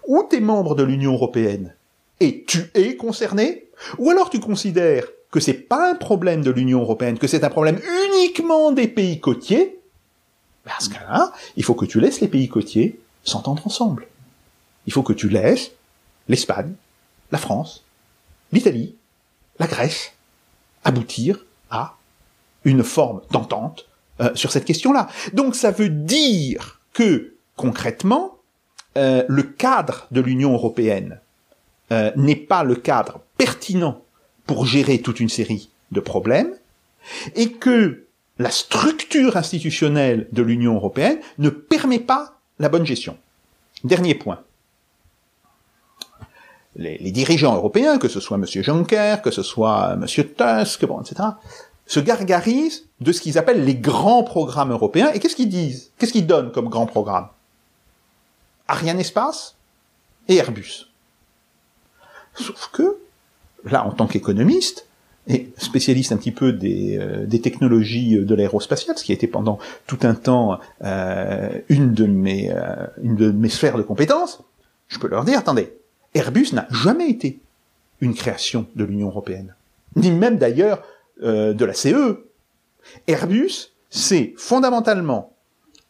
Ou 0.06 0.26
tu 0.28 0.36
es 0.36 0.40
membre 0.40 0.74
de 0.74 0.82
l'Union 0.82 1.12
européenne 1.12 1.74
et 2.20 2.44
tu 2.44 2.70
es 2.74 2.96
concerné, 2.96 3.66
ou 3.98 4.10
alors 4.10 4.30
tu 4.30 4.40
considères 4.40 5.06
que 5.30 5.40
c'est 5.40 5.54
pas 5.54 5.90
un 5.90 5.94
problème 5.94 6.42
de 6.42 6.50
l'Union 6.50 6.80
européenne, 6.80 7.18
que 7.18 7.26
c'est 7.26 7.44
un 7.44 7.50
problème 7.50 7.80
uniquement 8.12 8.72
des 8.72 8.86
pays 8.86 9.20
côtiers. 9.20 9.80
Parce 10.64 10.86
ce 10.86 10.90
cas-là, 10.90 11.32
il 11.56 11.64
faut 11.64 11.74
que 11.74 11.84
tu 11.84 12.00
laisses 12.00 12.20
les 12.20 12.28
pays 12.28 12.48
côtiers 12.48 13.00
s'entendre 13.24 13.66
ensemble. 13.66 14.06
Il 14.86 14.92
faut 14.92 15.02
que 15.02 15.12
tu 15.12 15.28
laisses 15.28 15.72
l'Espagne, 16.28 16.74
la 17.32 17.38
France, 17.38 17.84
l'Italie 18.52 18.94
la 19.58 19.66
Grèce 19.66 20.12
aboutir 20.84 21.44
à 21.70 21.96
une 22.64 22.82
forme 22.82 23.20
d'entente 23.30 23.86
euh, 24.20 24.34
sur 24.34 24.52
cette 24.52 24.64
question-là. 24.64 25.08
Donc 25.32 25.54
ça 25.54 25.70
veut 25.70 25.88
dire 25.88 26.80
que 26.92 27.33
concrètement, 27.56 28.38
euh, 28.96 29.24
le 29.28 29.42
cadre 29.42 30.06
de 30.10 30.20
l'Union 30.20 30.52
européenne 30.52 31.20
euh, 31.92 32.10
n'est 32.16 32.36
pas 32.36 32.64
le 32.64 32.76
cadre 32.76 33.20
pertinent 33.36 34.00
pour 34.46 34.66
gérer 34.66 35.00
toute 35.00 35.20
une 35.20 35.28
série 35.28 35.70
de 35.92 36.00
problèmes, 36.00 36.54
et 37.34 37.52
que 37.52 38.04
la 38.38 38.50
structure 38.50 39.36
institutionnelle 39.36 40.26
de 40.32 40.42
l'Union 40.42 40.74
européenne 40.74 41.18
ne 41.38 41.50
permet 41.50 41.98
pas 41.98 42.38
la 42.58 42.68
bonne 42.68 42.86
gestion. 42.86 43.16
Dernier 43.84 44.14
point. 44.14 44.40
Les, 46.76 47.12
dirigeants 47.12 47.54
européens, 47.54 47.98
que 47.98 48.08
ce 48.08 48.18
soit 48.18 48.36
M. 48.36 48.46
Juncker, 48.46 49.22
que 49.22 49.30
ce 49.30 49.42
soit 49.42 49.92
M. 49.92 50.06
Tusk, 50.06 50.84
bon, 50.86 51.00
etc., 51.00 51.28
se 51.86 52.00
gargarisent 52.00 52.86
de 53.00 53.12
ce 53.12 53.20
qu'ils 53.20 53.38
appellent 53.38 53.64
les 53.64 53.76
grands 53.76 54.24
programmes 54.24 54.72
européens. 54.72 55.12
Et 55.12 55.20
qu'est-ce 55.20 55.36
qu'ils 55.36 55.50
disent? 55.50 55.92
Qu'est-ce 55.98 56.12
qu'ils 56.12 56.26
donnent 56.26 56.50
comme 56.50 56.68
grands 56.68 56.86
programmes? 56.86 57.28
Ariane 58.68 59.00
Espace 59.00 59.56
et 60.28 60.36
Airbus. 60.36 60.86
Sauf 62.34 62.70
que, 62.72 62.98
là, 63.64 63.84
en 63.84 63.92
tant 63.92 64.06
qu'économiste, 64.06 64.86
et 65.26 65.50
spécialiste 65.56 66.12
un 66.12 66.18
petit 66.18 66.32
peu 66.32 66.52
des, 66.52 66.98
euh, 66.98 67.24
des 67.24 67.40
technologies 67.40 68.18
de 68.18 68.34
l'aérospatiale, 68.34 68.98
ce 68.98 69.04
qui 69.04 69.12
a 69.12 69.14
été 69.14 69.26
pendant 69.26 69.58
tout 69.86 69.98
un 70.02 70.14
temps 70.14 70.58
euh, 70.82 71.48
une, 71.68 71.94
de 71.94 72.04
mes, 72.04 72.50
euh, 72.50 72.86
une 73.02 73.16
de 73.16 73.30
mes 73.30 73.48
sphères 73.48 73.78
de 73.78 73.82
compétences, 73.82 74.42
je 74.88 74.98
peux 74.98 75.08
leur 75.08 75.24
dire, 75.24 75.38
attendez, 75.38 75.72
Airbus 76.14 76.48
n'a 76.52 76.66
jamais 76.70 77.08
été 77.08 77.40
une 78.00 78.14
création 78.14 78.66
de 78.76 78.84
l'Union 78.84 79.08
européenne, 79.08 79.54
ni 79.96 80.10
même 80.10 80.36
d'ailleurs 80.36 80.82
euh, 81.22 81.54
de 81.54 81.64
la 81.64 81.74
CE. 81.74 82.24
Airbus, 83.06 83.72
c'est 83.88 84.34
fondamentalement 84.36 85.33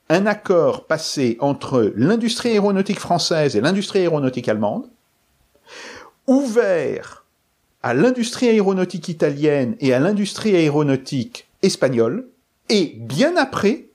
un 0.08 0.26
accord 0.26 0.86
passé 0.86 1.36
entre 1.40 1.92
l'industrie 1.96 2.50
aéronautique 2.50 3.00
française 3.00 3.56
et 3.56 3.60
l'industrie 3.60 4.00
aéronautique 4.00 4.48
allemande, 4.48 4.88
ouvert 6.26 7.24
à 7.82 7.94
l'industrie 7.94 8.48
aéronautique 8.48 9.08
italienne 9.08 9.76
et 9.80 9.92
à 9.92 10.00
l'industrie 10.00 10.56
aéronautique 10.56 11.48
espagnole, 11.62 12.26
et 12.68 12.94
bien 12.98 13.36
après, 13.36 13.86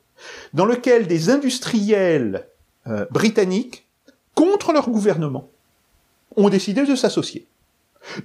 dans 0.54 0.66
lequel 0.66 1.08
des 1.08 1.30
industriels 1.30 2.48
euh, 2.88 3.06
britanniques, 3.12 3.86
contre 4.36 4.74
leur 4.74 4.90
gouvernement, 4.90 5.50
ont 6.38 6.50
décidé 6.50 6.86
de 6.86 6.96
s'associer. 6.96 7.46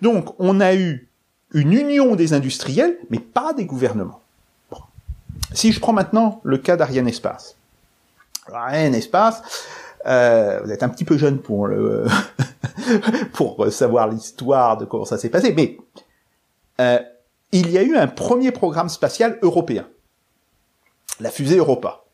Donc 0.03 0.35
on 0.39 0.61
a 0.61 0.75
eu 0.75 1.09
une 1.53 1.73
union 1.73 2.15
des 2.15 2.33
industriels, 2.33 2.99
mais 3.11 3.19
pas 3.19 3.53
des 3.53 3.65
gouvernements. 3.65 4.21
Bon. 4.71 4.79
Si 5.53 5.73
je 5.73 5.81
prends 5.81 5.93
maintenant 5.93 6.41
le 6.45 6.59
cas 6.59 6.77
d'Ariane 6.77 7.09
Espace. 7.09 7.57
Ariane 8.53 8.95
Espace, 8.95 9.43
euh, 10.07 10.61
vous 10.65 10.71
êtes 10.71 10.83
un 10.83 10.89
petit 10.89 11.05
peu 11.05 11.17
jeune 11.17 11.41
pour 11.41 11.67
le 11.67 12.07
pour 13.33 13.73
savoir 13.73 14.09
l'histoire 14.09 14.77
de 14.77 14.85
comment 14.85 15.05
ça 15.05 15.19
s'est 15.19 15.31
passé, 15.31 15.53
mais 15.55 15.79
euh, 16.81 16.99
il 17.53 17.71
y 17.71 17.79
a 17.79 17.83
eu 17.83 17.97
un 17.97 18.07
premier 18.07 18.53
programme 18.53 18.89
spatial 18.89 19.39
européen, 19.43 19.87
la 21.21 21.31
fusée 21.31 21.57
Europa. 21.57 22.05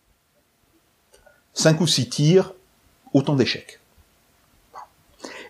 Cinq 1.53 1.81
ou 1.81 1.87
six 1.87 2.09
tirs, 2.09 2.55
autant 3.13 3.35
d'échecs. 3.35 3.81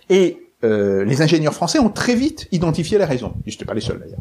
Et 0.09 0.49
euh, 0.65 1.05
les 1.05 1.23
ingénieurs 1.23 1.55
français 1.55 1.79
ont 1.79 1.91
très 1.91 2.15
vite 2.15 2.49
identifié 2.53 2.99
la 2.99 3.07
raison. 3.07 3.35
Ils 3.47 3.51
n'étaient 3.51 3.65
pas 3.65 3.75
les 3.75 3.81
seuls 3.81 3.99
d'ailleurs. 3.99 4.21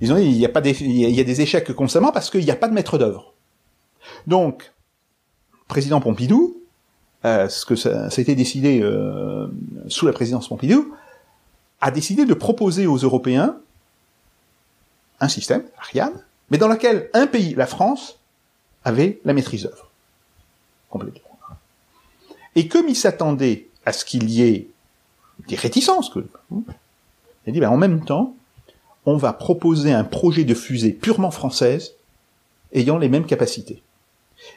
Ils 0.00 0.12
ont 0.12 0.16
dit 0.16 0.24
il 0.24 0.36
y 0.36 0.44
a 0.44 0.50
pas 0.50 0.60
des, 0.60 0.78
il 0.82 1.10
y 1.10 1.20
a 1.20 1.24
des 1.24 1.40
échecs 1.40 1.72
constamment 1.72 2.12
parce 2.12 2.30
qu'il 2.30 2.44
n'y 2.44 2.50
a 2.50 2.56
pas 2.56 2.68
de 2.68 2.74
maître 2.74 2.98
d'œuvre. 2.98 3.34
Donc, 4.26 4.72
président 5.68 6.00
Pompidou 6.00 6.56
euh, 7.26 7.48
ce 7.48 7.66
que 7.66 7.74
ça, 7.74 8.04
a 8.04 8.20
été 8.20 8.36
décidé 8.36 8.80
euh, 8.82 9.48
sous 9.88 10.06
la 10.06 10.12
présidence 10.12 10.48
Pompidou, 10.48 10.94
a 11.80 11.90
décidé 11.90 12.24
de 12.24 12.34
proposer 12.34 12.86
aux 12.86 12.98
Européens 12.98 13.56
un 15.18 15.28
système, 15.28 15.64
Ariane, 15.78 16.22
mais 16.50 16.58
dans 16.58 16.68
lequel 16.68 17.10
un 17.14 17.26
pays, 17.26 17.54
la 17.54 17.66
France, 17.66 18.18
avait 18.84 19.18
la 19.24 19.32
maîtrise 19.32 19.64
d'œuvre. 19.64 19.90
Complètement. 20.88 21.20
Et 22.54 22.68
comme 22.68 22.88
il 22.88 22.94
s'attendait 22.94 23.66
à 23.84 23.92
ce 23.92 24.04
qu'il 24.04 24.30
y 24.30 24.42
ait 24.42 24.68
des 25.48 25.56
réticences, 25.56 26.10
que, 26.10 26.20
il 26.50 27.50
a 27.50 27.52
dit, 27.52 27.60
ben, 27.60 27.70
en 27.70 27.76
même 27.76 28.04
temps, 28.04 28.36
on 29.04 29.16
va 29.16 29.32
proposer 29.32 29.92
un 29.92 30.04
projet 30.04 30.44
de 30.44 30.54
fusée 30.54 30.92
purement 30.92 31.30
française 31.30 31.94
ayant 32.72 32.98
les 32.98 33.08
mêmes 33.08 33.26
capacités. 33.26 33.82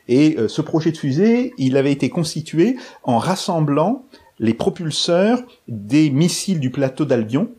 Et 0.07 0.37
euh, 0.37 0.47
ce 0.47 0.61
projet 0.61 0.91
de 0.91 0.97
fusée, 0.97 1.53
il 1.57 1.77
avait 1.77 1.91
été 1.91 2.09
constitué 2.09 2.77
en 3.03 3.17
rassemblant 3.17 4.05
les 4.39 4.53
propulseurs 4.53 5.41
des 5.67 6.09
missiles 6.09 6.59
du 6.59 6.71
plateau 6.71 7.05
d'Albion. 7.05 7.49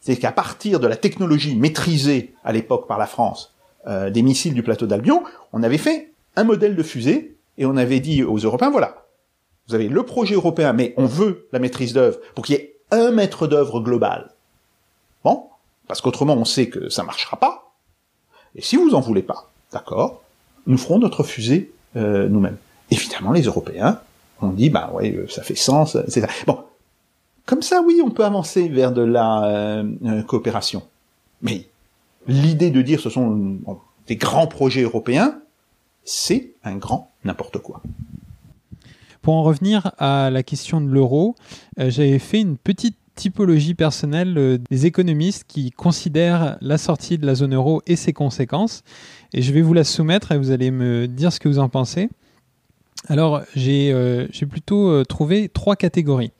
C'est 0.00 0.16
qu'à 0.16 0.32
partir 0.32 0.80
de 0.80 0.86
la 0.86 0.96
technologie 0.96 1.56
maîtrisée 1.56 2.34
à 2.44 2.52
l'époque 2.52 2.86
par 2.86 2.98
la 2.98 3.06
France 3.06 3.54
euh, 3.86 4.10
des 4.10 4.22
missiles 4.22 4.54
du 4.54 4.62
plateau 4.62 4.86
d'Albion, 4.86 5.22
on 5.52 5.62
avait 5.62 5.78
fait 5.78 6.12
un 6.36 6.44
modèle 6.44 6.76
de 6.76 6.82
fusée 6.82 7.36
et 7.56 7.66
on 7.66 7.76
avait 7.76 8.00
dit 8.00 8.22
aux 8.22 8.38
Européens, 8.38 8.70
voilà, 8.70 9.06
vous 9.68 9.74
avez 9.74 9.88
le 9.88 10.02
projet 10.02 10.34
européen, 10.34 10.72
mais 10.72 10.92
on 10.96 11.06
veut 11.06 11.48
la 11.52 11.58
maîtrise 11.58 11.94
d'œuvre 11.94 12.18
pour 12.34 12.44
qu'il 12.44 12.56
y 12.56 12.58
ait 12.58 12.76
un 12.90 13.12
maître 13.12 13.46
d'œuvre 13.46 13.80
global. 13.80 14.34
Bon, 15.24 15.44
parce 15.88 16.00
qu'autrement 16.00 16.34
on 16.34 16.44
sait 16.44 16.68
que 16.68 16.88
ça 16.88 17.02
marchera 17.02 17.38
pas. 17.38 17.72
Et 18.56 18.62
si 18.62 18.76
vous 18.76 18.94
en 18.94 19.00
voulez 19.00 19.22
pas, 19.22 19.50
d'accord, 19.72 20.22
nous 20.66 20.78
ferons 20.78 20.98
notre 20.98 21.22
fusée 21.22 21.72
euh, 21.96 22.28
nous-mêmes. 22.28 22.56
Évidemment, 22.90 23.32
les 23.32 23.42
Européens 23.42 24.00
ont 24.40 24.50
dit, 24.50 24.70
bah 24.70 24.90
ouais, 24.92 25.14
euh, 25.14 25.26
ça 25.28 25.42
fait 25.42 25.54
sens, 25.54 25.96
etc. 25.96 26.26
Bon, 26.46 26.58
comme 27.46 27.62
ça, 27.62 27.82
oui, 27.82 28.00
on 28.04 28.10
peut 28.10 28.24
avancer 28.24 28.68
vers 28.68 28.92
de 28.92 29.02
la 29.02 29.44
euh, 29.44 30.22
coopération. 30.22 30.82
Mais 31.42 31.66
l'idée 32.26 32.70
de 32.70 32.82
dire 32.82 33.00
ce 33.00 33.10
sont 33.10 33.58
des 34.06 34.16
grands 34.16 34.46
projets 34.46 34.82
européens, 34.82 35.38
c'est 36.04 36.52
un 36.64 36.76
grand 36.76 37.12
n'importe 37.24 37.58
quoi. 37.58 37.82
Pour 39.22 39.34
en 39.34 39.42
revenir 39.42 39.92
à 39.98 40.30
la 40.30 40.42
question 40.42 40.80
de 40.80 40.88
l'euro, 40.88 41.34
j'avais 41.78 42.18
fait 42.18 42.40
une 42.40 42.58
petite 42.58 42.96
typologie 43.14 43.74
personnelle 43.74 44.58
des 44.70 44.86
économistes 44.86 45.44
qui 45.46 45.70
considèrent 45.70 46.58
la 46.60 46.78
sortie 46.78 47.18
de 47.18 47.26
la 47.26 47.34
zone 47.34 47.54
euro 47.54 47.80
et 47.86 47.96
ses 47.96 48.12
conséquences. 48.12 48.82
Et 49.36 49.42
je 49.42 49.52
vais 49.52 49.62
vous 49.62 49.74
la 49.74 49.82
soumettre 49.82 50.30
et 50.30 50.38
vous 50.38 50.52
allez 50.52 50.70
me 50.70 51.08
dire 51.08 51.32
ce 51.32 51.40
que 51.40 51.48
vous 51.48 51.58
en 51.58 51.68
pensez. 51.68 52.08
Alors, 53.08 53.42
j'ai 53.56 53.90
euh, 53.92 54.28
plutôt 54.48 54.88
euh, 54.88 55.04
trouvé 55.04 55.48
trois 55.48 55.74
catégories. 55.74 56.30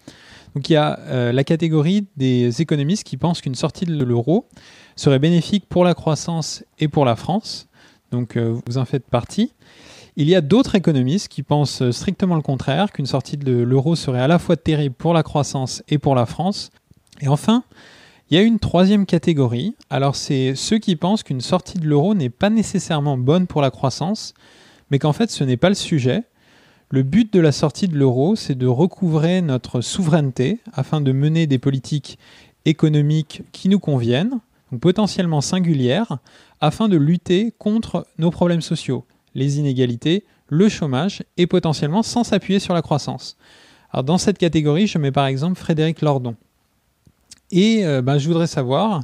Donc, 0.55 0.70
il 0.70 0.74
y 0.74 0.76
a 0.76 1.01
euh, 1.01 1.32
la 1.32 1.42
catégorie 1.42 2.07
des 2.16 2.62
économistes 2.62 3.03
qui 3.03 3.16
pensent 3.16 3.40
qu'une 3.40 3.57
sortie 3.57 3.84
de 3.84 4.05
l'euro 4.05 4.47
serait 4.95 5.18
bénéfique 5.18 5.68
pour 5.68 5.82
la 5.82 5.95
croissance 5.95 6.62
et 6.78 6.86
pour 6.86 7.05
la 7.05 7.16
France. 7.16 7.66
Donc, 8.12 8.38
vous 8.38 8.78
en 8.78 8.84
faites 8.84 9.07
partie. 9.11 9.53
Il 10.14 10.28
y 10.28 10.36
a 10.36 10.40
d'autres 10.40 10.76
économistes 10.76 11.26
qui 11.26 11.42
pensent 11.42 11.90
strictement 11.90 12.36
le 12.36 12.42
contraire, 12.42 12.92
qu'une 12.92 13.07
sortie 13.07 13.36
de 13.36 13.53
l'euro 13.53 13.97
serait 13.97 14.20
à 14.20 14.28
la 14.28 14.38
fois 14.38 14.57
terrible 14.57 14.95
pour 14.95 15.14
la 15.14 15.24
croissance 15.24 15.82
et 15.88 15.99
pour 15.99 16.14
la 16.14 16.26
France. 16.26 16.70
Et 17.20 17.26
enfin, 17.26 17.64
il 18.31 18.37
y 18.37 18.41
a 18.41 18.43
une 18.43 18.59
troisième 18.59 19.07
catégorie. 19.07 19.75
Alors 19.91 20.16
c'est 20.16 20.55
ceux 20.55 20.79
qui 20.79 20.97
pensent 20.97 21.22
qu'une 21.22 21.41
sortie 21.41 21.79
de 21.79 21.87
l'euro 21.87 22.14
n'est 22.14 22.31
pas 22.31 22.51
nécessairement 22.51 23.18
bonne 23.18 23.47
pour 23.47 23.61
la 23.61 23.70
croissance, 23.70 24.35
mais 24.91 24.99
qu'en 24.99 25.12
fait 25.12 25.31
ce 25.31 25.45
n'est 25.45 25.59
pas 25.59 25.68
le 25.68 25.75
sujet. 25.75 26.25
Le 26.91 27.03
but 27.03 27.33
de 27.33 27.41
la 27.41 27.53
sortie 27.53 27.89
de 27.89 27.97
l'euro, 27.97 28.37
c'est 28.37 28.55
de 28.55 28.66
recouvrer 28.66 29.43
notre 29.43 29.81
souveraineté 29.81 30.61
afin 30.72 31.01
de 31.01 31.12
mener 31.12 31.47
des 31.47 31.59
politiques 31.59 32.18
économiques 32.64 33.43
qui 33.53 33.68
nous 33.68 33.81
conviennent, 33.81 34.41
potentiellement 34.81 35.41
singulières, 35.41 36.18
afin 36.61 36.89
de 36.89 36.97
lutter 36.97 37.53
contre 37.59 38.07
nos 38.18 38.31
problèmes 38.31 38.62
sociaux, 38.62 39.05
les 39.35 39.59
inégalités, 39.59 40.25
le 40.49 40.68
chômage 40.68 41.22
et 41.37 41.47
potentiellement 41.47 42.03
sans 42.03 42.25
s'appuyer 42.25 42.59
sur 42.59 42.75
la 42.75 42.83
croissance. 42.83 43.37
Alors 43.91 44.05
dans 44.05 44.18
cette 44.18 44.39
catégorie, 44.39 44.87
je 44.87 44.99
mets 44.99 45.12
par 45.12 45.27
exemple 45.27 45.59
Frédéric 45.59 46.01
Lordon. 46.01 46.37
Et 47.55 47.87
euh, 47.87 48.03
ben, 48.03 48.19
je 48.19 48.27
voudrais 48.27 48.49
savoir 48.49 49.03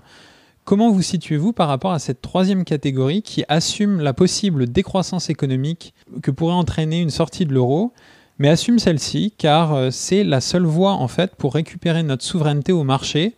comment 0.64 0.90
vous 0.90 1.02
situez-vous 1.02 1.52
par 1.52 1.68
rapport 1.68 1.92
à 1.92 2.00
cette 2.00 2.20
troisième 2.20 2.64
catégorie 2.64 3.22
qui 3.22 3.44
assume 3.48 4.00
la 4.00 4.12
possible 4.12 4.66
décroissance 4.66 5.30
économique 5.30 5.94
que 6.20 6.32
pourrait 6.32 6.54
entraîner 6.54 7.00
une 7.00 7.10
sortie 7.10 7.46
de 7.46 7.54
l'euro, 7.54 7.92
mais 8.38 8.48
assume 8.48 8.80
celle-ci 8.80 9.32
car 9.38 9.72
euh, 9.72 9.90
c'est 9.92 10.24
la 10.24 10.40
seule 10.40 10.64
voie 10.64 10.94
en 10.94 11.06
fait 11.06 11.36
pour 11.36 11.54
récupérer 11.54 12.02
notre 12.02 12.24
souveraineté 12.24 12.72
au 12.72 12.82
marché 12.82 13.36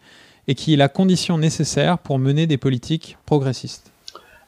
et 0.48 0.54
qui 0.54 0.72
est 0.72 0.78
la 0.78 0.88
condition 0.88 1.36
nécessaire 1.36 1.98
pour 1.98 2.18
mener 2.18 2.46
des 2.46 2.56
politiques 2.56 3.18
progressistes. 3.26 3.92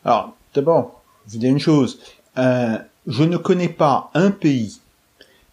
Alors, 0.03 0.35
d'abord, 0.55 1.03
je 1.27 1.35
vous 1.35 1.39
dis 1.41 1.47
une 1.47 1.59
chose. 1.59 2.01
Euh, 2.39 2.79
je 3.07 3.23
ne 3.23 3.37
connais 3.37 3.69
pas 3.69 4.11
un 4.15 4.31
pays 4.31 4.81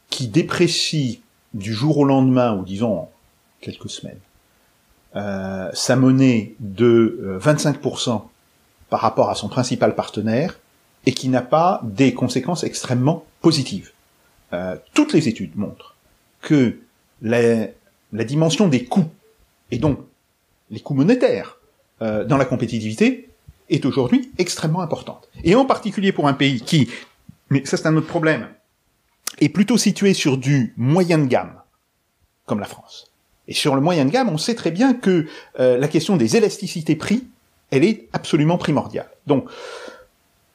qui 0.09 0.27
déprécie 0.27 1.19
du 1.53 1.73
jour 1.73 1.97
au 1.97 2.05
lendemain, 2.05 2.55
ou 2.55 2.63
disons 2.63 3.09
quelques 3.59 3.89
semaines, 3.89 4.19
euh, 5.15 5.69
sa 5.73 5.95
monnaie 5.95 6.53
de 6.59 7.37
25% 7.41 8.23
par 8.89 8.99
rapport 8.99 9.29
à 9.29 9.35
son 9.35 9.49
principal 9.49 9.95
partenaire 9.95 10.59
et 11.05 11.13
qui 11.13 11.29
n'a 11.29 11.41
pas 11.41 11.81
des 11.83 12.13
conséquences 12.13 12.63
extrêmement 12.63 13.25
positives. 13.41 13.91
toutes 14.93 15.13
les 15.13 15.27
études 15.27 15.55
montrent 15.55 15.95
que 16.41 16.77
la, 17.21 17.67
la 18.11 18.23
dimension 18.23 18.67
des 18.67 18.85
coûts 18.85 19.09
et 19.71 19.79
donc 19.79 19.99
les 20.69 20.81
coûts 20.81 20.93
monétaires 20.93 21.57
dans 21.99 22.37
la 22.37 22.45
compétitivité 22.45 23.29
est 23.69 23.85
aujourd'hui 23.85 24.31
extrêmement 24.37 24.81
importante. 24.81 25.29
Et 25.43 25.55
en 25.55 25.65
particulier 25.65 26.11
pour 26.11 26.27
un 26.27 26.33
pays 26.33 26.61
qui, 26.61 26.89
mais 27.49 27.65
ça 27.65 27.77
c'est 27.77 27.87
un 27.87 27.95
autre 27.95 28.07
problème, 28.07 28.47
est 29.39 29.49
plutôt 29.49 29.77
situé 29.77 30.13
sur 30.13 30.37
du 30.37 30.73
moyen 30.77 31.17
de 31.17 31.25
gamme, 31.25 31.59
comme 32.45 32.59
la 32.59 32.65
France. 32.65 33.10
Et 33.51 33.53
sur 33.53 33.75
le 33.75 33.81
moyen 33.81 34.05
de 34.05 34.11
gamme, 34.11 34.29
on 34.29 34.37
sait 34.37 34.55
très 34.55 34.71
bien 34.71 34.93
que 34.93 35.25
euh, 35.59 35.77
la 35.77 35.89
question 35.89 36.15
des 36.15 36.37
élasticités 36.37 36.95
prix, 36.95 37.27
elle 37.69 37.83
est 37.83 38.07
absolument 38.13 38.57
primordiale. 38.57 39.09
Donc, 39.27 39.49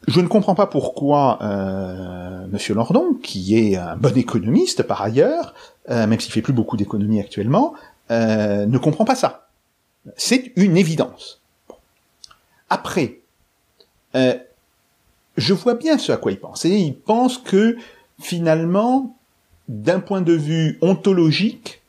je 0.08 0.18
ne 0.22 0.26
comprends 0.26 0.54
pas 0.54 0.66
pourquoi 0.66 1.38
euh, 1.42 2.46
Monsieur 2.50 2.74
Lordon, 2.74 3.12
qui 3.22 3.54
est 3.54 3.76
un 3.76 3.96
bon 3.96 4.16
économiste 4.16 4.82
par 4.82 5.02
ailleurs, 5.02 5.52
euh, 5.90 6.06
même 6.06 6.18
s'il 6.18 6.32
fait 6.32 6.40
plus 6.40 6.54
beaucoup 6.54 6.78
d'économie 6.78 7.20
actuellement, 7.20 7.74
euh, 8.10 8.64
ne 8.64 8.78
comprend 8.78 9.04
pas 9.04 9.14
ça. 9.14 9.48
C'est 10.16 10.52
une 10.56 10.78
évidence. 10.78 11.42
Après, 12.70 13.18
euh, 14.14 14.38
je 15.36 15.52
vois 15.52 15.74
bien 15.74 15.98
ce 15.98 16.12
à 16.12 16.16
quoi 16.16 16.32
il 16.32 16.40
pense. 16.40 16.64
Et 16.64 16.70
il 16.70 16.96
pense 16.96 17.36
que 17.36 17.76
finalement, 18.18 19.18
d'un 19.68 20.00
point 20.00 20.22
de 20.22 20.32
vue 20.32 20.78
ontologique, 20.80 21.82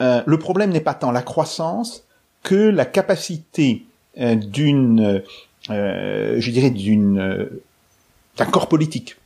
euh, 0.00 0.22
le 0.26 0.38
problème 0.38 0.70
n'est 0.70 0.80
pas 0.80 0.94
tant 0.94 1.10
la 1.10 1.22
croissance 1.22 2.04
que 2.42 2.54
la 2.54 2.84
capacité 2.84 3.84
euh, 4.18 4.36
d'une, 4.36 5.22
euh, 5.70 6.40
je 6.40 6.50
dirais, 6.50 6.70
d'un 6.70 8.46
corps 8.46 8.68
politique 8.68 9.16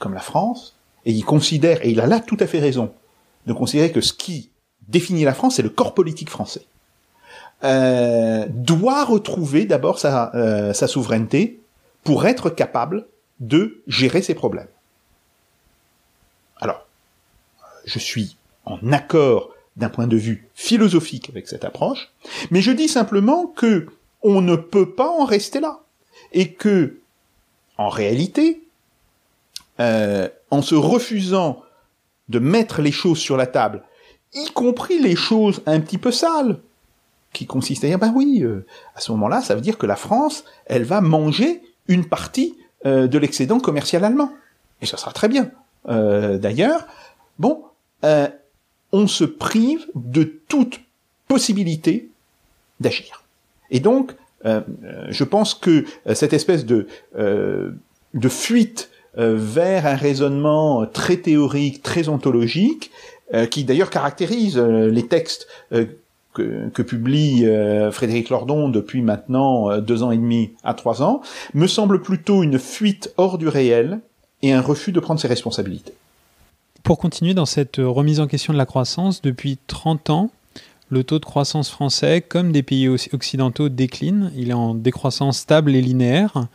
comme 0.00 0.12
la 0.12 0.20
France, 0.20 0.74
et 1.04 1.12
il 1.12 1.24
considère, 1.24 1.84
et 1.86 1.90
il 1.90 2.00
a 2.00 2.06
là 2.08 2.18
tout 2.18 2.36
à 2.40 2.48
fait 2.48 2.58
raison, 2.58 2.92
de 3.46 3.52
considérer 3.52 3.92
que 3.92 4.00
ce 4.00 4.12
qui 4.12 4.50
définit 4.88 5.22
la 5.22 5.34
France, 5.34 5.54
c'est 5.54 5.62
le 5.62 5.68
corps 5.68 5.94
politique 5.94 6.30
français. 6.30 6.66
doit 7.62 9.04
retrouver 9.04 9.64
d'abord 9.64 10.00
sa 10.00 10.72
souveraineté 10.88 11.60
pour 12.02 12.26
être 12.26 12.50
capable 12.50 13.06
de 13.38 13.84
gérer 13.86 14.20
ses 14.20 14.34
problèmes. 14.34 14.66
Alors, 16.56 16.84
je 17.84 18.00
suis 18.00 18.36
en 18.66 18.92
accord 18.92 19.50
d'un 19.76 19.88
point 19.88 20.06
de 20.06 20.16
vue 20.16 20.48
philosophique 20.54 21.30
avec 21.30 21.48
cette 21.48 21.64
approche, 21.64 22.10
mais 22.50 22.60
je 22.60 22.72
dis 22.72 22.88
simplement 22.88 23.46
que 23.46 23.86
on 24.22 24.40
ne 24.40 24.56
peut 24.56 24.90
pas 24.90 25.08
en 25.08 25.24
rester 25.24 25.60
là 25.60 25.80
et 26.32 26.52
que, 26.52 26.98
en 27.78 27.88
réalité, 27.88 28.62
euh, 29.80 30.28
en 30.50 30.62
se 30.62 30.74
refusant 30.74 31.62
de 32.28 32.38
mettre 32.38 32.82
les 32.82 32.92
choses 32.92 33.18
sur 33.18 33.36
la 33.36 33.46
table, 33.46 33.82
y 34.34 34.50
compris 34.50 34.98
les 34.98 35.16
choses 35.16 35.62
un 35.66 35.80
petit 35.80 35.98
peu 35.98 36.10
sales, 36.10 36.58
qui 37.32 37.46
consistent 37.46 37.84
à 37.84 37.88
dire, 37.88 37.98
ben 37.98 38.12
oui, 38.14 38.40
euh, 38.42 38.66
à 38.94 39.00
ce 39.00 39.12
moment-là, 39.12 39.42
ça 39.42 39.54
veut 39.54 39.60
dire 39.60 39.78
que 39.78 39.86
la 39.86 39.96
France, 39.96 40.44
elle 40.64 40.84
va 40.84 41.00
manger 41.00 41.62
une 41.86 42.06
partie 42.06 42.56
euh, 42.86 43.06
de 43.06 43.18
l'excédent 43.18 43.60
commercial 43.60 44.04
allemand. 44.04 44.32
Et 44.80 44.86
ça 44.86 44.96
sera 44.96 45.12
très 45.12 45.28
bien. 45.28 45.50
Euh, 45.88 46.38
d'ailleurs, 46.38 46.86
bon, 47.38 47.64
euh, 48.04 48.28
on 48.96 49.06
se 49.06 49.24
prive 49.24 49.86
de 49.94 50.22
toute 50.22 50.80
possibilité 51.28 52.08
d'agir. 52.80 53.24
Et 53.70 53.80
donc, 53.80 54.12
je 54.44 55.24
pense 55.24 55.54
que 55.54 55.84
cette 56.14 56.32
espèce 56.32 56.64
de, 56.64 56.86
de 57.16 58.28
fuite 58.28 58.90
vers 59.16 59.86
un 59.86 59.96
raisonnement 59.96 60.86
très 60.86 61.16
théorique, 61.16 61.82
très 61.82 62.08
ontologique, 62.08 62.92
qui 63.50 63.64
d'ailleurs 63.64 63.90
caractérise 63.90 64.56
les 64.56 65.06
textes 65.08 65.48
que, 66.72 66.82
publie 66.82 67.46
euh, 67.46 67.90
Frédéric 67.90 68.30
Lordon 68.30 68.68
depuis 68.68 69.02
maintenant 69.02 69.70
euh, 69.70 69.80
deux 69.80 70.02
ans 70.02 70.10
et 70.10 70.16
demi 70.16 70.52
à 70.64 70.74
trois 70.74 71.02
ans, 71.02 71.22
me 71.54 71.66
semble 71.66 72.02
plutôt 72.02 72.42
une 72.42 72.58
fuite 72.58 73.12
hors 73.16 73.38
du 73.38 73.48
réel 73.48 74.00
et 74.42 74.52
un 74.52 74.60
refus 74.60 74.92
de 74.92 75.00
prendre 75.00 75.20
ses 75.20 75.28
responsabilités. 75.28 75.94
Pour 76.86 76.98
continuer 76.98 77.34
dans 77.34 77.46
cette 77.46 77.78
remise 77.78 78.20
en 78.20 78.28
question 78.28 78.52
de 78.52 78.58
la 78.58 78.64
croissance, 78.64 79.20
depuis 79.20 79.58
30 79.66 80.08
ans, 80.10 80.30
le 80.88 81.02
taux 81.02 81.18
de 81.18 81.24
croissance 81.24 81.68
français, 81.68 82.20
comme 82.20 82.52
des 82.52 82.62
pays 82.62 82.86
occidentaux, 82.86 83.68
décline. 83.68 84.30
Il 84.36 84.50
est 84.50 84.52
en 84.52 84.72
décroissance 84.72 85.38
stable 85.38 85.74
et 85.74 85.82
linéaire. 85.82 86.46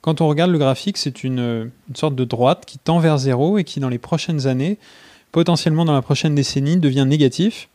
Quand 0.00 0.20
on 0.20 0.28
regarde 0.28 0.52
le 0.52 0.58
graphique, 0.58 0.98
c'est 0.98 1.24
une, 1.24 1.72
sorte 1.96 2.14
de 2.14 2.22
droite 2.22 2.62
qui 2.64 2.78
tend 2.78 3.00
vers 3.00 3.18
zéro 3.18 3.58
et 3.58 3.64
qui, 3.64 3.80
dans 3.80 3.88
les 3.88 3.98
prochaines 3.98 4.46
années, 4.46 4.78
potentiellement 5.32 5.84
dans 5.84 5.94
la 5.94 6.02
prochaine 6.02 6.36
décennie, 6.36 6.76
devient 6.76 7.04
négatif. 7.04 7.68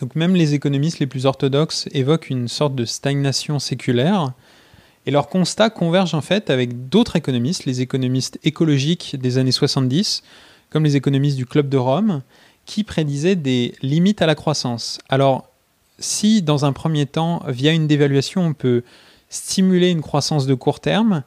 Donc 0.00 0.14
même 0.14 0.36
les 0.36 0.54
économistes 0.54 1.00
les 1.00 1.08
plus 1.08 1.26
orthodoxes 1.26 1.88
évoquent 1.90 2.30
une 2.30 2.46
sorte 2.46 2.76
de 2.76 2.84
stagnation 2.84 3.58
séculaire. 3.58 4.34
Et 5.04 5.10
leur 5.10 5.28
constat 5.28 5.68
converge 5.68 6.14
en 6.14 6.20
fait 6.20 6.48
avec 6.48 6.88
d'autres 6.88 7.16
économistes, 7.16 7.64
les 7.64 7.80
économistes 7.80 8.38
écologiques 8.44 9.16
des 9.18 9.38
années 9.38 9.50
70, 9.50 10.22
comme 10.70 10.84
les 10.84 10.96
économistes 10.96 11.36
du 11.36 11.46
Club 11.46 11.68
de 11.68 11.76
Rome, 11.76 12.22
qui 12.66 12.84
prédisaient 12.84 13.36
des 13.36 13.74
limites 13.82 14.20
à 14.22 14.26
la 14.26 14.34
croissance. 14.34 14.98
Alors, 15.08 15.48
si 15.98 16.42
dans 16.42 16.64
un 16.64 16.72
premier 16.72 17.06
temps, 17.06 17.42
via 17.48 17.72
une 17.72 17.86
dévaluation, 17.86 18.42
on 18.42 18.52
peut 18.52 18.82
stimuler 19.30 19.90
une 19.90 20.02
croissance 20.02 20.46
de 20.46 20.54
court 20.54 20.80
terme, 20.80 21.22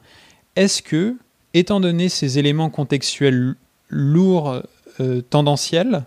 est-ce 0.56 0.82
que, 0.82 1.16
étant 1.54 1.80
donné 1.80 2.08
ces 2.08 2.38
éléments 2.38 2.70
contextuels 2.70 3.54
lourds, 3.88 4.62
euh, 5.00 5.20
tendanciels, 5.30 6.04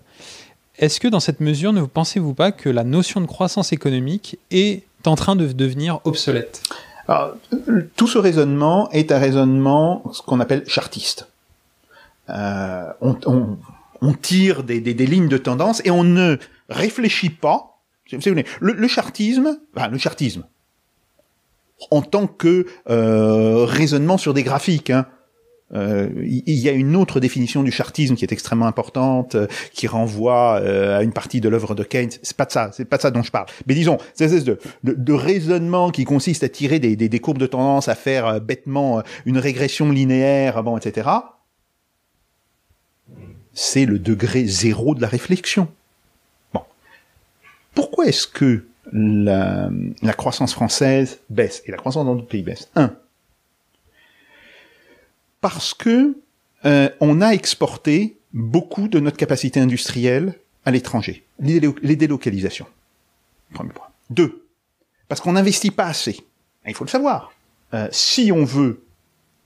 est-ce 0.77 0.99
que 0.99 1.07
dans 1.07 1.19
cette 1.19 1.39
mesure, 1.39 1.73
ne 1.73 1.83
pensez-vous 1.83 2.33
pas 2.33 2.51
que 2.51 2.69
la 2.69 2.83
notion 2.83 3.21
de 3.21 3.25
croissance 3.25 3.71
économique 3.71 4.37
est 4.51 4.83
en 5.05 5.15
train 5.15 5.35
de 5.35 5.47
devenir 5.47 5.99
obsolète? 6.03 6.63
Tout 7.95 8.07
ce 8.07 8.17
raisonnement 8.17 8.89
est 8.91 9.11
un 9.11 9.19
raisonnement, 9.19 10.03
ce 10.11 10.21
qu'on 10.21 10.39
appelle 10.39 10.63
chartiste. 10.67 11.27
Euh, 12.29 12.91
on, 13.01 14.13
tire 14.21 14.63
des, 14.63 14.79
lignes 14.79 15.27
de 15.27 15.37
tendance 15.37 15.81
et 15.85 15.91
on 15.91 16.03
ne 16.03 16.37
réfléchit 16.69 17.29
pas. 17.29 17.81
Le, 18.11 18.73
le 18.73 18.87
chartisme, 18.87 19.59
le 19.91 19.97
chartisme, 19.97 20.45
en 21.91 22.01
tant 22.01 22.27
que 22.27 22.67
euh, 22.89 23.65
raisonnement 23.65 24.17
sur 24.17 24.33
des 24.33 24.43
graphiques, 24.43 24.91
hein, 24.91 25.07
euh, 25.73 26.09
il 26.23 26.53
y 26.53 26.69
a 26.69 26.71
une 26.71 26.95
autre 26.95 27.19
définition 27.19 27.63
du 27.63 27.71
chartisme 27.71 28.15
qui 28.15 28.23
est 28.23 28.31
extrêmement 28.31 28.67
importante, 28.67 29.33
euh, 29.33 29.47
qui 29.73 29.87
renvoie 29.87 30.59
euh, 30.61 30.99
à 30.99 31.03
une 31.03 31.11
partie 31.11 31.41
de 31.41 31.49
l'œuvre 31.49 31.73
de 31.73 31.83
Keynes. 31.83 32.11
C'est 32.21 32.37
pas 32.37 32.45
de 32.45 32.51
ça, 32.51 32.69
c'est 32.71 32.85
pas 32.85 32.97
de 32.97 33.01
ça 33.01 33.11
dont 33.11 33.23
je 33.23 33.31
parle. 33.31 33.47
Mais 33.67 33.73
disons, 33.73 33.97
c'est 34.13 34.25
espèce 34.25 34.43
de, 34.43 34.59
de, 34.83 35.13
raisonnement 35.13 35.89
qui 35.89 36.05
consiste 36.05 36.43
à 36.43 36.49
tirer 36.49 36.79
des, 36.79 36.95
des, 36.95 37.09
des 37.09 37.19
courbes 37.19 37.39
de 37.39 37.47
tendance, 37.47 37.87
à 37.87 37.95
faire 37.95 38.39
bêtement 38.41 39.01
une 39.25 39.39
régression 39.39 39.91
linéaire, 39.91 40.61
bon, 40.63 40.77
etc. 40.77 41.09
C'est 43.55 43.85
le 43.85 43.97
degré 43.97 44.45
zéro 44.45 44.93
de 44.93 45.01
la 45.01 45.07
réflexion. 45.07 45.71
Bon, 46.53 46.61
pourquoi 47.73 48.05
est-ce 48.05 48.27
que 48.27 48.67
la, 48.91 49.69
croissance 50.15 50.53
française 50.53 51.19
baisse 51.29 51.63
et 51.65 51.71
la 51.71 51.77
croissance 51.77 52.05
dans 52.05 52.15
d'autres 52.15 52.27
pays 52.27 52.43
baisse? 52.43 52.69
Un, 52.75 52.93
parce 55.41 55.73
que 55.73 56.17
euh, 56.65 56.89
on 56.99 57.21
a 57.21 57.29
exporté 57.29 58.17
beaucoup 58.33 58.87
de 58.87 58.99
notre 58.99 59.17
capacité 59.17 59.59
industrielle 59.59 60.33
à 60.65 60.71
l'étranger. 60.71 61.23
Les, 61.39 61.59
délocalisations. 61.95 62.65
Deux, 64.09 64.47
parce 65.07 65.21
qu'on 65.21 65.33
n'investit 65.33 65.71
pas 65.71 65.85
assez. 65.85 66.19
Il 66.67 66.73
faut 66.73 66.83
le 66.83 66.89
savoir. 66.89 67.31
Euh, 67.73 67.87
si 67.91 68.31
on 68.31 68.43
veut 68.43 68.83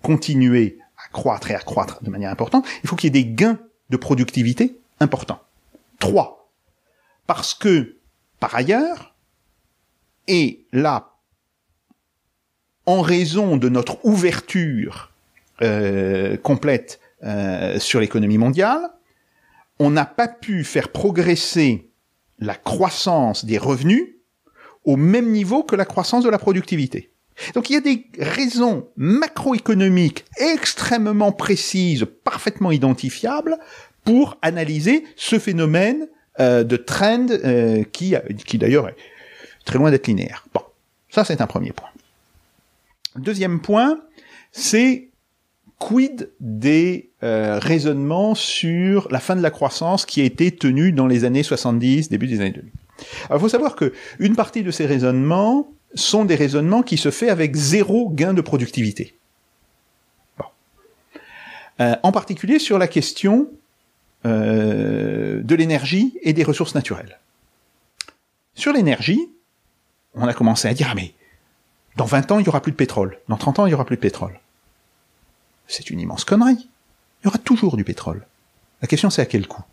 continuer 0.02 0.78
à 0.98 1.10
croître 1.12 1.52
et 1.52 1.56
à 1.56 1.60
croître 1.60 2.02
de 2.02 2.10
manière 2.10 2.32
importante, 2.32 2.66
il 2.84 2.90
faut 2.90 2.96
qu'il 2.96 3.14
y 3.14 3.20
ait 3.20 3.24
des 3.24 3.30
gains 3.30 3.60
de 3.90 3.98
productivité 3.98 4.80
importants. 5.00 5.42
Trois, 6.00 6.52
parce 7.28 7.54
que, 7.54 7.98
par 8.40 8.56
ailleurs, 8.56 9.16
et 10.28 10.66
là, 10.72 11.16
en 12.86 13.02
raison 13.02 13.58
de 13.58 13.70
notre 13.70 14.04
ouverture 14.06 15.12
euh, 15.62 16.38
complète 16.38 17.00
euh, 17.24 17.80
sur 17.80 18.00
l'économie 18.00 18.38
mondiale, 18.38 18.90
on 19.80 19.90
n'a 19.90 20.06
pas 20.06 20.28
pu 20.28 20.64
faire 20.64 20.90
progresser 20.90 21.90
la 22.40 22.56
croissance 22.56 23.46
des 23.46 23.58
revenus 23.58 24.16
au 24.86 24.96
même 24.96 25.32
niveau 25.32 25.64
que 25.64 25.76
la 25.76 25.86
croissance 25.86 26.24
de 26.24 26.30
la 26.30 26.40
productivité. 26.40 27.09
Donc 27.54 27.70
il 27.70 27.74
y 27.74 27.78
a 27.78 27.82
des 27.82 28.06
raisons 28.20 28.88
macroéconomiques 28.98 30.26
extrêmement 30.38 31.32
précises, 31.32 32.06
parfaitement 32.24 32.72
identifiables, 32.72 33.58
pour 34.04 34.38
analyser 34.42 35.04
ce 35.16 35.40
phénomène 35.40 36.08
euh, 36.40 36.64
de 36.64 36.78
trend 36.78 37.28
euh, 37.30 37.84
qui, 37.84 38.16
qui 38.46 38.58
d'ailleurs 38.58 38.88
est 38.90 38.96
très 39.66 39.78
loin 39.78 39.92
d'être 39.92 40.08
linéaire. 40.08 40.46
Bon, 40.54 40.62
ça 41.10 41.24
c'est 41.24 41.42
un 41.42 41.48
premier 41.48 41.72
point. 41.72 41.90
Deuxième 43.16 43.60
point, 43.60 44.00
c'est 44.52 45.10
quid 45.80 46.30
des 46.40 47.12
euh, 47.24 47.58
raisonnements 47.60 48.36
sur 48.36 49.08
la 49.12 49.20
fin 49.20 49.36
de 49.36 49.42
la 49.42 49.50
croissance 49.50 50.06
qui 50.06 50.22
a 50.22 50.26
été 50.26 50.52
tenu 50.52 50.92
dans 50.92 51.08
les 51.08 51.24
années 51.26 51.44
70, 51.44 52.10
début 52.10 52.28
des 52.28 52.42
années 52.42 52.52
2000. 52.52 52.72
Alors, 53.26 53.40
il 53.40 53.42
faut 53.42 53.50
savoir 53.50 53.76
que 53.76 53.94
une 54.20 54.36
partie 54.36 54.62
de 54.62 54.72
ces 54.72 54.86
raisonnements 54.86 55.72
sont 55.96 56.26
des 56.26 56.36
raisonnements 56.36 56.84
qui 56.84 56.98
se 56.98 57.12
fait 57.12 57.30
avec 57.30 57.56
zéro 57.56 58.10
gain 58.10 58.34
de 58.34 58.42
productivité. 58.42 59.16
Euh, 61.80 61.96
en 62.04 62.12
particulier 62.12 62.60
sur 62.60 62.78
la 62.78 62.88
question 62.88 63.50
euh, 64.26 65.42
de 65.42 65.56
l'énergie 65.56 66.18
et 66.22 66.34
des 66.34 66.44
ressources 66.44 66.76
naturelles. 66.76 67.20
Sur 68.54 68.74
l'énergie, 68.74 69.32
on 70.14 70.28
a 70.28 70.34
commencé 70.34 70.68
à 70.68 70.74
dire, 70.74 70.90
ah 70.92 70.96
mais 70.96 71.14
dans 71.96 72.06
20 72.06 72.32
ans, 72.32 72.40
il 72.40 72.46
y 72.46 72.50
aura 72.50 72.62
plus 72.62 72.74
de 72.74 72.78
pétrole. 72.78 73.20
Dans 73.30 73.38
30 73.38 73.60
ans, 73.60 73.66
il 73.66 73.72
y 73.72 73.74
aura 73.74 73.86
plus 73.86 73.96
de 73.96 74.02
pétrole. 74.02 74.40
C'est 75.68 75.90
une 75.90 76.00
immense 76.00 76.26
connerie. 76.26 76.70
Il 77.22 77.26
y 77.26 77.28
aura 77.28 77.38
toujours 77.38 77.78
du 77.78 77.84
pétrole. 77.84 78.26
La 78.82 78.88
question, 78.88 79.10
c'est 79.10 79.22
à 79.22 79.26
quel 79.26 79.48
coût? 79.48 79.64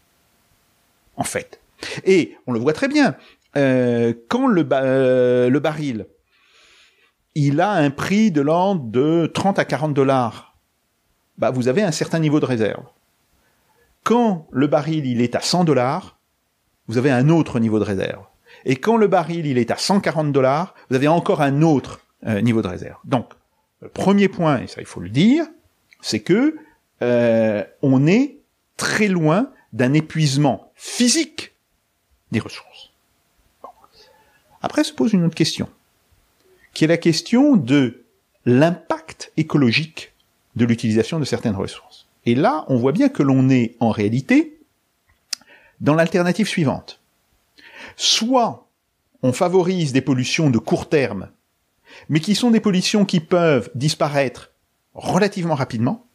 En 1.16 1.24
fait. 1.24 1.60
Et 2.04 2.36
on 2.46 2.52
le 2.52 2.60
voit 2.60 2.72
très 2.72 2.88
bien. 2.88 3.16
Euh, 3.56 4.12
quand 4.28 4.46
le, 4.46 4.66
euh, 4.70 5.48
le 5.48 5.60
baril, 5.60 6.06
il 7.34 7.60
a 7.60 7.70
un 7.70 7.90
prix 7.90 8.30
de 8.30 8.42
l'ordre 8.42 8.84
de 8.84 9.30
30 9.32 9.58
à 9.58 9.64
40 9.64 9.94
dollars, 9.94 10.58
bah 11.38 11.50
vous 11.50 11.68
avez 11.68 11.82
un 11.82 11.92
certain 11.92 12.18
niveau 12.18 12.40
de 12.40 12.46
réserve. 12.46 12.84
Quand 14.04 14.46
le 14.52 14.66
baril 14.66 15.06
il 15.06 15.20
est 15.20 15.34
à 15.34 15.40
100 15.40 15.64
dollars, 15.64 16.18
vous 16.86 16.98
avez 16.98 17.10
un 17.10 17.28
autre 17.28 17.58
niveau 17.58 17.78
de 17.78 17.84
réserve. 17.84 18.24
Et 18.64 18.76
quand 18.76 18.96
le 18.96 19.06
baril 19.06 19.46
il 19.46 19.58
est 19.58 19.70
à 19.70 19.76
140 19.76 20.32
dollars, 20.32 20.74
vous 20.90 20.96
avez 20.96 21.08
encore 21.08 21.40
un 21.40 21.62
autre 21.62 22.00
euh, 22.26 22.40
niveau 22.40 22.62
de 22.62 22.68
réserve. 22.68 22.98
Donc, 23.04 23.32
le 23.80 23.88
premier 23.88 24.28
point, 24.28 24.62
et 24.62 24.66
ça 24.66 24.80
il 24.80 24.86
faut 24.86 25.00
le 25.00 25.10
dire, 25.10 25.46
c'est 26.00 26.20
que 26.20 26.56
on 27.82 28.06
est 28.06 28.38
très 28.78 29.08
loin 29.08 29.50
d'un 29.74 29.92
épuisement 29.92 30.72
physique 30.74 31.54
des 32.32 32.40
ressources. 32.40 32.75
Après 34.62 34.84
se 34.84 34.92
pose 34.92 35.12
une 35.12 35.24
autre 35.24 35.34
question, 35.34 35.68
qui 36.72 36.84
est 36.84 36.88
la 36.88 36.96
question 36.96 37.56
de 37.56 38.04
l'impact 38.44 39.32
écologique 39.36 40.12
de 40.56 40.64
l'utilisation 40.64 41.18
de 41.18 41.24
certaines 41.24 41.54
ressources. 41.54 42.06
Et 42.24 42.34
là, 42.34 42.64
on 42.68 42.76
voit 42.76 42.92
bien 42.92 43.08
que 43.08 43.22
l'on 43.22 43.48
est 43.50 43.76
en 43.80 43.90
réalité 43.90 44.58
dans 45.80 45.94
l'alternative 45.94 46.48
suivante. 46.48 47.00
Soit 47.96 48.66
on 49.22 49.32
favorise 49.32 49.92
des 49.92 50.00
pollutions 50.00 50.50
de 50.50 50.58
court 50.58 50.88
terme, 50.88 51.28
mais 52.08 52.20
qui 52.20 52.34
sont 52.34 52.50
des 52.50 52.60
pollutions 52.60 53.04
qui 53.04 53.20
peuvent 53.20 53.70
disparaître 53.74 54.52
relativement 54.94 55.54
rapidement, 55.54 56.06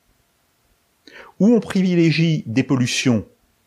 ou 1.40 1.54
on 1.54 1.60
privilégie 1.60 2.44
des 2.46 2.64
pollutions 2.64 3.26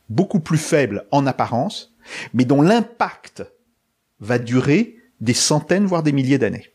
beaucoup 0.08 0.40
plus 0.40 0.58
faibles 0.58 1.06
en 1.10 1.26
apparence, 1.26 1.94
mais 2.34 2.44
dont 2.44 2.62
l'impact 2.62 3.42
va 4.24 4.38
durer 4.38 4.96
des 5.20 5.34
centaines, 5.34 5.86
voire 5.86 6.02
des 6.02 6.12
milliers 6.12 6.38
d'années. 6.38 6.70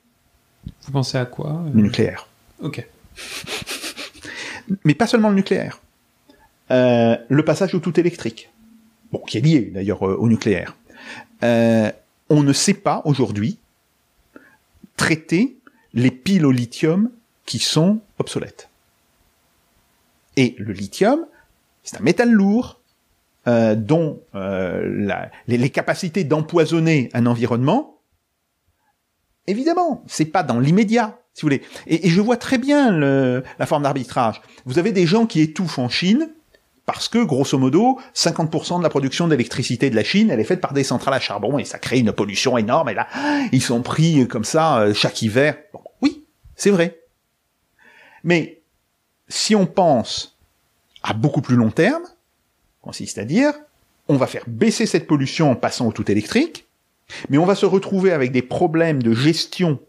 Vous 0.83 0.91
pensez 0.91 1.17
à 1.17 1.25
quoi 1.25 1.63
euh 1.65 1.71
Le 1.73 1.81
nucléaire. 1.81 2.27
Ok. 2.61 2.85
mais 4.83 4.93
pas 4.93 5.07
seulement 5.07 5.29
le 5.29 5.35
nucléaire. 5.35 5.81
Euh, 6.71 7.17
le 7.27 7.43
passage 7.43 7.73
au 7.73 7.79
tout 7.79 7.99
électrique, 7.99 8.49
bon, 9.11 9.19
qui 9.19 9.37
est 9.37 9.41
lié 9.41 9.71
d'ailleurs 9.73 10.07
euh, 10.07 10.15
au 10.15 10.27
nucléaire. 10.29 10.75
Euh, 11.43 11.91
on 12.29 12.43
ne 12.43 12.53
sait 12.53 12.73
pas 12.73 13.01
aujourd'hui 13.05 13.57
traiter 14.97 15.57
les 15.93 16.11
piles 16.11 16.45
au 16.45 16.51
lithium 16.51 17.09
qui 17.45 17.59
sont 17.59 17.99
obsolètes. 18.19 18.69
Et 20.37 20.55
le 20.59 20.73
lithium, 20.73 21.25
c'est 21.83 21.97
un 21.97 22.03
métal 22.03 22.29
lourd 22.29 22.78
euh, 23.47 23.75
dont 23.75 24.21
euh, 24.35 24.83
la, 24.85 25.31
les, 25.47 25.57
les, 25.57 25.69
capacités 25.69 26.23
d'empoisonner 26.23 27.09
un 27.13 27.25
environnement, 27.25 28.01
évidemment, 29.47 30.03
c'est 30.07 30.25
pas 30.25 30.43
dans 30.43 30.59
l'immédiat, 30.59 31.19
si 31.33 31.41
vous 31.41 31.45
voulez. 31.47 31.61
Et, 31.87 32.07
et, 32.07 32.09
je 32.09 32.21
vois 32.21 32.37
très 32.37 32.57
bien 32.57 32.91
le, 32.91 33.43
la 33.57 33.65
forme 33.65 33.83
d'arbitrage. 33.83 34.41
Vous 34.65 34.77
avez 34.77 34.91
des 34.91 35.07
gens 35.07 35.25
qui 35.25 35.41
étouffent 35.41 35.79
en 35.79 35.89
Chine 35.89 36.29
parce 36.85 37.07
que, 37.07 37.23
grosso 37.23 37.57
modo, 37.57 37.99
50% 38.15 38.79
de 38.79 38.83
la 38.83 38.89
production 38.89 39.27
d'électricité 39.27 39.91
de 39.91 39.95
la 39.95 40.03
Chine, 40.03 40.31
elle 40.31 40.39
est 40.39 40.43
faite 40.43 40.59
par 40.59 40.73
des 40.73 40.83
centrales 40.83 41.13
à 41.13 41.19
charbon 41.19 41.59
et 41.59 41.63
ça 41.63 41.77
crée 41.77 41.99
une 41.99 42.11
pollution 42.11 42.57
énorme. 42.57 42.89
Et 42.89 42.95
là, 42.95 43.07
ils 43.51 43.61
sont 43.61 43.83
pris 43.83 44.27
comme 44.27 44.43
ça 44.43 44.79
euh, 44.79 44.93
chaque 44.93 45.21
hiver. 45.21 45.55
Oui, 46.01 46.25
c'est 46.55 46.71
vrai. 46.71 46.99
Mais 48.23 48.63
si 49.27 49.55
on 49.55 49.67
pense 49.67 50.39
à 51.03 51.13
beaucoup 51.13 51.41
plus 51.41 51.55
long 51.55 51.69
terme, 51.69 52.03
consiste 52.81 53.17
à 53.17 53.25
dire, 53.25 53.53
on 54.07 54.15
va 54.15 54.27
faire 54.27 54.43
baisser 54.47 54.85
cette 54.85 55.07
pollution 55.07 55.51
en 55.51 55.55
passant 55.55 55.87
au 55.87 55.91
tout 55.91 56.09
électrique, 56.11 56.65
mais 57.29 57.37
on 57.37 57.45
va 57.45 57.55
se 57.55 57.65
retrouver 57.65 58.11
avec 58.11 58.31
des 58.31 58.41
problèmes 58.41 59.01
de 59.01 59.13
gestion 59.13 59.79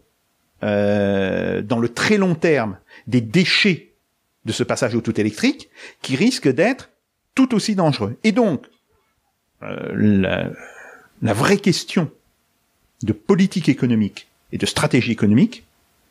euh, 0.63 1.61
dans 1.61 1.79
le 1.79 1.89
très 1.89 2.17
long 2.17 2.35
terme 2.35 2.77
des 3.07 3.21
déchets 3.21 3.93
de 4.45 4.51
ce 4.51 4.63
passage 4.63 4.95
au 4.95 5.01
tout 5.01 5.19
électrique 5.19 5.69
qui 6.01 6.15
risquent 6.15 6.51
d'être 6.51 6.89
tout 7.35 7.53
aussi 7.55 7.75
dangereux. 7.75 8.17
Et 8.23 8.31
donc, 8.31 8.65
euh, 9.63 9.91
la, 9.95 10.49
la 11.21 11.33
vraie 11.33 11.57
question 11.57 12.11
de 13.03 13.13
politique 13.13 13.69
économique 13.69 14.27
et 14.51 14.57
de 14.57 14.65
stratégie 14.65 15.11
économique, 15.11 15.63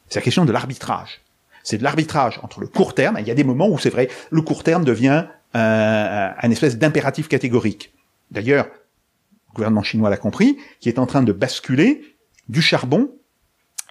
c'est 0.08 0.20
la 0.20 0.24
question 0.24 0.44
de 0.44 0.52
l'arbitrage. 0.52 1.20
C'est 1.62 1.78
de 1.78 1.84
l'arbitrage 1.84 2.40
entre 2.42 2.60
le 2.60 2.66
court 2.66 2.94
terme, 2.94 3.18
il 3.20 3.26
y 3.26 3.30
a 3.30 3.34
des 3.34 3.44
moments 3.44 3.68
où 3.68 3.78
c'est 3.78 3.90
vrai, 3.90 4.08
le 4.30 4.42
court 4.42 4.64
terme 4.64 4.84
devient 4.84 5.26
euh, 5.54 6.28
un 6.40 6.50
espèce 6.50 6.78
d'impératif 6.78 7.28
catégorique. 7.28 7.92
D'ailleurs, 8.30 8.66
le 8.66 9.54
gouvernement 9.54 9.82
chinois 9.82 10.10
l'a 10.10 10.16
compris, 10.16 10.56
qui 10.80 10.88
est 10.88 10.98
en 10.98 11.06
train 11.06 11.22
de 11.22 11.32
basculer 11.32 12.02
du 12.48 12.62
charbon 12.62 13.10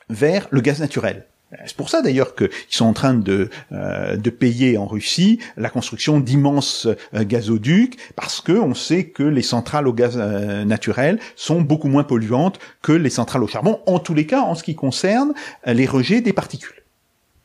vers 0.09 0.47
le 0.51 0.61
gaz 0.61 0.79
naturel. 0.79 1.25
C'est 1.65 1.75
pour 1.75 1.89
ça 1.89 2.01
d'ailleurs 2.01 2.35
qu'ils 2.35 2.49
sont 2.69 2.85
en 2.85 2.93
train 2.93 3.15
de, 3.15 3.49
euh, 3.71 4.15
de 4.17 4.29
payer 4.29 4.77
en 4.77 4.85
Russie 4.85 5.39
la 5.57 5.69
construction 5.69 6.19
d'immenses 6.19 6.87
euh, 7.15 7.23
gazoducs 7.25 7.97
parce 8.15 8.39
que 8.39 8.51
on 8.51 8.75
sait 8.75 9.05
que 9.05 9.23
les 9.23 9.41
centrales 9.41 9.87
au 9.87 9.93
gaz 9.93 10.15
euh, 10.17 10.63
naturel 10.63 11.19
sont 11.35 11.61
beaucoup 11.61 11.87
moins 11.87 12.03
polluantes 12.03 12.59
que 12.83 12.91
les 12.91 13.09
centrales 13.09 13.43
au 13.43 13.47
charbon, 13.47 13.79
en 13.87 13.97
tous 13.97 14.13
les 14.13 14.27
cas 14.27 14.41
en 14.41 14.53
ce 14.53 14.63
qui 14.63 14.75
concerne 14.75 15.33
les 15.65 15.87
rejets 15.87 16.21
des 16.21 16.33
particules. 16.33 16.83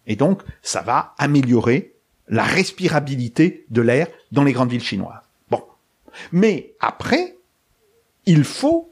Et 0.07 0.17
donc 0.17 0.43
ça 0.63 0.83
va 0.83 1.15
améliorer 1.17 1.94
la 2.29 2.45
respirabilité 2.45 3.65
de 3.71 3.83
l'air 3.83 4.09
dans 4.33 4.45
les 4.45 4.53
grandes 4.53 4.71
villes 4.71 4.83
chinoises. 4.83 5.21
Bon, 5.51 5.63
mais 6.33 6.73
après, 6.81 7.37
il 8.27 8.45
faut, 8.45 8.91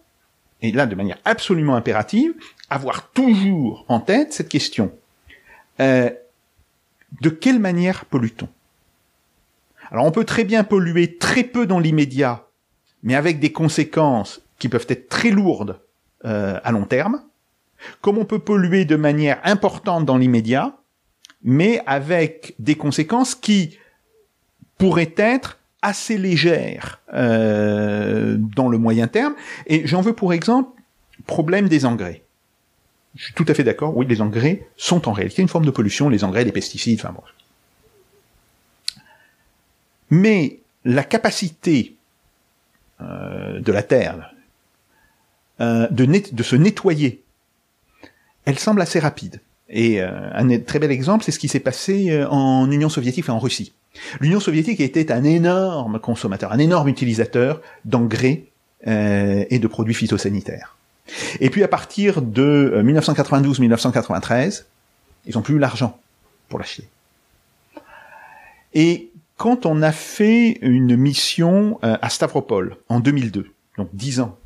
et 0.61 0.73
là 0.73 0.87
de 0.87 0.95
manière 0.95 1.19
absolument 1.25 1.77
impérative, 1.77 2.35
avoir 2.71 3.11
toujours 3.11 3.85
en 3.89 4.01
tête 4.01 4.33
cette 4.33 4.49
question. 4.49 4.93
Euh, 5.81 6.11
de 7.21 7.29
quelle 7.31 7.59
manière 7.59 8.05
pollue-t-on? 8.07 8.49
Alors 9.91 10.07
on 10.07 10.11
peut 10.11 10.25
très 10.25 10.45
bien 10.45 10.65
polluer 10.65 11.19
très 11.19 11.45
peu 11.45 11.67
dans 11.67 11.79
l'immédiat, 11.79 12.47
mais 13.03 13.15
avec 13.15 13.41
des 13.41 13.53
conséquences 13.53 14.41
qui 14.59 14.69
peuvent 14.69 14.87
être 14.89 15.09
très 15.09 15.31
lourdes 15.31 15.81
euh, 16.25 16.59
à 16.63 16.73
long 16.73 16.85
terme, 16.85 17.23
comme 18.01 18.19
on 18.19 18.25
peut 18.25 18.39
polluer 18.39 18.85
de 18.85 18.97
manière 18.97 19.41
importante 19.45 20.05
dans 20.05 20.17
l'immédiat, 20.17 20.77
mais 21.45 21.83
avec 21.87 22.55
des 22.59 22.75
conséquences 22.75 23.35
qui 23.35 23.79
pourraient 24.79 25.15
être 25.17 25.59
assez 25.83 26.19
légères 26.19 27.01
euh, 27.13 28.37
dans 28.39 28.69
le 28.69 28.79
moyen 28.79 29.09
terme. 29.09 29.35
Et 29.67 29.87
j'en 29.87 30.01
veux 30.01 30.13
pour 30.13 30.33
exemple 30.33 30.71
problème 31.27 31.69
des 31.69 31.85
engrais 31.85 32.23
je 33.15 33.25
suis 33.25 33.35
tout 33.35 33.45
à 33.49 33.55
fait 33.55 33.65
d'accord, 33.65 33.97
oui, 33.97 34.07
les 34.07 34.21
engrais 34.21 34.67
sont 34.77 35.09
en 35.09 35.13
réalité 35.13 35.43
une 35.43 35.49
forme 35.49 35.67
de 35.67 35.71
pollution, 35.71 36.09
les 36.09 36.25
engrais, 36.25 36.45
les 36.45 36.53
pesticides, 36.53 36.99
enfin 36.99 37.13
bon. 37.13 37.23
Mais 40.11 40.61
la 40.85 41.05
capacité 41.05 41.97
euh, 43.01 43.61
de 43.61 43.73
la 43.73 43.83
Terre 43.83 44.35
euh, 45.61 45.87
de, 45.89 46.43
se 46.43 46.57
nettoyer, 46.57 47.23
elle 48.45 48.59
semble 48.59 48.81
assez 48.81 48.99
rapide. 48.99 49.41
Et 49.73 50.03
euh, 50.03 50.11
un 50.35 50.59
très 50.61 50.79
bel 50.79 50.91
exemple, 50.91 51.25
c'est 51.25 51.33
ce 51.33 51.39
qui 51.39 51.49
s'est 51.49 51.61
passé 51.61 52.11
euh, 52.11 52.29
en 52.29 52.71
Union 52.71 52.91
soviétique 52.91 53.29
et 53.29 53.31
en 53.31 53.39
Russie. 53.39 53.73
L'Union 54.21 54.39
soviétique 54.39 54.81
était 54.81 55.11
un 55.11 55.25
énorme 55.25 55.99
consommateur, 55.99 56.53
un 56.53 56.59
énorme 56.59 56.89
utilisateur 56.89 57.61
d'engrais 57.85 58.45
euh, 58.87 59.45
et 59.49 59.59
de 59.59 59.67
produits 59.67 59.95
phytosanitaires. 59.95 60.77
Et 61.41 61.51
puis 61.51 61.63
à 61.63 61.69
partir 61.69 62.23
de 62.23 62.83
1992-1993, 62.85 64.33
euh, 64.33 64.65
ils 65.27 65.35
n'ont 65.35 65.43
plus 65.43 65.59
l'argent 65.59 65.99
pour 66.49 66.59
l'acheter. 66.59 66.85
Et 68.75 69.11
quand 69.37 69.67
on 69.67 69.83
a 69.83 69.93
fait 69.93 70.59
une 70.63 70.97
mission 70.97 71.79
euh, 71.83 71.97
à 72.01 72.09
Stavropol 72.11 72.77
en 72.89 73.01
2002, 73.01 73.47
donc 73.79 73.89
10 73.93 74.21
ans, 74.21 74.39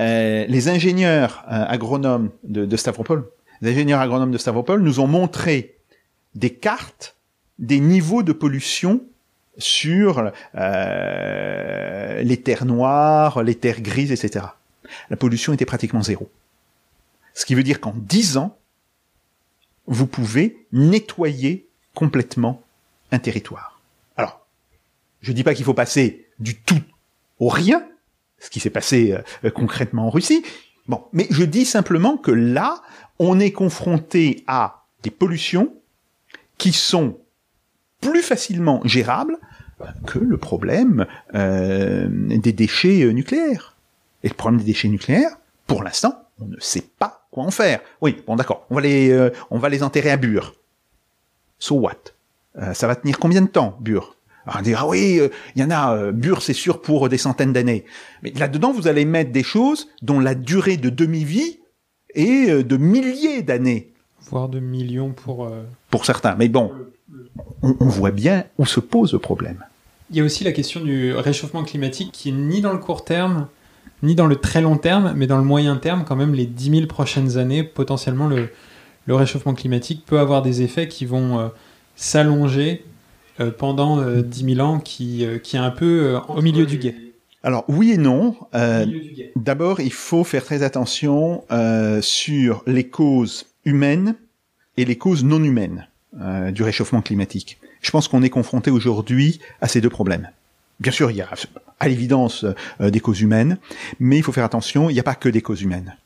euh, 0.00 0.44
les 0.48 0.68
ingénieurs 0.68 1.44
euh, 1.50 1.64
agronomes 1.66 2.30
de, 2.44 2.64
de 2.64 2.76
Stavropol, 2.76 3.24
les 3.60 3.72
ingénieurs 3.72 4.00
agronomes 4.00 4.30
de 4.30 4.38
Stavropol 4.38 4.82
nous 4.82 5.00
ont 5.00 5.06
montré 5.06 5.76
des 6.34 6.50
cartes 6.50 7.16
des 7.58 7.80
niveaux 7.80 8.22
de 8.22 8.32
pollution 8.32 9.02
sur 9.58 10.32
euh, 10.54 12.22
les 12.22 12.36
terres 12.36 12.64
noires, 12.64 13.42
les 13.42 13.56
terres 13.56 13.80
grises, 13.80 14.12
etc. 14.12 14.46
La 15.10 15.16
pollution 15.16 15.52
était 15.52 15.64
pratiquement 15.64 16.02
zéro. 16.02 16.30
Ce 17.34 17.44
qui 17.44 17.54
veut 17.54 17.64
dire 17.64 17.80
qu'en 17.80 17.94
10 17.96 18.36
ans, 18.36 18.56
vous 19.86 20.06
pouvez 20.06 20.64
nettoyer 20.72 21.66
complètement 21.94 22.62
un 23.10 23.18
territoire. 23.18 23.80
Alors, 24.16 24.46
je 25.20 25.32
dis 25.32 25.42
pas 25.42 25.54
qu'il 25.54 25.64
faut 25.64 25.74
passer 25.74 26.26
du 26.38 26.56
tout 26.56 26.82
au 27.40 27.48
rien, 27.48 27.84
ce 28.38 28.50
qui 28.50 28.60
s'est 28.60 28.70
passé 28.70 29.16
euh, 29.44 29.50
concrètement 29.50 30.06
en 30.06 30.10
Russie. 30.10 30.44
Bon, 30.88 31.04
mais 31.12 31.26
je 31.30 31.44
dis 31.44 31.66
simplement 31.66 32.16
que 32.16 32.30
là, 32.30 32.82
on 33.18 33.38
est 33.38 33.52
confronté 33.52 34.42
à 34.46 34.86
des 35.02 35.10
pollutions 35.10 35.74
qui 36.56 36.72
sont 36.72 37.18
plus 38.00 38.22
facilement 38.22 38.80
gérables 38.84 39.36
que 40.06 40.18
le 40.18 40.36
problème 40.36 41.06
euh, 41.34 42.08
des 42.10 42.52
déchets 42.52 43.02
euh, 43.02 43.12
nucléaires. 43.12 43.76
Et 44.24 44.28
le 44.28 44.34
problème 44.34 44.58
des 44.58 44.66
déchets 44.66 44.88
nucléaires, 44.88 45.38
pour 45.66 45.84
l'instant, 45.84 46.24
on 46.40 46.46
ne 46.46 46.58
sait 46.58 46.84
pas 46.98 47.26
quoi 47.30 47.44
en 47.44 47.50
faire. 47.50 47.80
Oui, 48.00 48.22
bon 48.26 48.34
d'accord, 48.34 48.66
on 48.70 48.74
va 48.74 48.80
les 48.80 49.10
euh, 49.10 49.30
on 49.50 49.58
va 49.58 49.68
les 49.68 49.82
enterrer 49.82 50.10
à 50.10 50.16
Bure. 50.16 50.54
So 51.58 51.76
what? 51.76 51.94
Ça 52.72 52.88
va 52.88 52.96
tenir 52.96 53.20
combien 53.20 53.40
de 53.40 53.46
temps, 53.46 53.76
Bure? 53.80 54.16
Alors, 54.48 54.60
on 54.60 54.62
dire, 54.62 54.78
ah 54.80 54.88
oui, 54.88 55.20
il 55.54 55.62
y 55.62 55.64
en 55.64 55.70
a, 55.70 56.10
Bure, 56.12 56.42
c'est 56.42 56.54
sûr, 56.54 56.80
pour 56.80 57.08
des 57.08 57.18
centaines 57.18 57.52
d'années. 57.52 57.84
Mais 58.22 58.32
là-dedans, 58.32 58.72
vous 58.72 58.88
allez 58.88 59.04
mettre 59.04 59.30
des 59.30 59.42
choses 59.42 59.88
dont 60.02 60.20
la 60.20 60.34
durée 60.34 60.76
de 60.76 60.88
demi-vie 60.88 61.58
est 62.14 62.64
de 62.64 62.76
milliers 62.76 63.42
d'années. 63.42 63.92
Voire 64.30 64.48
de 64.48 64.60
millions 64.60 65.12
pour... 65.12 65.50
Pour 65.90 66.06
certains. 66.06 66.34
Mais 66.36 66.48
bon, 66.48 66.72
on, 67.62 67.76
on 67.80 67.88
voit 67.88 68.10
bien 68.10 68.44
où 68.58 68.66
se 68.66 68.80
pose 68.80 69.12
le 69.12 69.18
problème. 69.18 69.64
Il 70.10 70.16
y 70.16 70.20
a 70.20 70.24
aussi 70.24 70.44
la 70.44 70.52
question 70.52 70.80
du 70.80 71.12
réchauffement 71.12 71.64
climatique 71.64 72.10
qui 72.12 72.30
est 72.30 72.32
ni 72.32 72.62
dans 72.62 72.72
le 72.72 72.78
court 72.78 73.04
terme, 73.04 73.46
ni 74.02 74.14
dans 74.14 74.26
le 74.26 74.36
très 74.36 74.60
long 74.60 74.76
terme, 74.76 75.12
mais 75.16 75.26
dans 75.26 75.36
le 75.36 75.44
moyen 75.44 75.76
terme, 75.76 76.04
quand 76.06 76.16
même, 76.16 76.34
les 76.34 76.46
10 76.46 76.70
000 76.70 76.86
prochaines 76.86 77.36
années, 77.36 77.62
potentiellement, 77.62 78.26
le, 78.26 78.48
le 79.06 79.14
réchauffement 79.14 79.54
climatique 79.54 80.04
peut 80.06 80.18
avoir 80.18 80.42
des 80.42 80.62
effets 80.62 80.88
qui 80.88 81.04
vont 81.04 81.38
euh, 81.38 81.48
s'allonger 81.96 82.84
euh, 82.84 82.87
pendant 83.50 84.00
euh, 84.00 84.22
10 84.22 84.54
000 84.56 84.66
ans, 84.66 84.80
qui, 84.80 85.24
euh, 85.24 85.38
qui 85.38 85.56
est 85.56 85.60
un 85.60 85.70
peu 85.70 86.14
euh, 86.16 86.20
au 86.28 86.42
milieu 86.42 86.66
du 86.66 86.78
guet. 86.78 86.94
Alors 87.42 87.64
oui 87.68 87.92
et 87.92 87.96
non. 87.98 88.36
Euh. 88.54 88.84
D'abord, 89.36 89.80
il 89.80 89.92
faut 89.92 90.24
faire 90.24 90.44
très 90.44 90.62
attention 90.62 91.44
euh, 91.52 92.00
sur 92.02 92.62
les 92.66 92.84
causes 92.88 93.46
humaines 93.64 94.16
et 94.76 94.84
les 94.84 94.96
causes 94.96 95.24
non 95.24 95.42
humaines 95.42 95.86
euh, 96.20 96.50
du 96.50 96.62
réchauffement 96.62 97.00
climatique. 97.00 97.58
Je 97.80 97.90
pense 97.92 98.08
qu'on 98.08 98.22
est 98.22 98.30
confronté 98.30 98.70
aujourd'hui 98.72 99.40
à 99.60 99.68
ces 99.68 99.80
deux 99.80 99.88
problèmes. 99.90 100.28
Bien 100.80 100.90
sûr, 100.92 101.10
il 101.12 101.16
y 101.16 101.20
a 101.22 101.28
à 101.80 101.88
l'évidence 101.88 102.44
euh, 102.80 102.90
des 102.90 102.98
causes 103.00 103.20
humaines, 103.20 103.58
mais 104.00 104.16
il 104.16 104.22
faut 104.22 104.32
faire 104.32 104.44
attention, 104.44 104.90
il 104.90 104.94
n'y 104.94 105.00
a 105.00 105.04
pas 105.04 105.14
que 105.14 105.28
des 105.28 105.42
causes 105.42 105.62
humaines. 105.62 105.96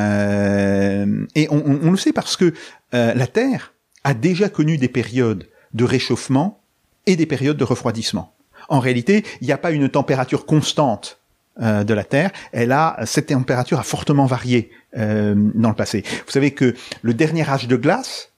Euh, 0.00 1.26
et 1.34 1.48
on, 1.50 1.56
on- 1.64 1.80
on 1.84 1.90
le 1.90 1.96
sait 1.96 2.12
parce 2.12 2.36
que 2.36 2.52
euh, 2.94 3.14
la 3.14 3.26
Terre 3.26 3.72
a 4.04 4.14
déjà 4.14 4.48
connu 4.48 4.78
des 4.78 4.88
périodes 4.88 5.46
de 5.74 5.84
réchauffement 5.84 6.60
et 7.06 7.16
des 7.16 7.26
périodes 7.26 7.56
de 7.56 7.64
refroidissement. 7.64 8.34
En 8.68 8.80
réalité, 8.80 9.24
il 9.40 9.46
n'y 9.46 9.52
a 9.52 9.58
pas 9.58 9.70
une 9.70 9.88
température 9.88 10.46
constante 10.46 11.18
euh, 11.60 11.84
de 11.84 11.94
la 11.94 12.04
Terre. 12.04 12.30
Elle 12.52 12.72
a 12.72 12.98
cette 13.04 13.26
température 13.26 13.78
a 13.78 13.82
fortement 13.82 14.26
varié 14.26 14.70
euh, 14.96 15.34
dans 15.54 15.68
le 15.68 15.74
passé. 15.74 16.04
Vous 16.26 16.32
savez 16.32 16.52
que 16.52 16.74
le 17.02 17.14
dernier 17.14 17.48
âge 17.48 17.68
de 17.68 17.76
glace, 17.76 18.32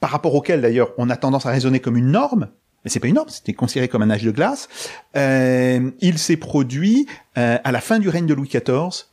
par 0.00 0.10
rapport 0.10 0.34
auquel 0.34 0.60
d'ailleurs 0.60 0.92
on 0.98 1.10
a 1.10 1.16
tendance 1.16 1.46
à 1.46 1.50
raisonner 1.50 1.80
comme 1.80 1.96
une 1.96 2.10
norme, 2.10 2.48
mais 2.84 2.90
c'est 2.90 3.00
pas 3.00 3.08
une 3.08 3.14
norme, 3.14 3.28
c'était 3.28 3.54
considéré 3.54 3.88
comme 3.88 4.02
un 4.02 4.10
âge 4.10 4.22
de 4.22 4.30
glace. 4.30 4.68
euh, 5.16 5.90
il 6.00 6.18
s'est 6.18 6.36
produit 6.36 7.06
euh, 7.36 7.58
à 7.64 7.72
la 7.72 7.80
fin 7.80 7.98
du 7.98 8.08
règne 8.08 8.26
de 8.26 8.34
Louis 8.34 8.48
XIV 8.48 9.06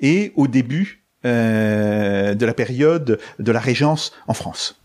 et 0.00 0.32
au 0.36 0.48
début 0.48 0.98
de 1.24 2.44
la 2.44 2.52
période 2.54 3.20
de 3.38 3.52
la 3.52 3.60
Régence 3.60 4.12
en 4.26 4.34
France. 4.34 4.81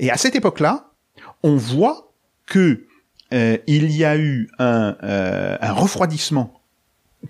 Et 0.00 0.10
à 0.10 0.16
cette 0.16 0.34
époque-là, 0.34 0.90
on 1.44 1.54
voit 1.56 2.12
que 2.46 2.84
euh, 3.32 3.58
il 3.68 3.92
y 3.92 4.04
a 4.04 4.16
eu 4.16 4.48
un, 4.58 4.96
euh, 5.04 5.56
un 5.60 5.72
refroidissement 5.72 6.60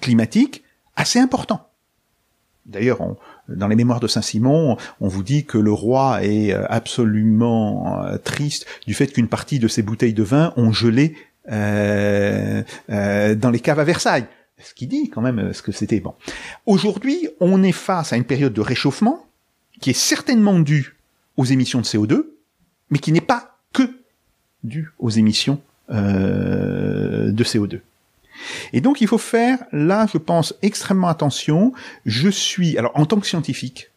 climatique 0.01 0.63
assez 0.97 1.19
important. 1.19 1.69
D'ailleurs, 2.65 3.01
on- 3.01 3.17
dans 3.49 3.67
les 3.69 3.75
mémoires 3.77 3.99
de 4.01 4.07
Saint-Simon, 4.07 4.77
on 5.01 5.09
vous 5.09 5.23
dit 5.25 5.45
que 5.45 5.59
le 5.59 5.73
roi 5.73 6.23
est 6.25 6.53
euh, 6.55 6.65
absolument 6.71 8.03
euh, 8.05 8.17
triste 8.19 8.65
du 8.87 8.95
fait 8.95 9.09
qu'une 9.09 9.27
partie 9.29 9.59
de 9.59 9.67
ses 9.69 9.83
bouteilles 9.83 10.15
de 10.15 10.23
vin 10.23 10.53
ont 10.57 10.73
gelé 10.73 11.17
euh, 11.51 12.63
euh, 12.91 13.35
dans 13.35 13.51
les 13.51 13.59
caves 13.61 13.81
à 13.81 13.85
Versailles. 13.85 14.27
Ce 14.63 14.73
qui 14.75 14.87
dit 14.87 15.11
quand 15.11 15.23
même 15.23 15.53
ce 15.53 15.63
que 15.63 15.73
c'était. 15.73 16.01
Bon. 16.01 16.15
Aujourd'hui, 16.67 17.29
on 17.41 17.63
est 17.63 17.73
face 17.73 18.13
à 18.13 18.17
une 18.17 18.25
période 18.25 18.53
de 18.53 18.61
réchauffement 18.61 19.27
qui 19.81 19.91
est 19.91 19.95
certainement 19.95 20.61
due 20.61 20.97
aux 21.37 21.47
émissions 21.47 21.81
de 21.81 21.87
CO2, 21.87 22.27
mais 22.91 22.99
qui 22.99 23.13
n'est 23.13 23.21
pas 23.21 23.57
que 23.73 24.01
due 24.65 24.93
aux 24.99 25.11
émissions 25.11 25.61
euh, 25.91 27.33
de 27.33 27.45
CO2. 27.45 27.81
Et 28.73 28.81
donc 28.81 29.01
il 29.01 29.09
faut 29.09 29.19
faire, 29.19 29.59
là 29.73 30.07
je 30.13 30.19
pense, 30.19 30.55
extrêmement 30.63 31.09
attention. 31.09 31.73
Je 32.07 32.29
suis, 32.29 32.79
alors 32.79 32.93
en 32.95 33.07
tant 33.07 33.19
que 33.19 33.27
scientifique, 33.27 33.91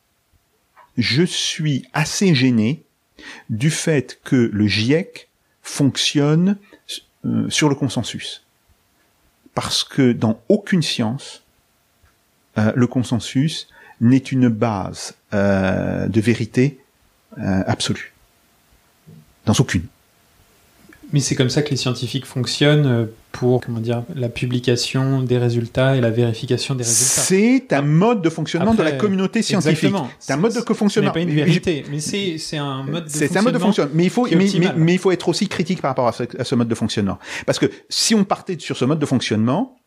je 0.97 1.23
suis 1.23 1.87
assez 1.93 2.35
gêné 2.35 2.83
du 3.49 3.69
fait 3.69 4.19
que 4.23 4.49
le 4.51 4.67
GIEC 4.67 5.29
fonctionne 5.61 6.57
euh, 7.25 7.49
sur 7.49 7.69
le 7.69 7.75
consensus. 7.75 8.45
Parce 9.53 9.83
que 9.83 10.11
dans 10.11 10.41
aucune 10.49 10.81
science, 10.81 11.43
euh, 12.57 12.73
le 12.75 12.87
consensus 12.87 13.67
n'est 14.01 14.17
une 14.17 14.49
base 14.49 15.15
de 15.31 16.21
vérité 16.21 16.79
absolue. 17.37 18.12
Dans 19.45 19.53
aucune. 19.59 19.83
Mais 21.11 21.19
c'est 21.19 21.35
comme 21.35 21.49
ça 21.49 21.61
que 21.61 21.69
les 21.69 21.75
scientifiques 21.75 22.25
fonctionnent 22.25 22.87
euh, 22.87 23.05
pour 23.31 23.61
comment 23.61 23.79
dire 23.79 24.03
la 24.15 24.29
publication 24.29 25.21
des 25.21 25.37
résultats 25.37 25.95
et 25.95 26.01
la 26.01 26.09
vérification 26.09 26.73
des 26.73 26.83
résultats. 26.83 27.21
C'est 27.21 27.71
un 27.71 27.83
mode 27.83 28.23
de 28.23 28.29
fonctionnement 28.29 28.71
Après, 28.71 28.83
de 28.83 28.89
la 28.89 28.95
communauté 28.95 29.43
scientifique. 29.43 29.93
C'est 30.19 30.33
un 30.33 30.37
mode 30.37 30.53
de 30.53 30.59
Ce 30.59 30.73
fonctionnement. 30.73 31.09
n'est 31.09 31.13
pas 31.13 31.19
une 31.19 31.29
vérité, 31.29 31.85
mais 31.91 31.99
c'est 31.99 32.57
un 32.57 32.83
mode 32.83 33.05
de 33.05 33.09
C'est 33.09 33.37
un 33.37 33.43
mode 33.43 33.53
de 33.53 33.59
fonctionnement. 33.59 33.91
fonctionnement, 33.91 33.91
mais 33.93 34.03
il 34.05 34.09
faut, 34.09 34.27
mais, 34.27 34.47
mais, 34.59 34.73
mais 34.75 34.93
il 34.93 34.99
faut 34.99 35.11
être 35.11 35.29
aussi 35.29 35.47
critique 35.47 35.81
par 35.81 35.91
rapport 35.91 36.07
à 36.07 36.13
ce, 36.13 36.23
à 36.39 36.43
ce 36.43 36.55
mode 36.55 36.67
de 36.67 36.75
fonctionnement. 36.75 37.19
Parce 37.45 37.59
que 37.59 37.69
si 37.89 38.15
on 38.15 38.23
partait 38.23 38.57
sur 38.57 38.75
ce 38.75 38.85
mode 38.85 38.99
de 38.99 39.05
fonctionnement, 39.05 39.77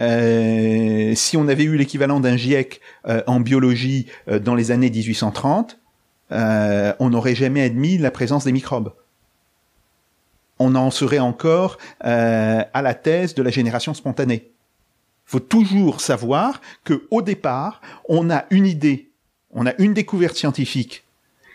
euh, 0.00 1.12
si 1.14 1.36
on 1.36 1.48
avait 1.48 1.64
eu 1.64 1.76
l'équivalent 1.76 2.20
d'un 2.20 2.36
GIEC 2.36 2.80
euh, 3.08 3.22
en 3.26 3.40
biologie 3.40 4.06
euh, 4.28 4.38
dans 4.38 4.54
les 4.54 4.70
années 4.70 4.90
1830, 4.90 5.79
euh, 6.32 6.92
on 6.98 7.10
n'aurait 7.10 7.34
jamais 7.34 7.62
admis 7.62 7.98
la 7.98 8.10
présence 8.10 8.44
des 8.44 8.52
microbes. 8.52 8.92
On 10.58 10.74
en 10.74 10.90
serait 10.90 11.18
encore 11.18 11.78
euh, 12.04 12.62
à 12.72 12.82
la 12.82 12.94
thèse 12.94 13.34
de 13.34 13.42
la 13.42 13.50
génération 13.50 13.94
spontanée. 13.94 14.50
Faut 15.24 15.40
toujours 15.40 16.00
savoir 16.00 16.60
que 16.84 17.06
au 17.10 17.22
départ, 17.22 17.80
on 18.08 18.30
a 18.30 18.44
une 18.50 18.66
idée, 18.66 19.10
on 19.52 19.66
a 19.66 19.72
une 19.78 19.94
découverte 19.94 20.36
scientifique 20.36 21.04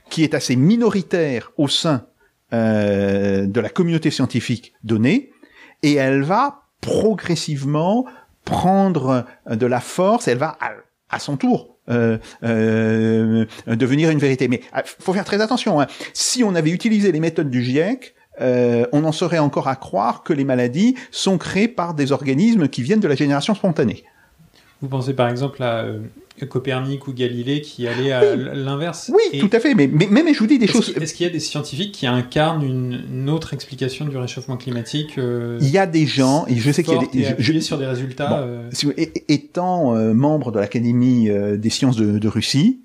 qui 0.09 0.23
est 0.23 0.33
assez 0.33 0.55
minoritaire 0.55 1.51
au 1.57 1.67
sein 1.67 2.05
euh, 2.53 3.45
de 3.45 3.59
la 3.59 3.69
communauté 3.69 4.11
scientifique 4.11 4.73
donnée, 4.83 5.31
et 5.83 5.95
elle 5.95 6.21
va 6.23 6.63
progressivement 6.79 8.05
prendre 8.43 9.25
euh, 9.49 9.55
de 9.55 9.65
la 9.65 9.79
force, 9.79 10.27
elle 10.27 10.37
va 10.37 10.57
à, 10.61 10.71
à 11.09 11.19
son 11.19 11.37
tour 11.37 11.74
devenir 11.87 14.09
une 14.09 14.19
vérité. 14.19 14.47
Mais 14.47 14.61
il 14.75 14.83
faut 14.85 15.13
faire 15.13 15.25
très 15.25 15.41
attention. 15.41 15.81
hein. 15.81 15.87
Si 16.13 16.43
on 16.43 16.55
avait 16.55 16.71
utilisé 16.71 17.11
les 17.11 17.19
méthodes 17.19 17.49
du 17.49 17.63
GIEC, 17.63 18.15
euh, 18.41 18.85
on 18.91 19.03
en 19.05 19.11
serait 19.11 19.39
encore 19.39 19.67
à 19.67 19.75
croire 19.75 20.23
que 20.23 20.33
les 20.33 20.43
maladies 20.43 20.95
sont 21.11 21.37
créées 21.37 21.67
par 21.67 21.93
des 21.93 22.11
organismes 22.11 22.67
qui 22.67 22.81
viennent 22.81 22.99
de 22.99 23.07
la 23.07 23.15
génération 23.15 23.55
spontanée. 23.55 24.03
Vous 24.85 24.89
pensez 24.89 25.15
par 25.15 25.29
exemple 25.29 25.63
à 25.63 25.83
euh, 25.83 25.99
Copernic 26.47 27.07
ou 27.07 27.13
Galilée 27.13 27.61
qui 27.61 27.87
allaient 27.87 28.11
à 28.11 28.35
l'inverse 28.35 29.09
Oui, 29.11 29.21
Et 29.33 29.39
tout 29.39 29.49
à 29.51 29.59
fait. 29.59 29.73
Mais, 29.73 29.87
mais, 29.87 30.07
mais 30.11 30.31
je 30.31 30.37
vous 30.39 30.45
dis 30.45 30.59
des 30.59 30.65
Est-ce 30.65 30.73
choses. 30.73 30.93
qu'il 30.93 31.01
est-ce 31.01 31.13
qu'il 31.15 31.25
y 31.25 31.29
a 31.29 31.31
des 31.33 31.39
scientifiques 31.39 31.91
qui 31.91 32.05
incarnent 32.05 32.63
une, 32.63 33.03
une 33.11 33.29
autre 33.31 33.55
explication 33.55 34.05
du 34.05 34.15
réchauffement 34.15 34.57
climatique 34.57 35.17
euh, 35.17 35.57
Il 35.59 35.69
y 35.69 35.79
a 35.79 35.87
des 35.87 36.05
gens, 36.05 36.45
et 36.47 36.55
je 36.55 36.71
sais 36.71 36.83
qu'il 36.83 36.93
y 36.93 36.97
a 36.97 36.99
des. 37.31 37.35
je- 37.39 37.53
je- 37.53 37.59
sur 37.61 37.79
des 37.79 37.87
résultats 37.87 38.27
Bon. 38.29 38.35
euh, 38.39 38.69
Si 38.71 38.85
vous- 38.85 38.93
é- 38.95 39.11
étant 39.29 39.95
membre 40.13 40.51
de 40.51 40.59
l'Académie 40.59 41.29
des 41.57 41.69
sciences 41.71 41.95
de, 41.95 42.19
de 42.19 42.27
Russie, 42.27 42.81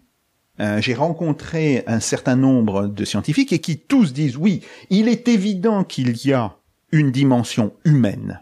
euh, 0.60 0.80
j'ai 0.80 0.94
rencontré 0.94 1.84
un 1.86 2.00
certain 2.00 2.36
nombre 2.36 2.86
de 2.86 3.04
scientifiques 3.04 3.52
et 3.52 3.58
qui 3.58 3.76
tous 3.78 4.14
disent 4.14 4.38
oui, 4.38 4.62
il 4.88 5.06
est 5.08 5.28
évident 5.28 5.84
qu'il 5.84 6.24
y 6.26 6.32
a 6.32 6.56
une 6.92 7.10
dimension 7.10 7.72
humaine 7.84 8.40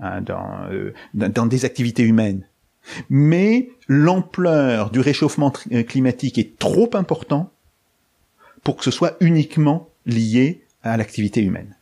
hein, 0.00 0.20
dans, 0.20 0.46
euh, 0.70 0.92
dans, 1.14 1.32
dans 1.32 1.46
des 1.46 1.64
activités 1.64 2.02
humaines. 2.02 2.46
Mais 3.10 3.70
l'ampleur 3.88 4.90
du 4.90 5.00
réchauffement 5.00 5.52
euh, 5.72 5.82
climatique 5.82 6.38
est 6.38 6.58
trop 6.58 6.90
important 6.94 7.50
pour 8.62 8.76
que 8.76 8.84
ce 8.84 8.90
soit 8.90 9.16
uniquement 9.20 9.88
lié 10.06 10.62
à 10.82 10.96
l'activité 10.96 11.42
humaine. 11.42 11.76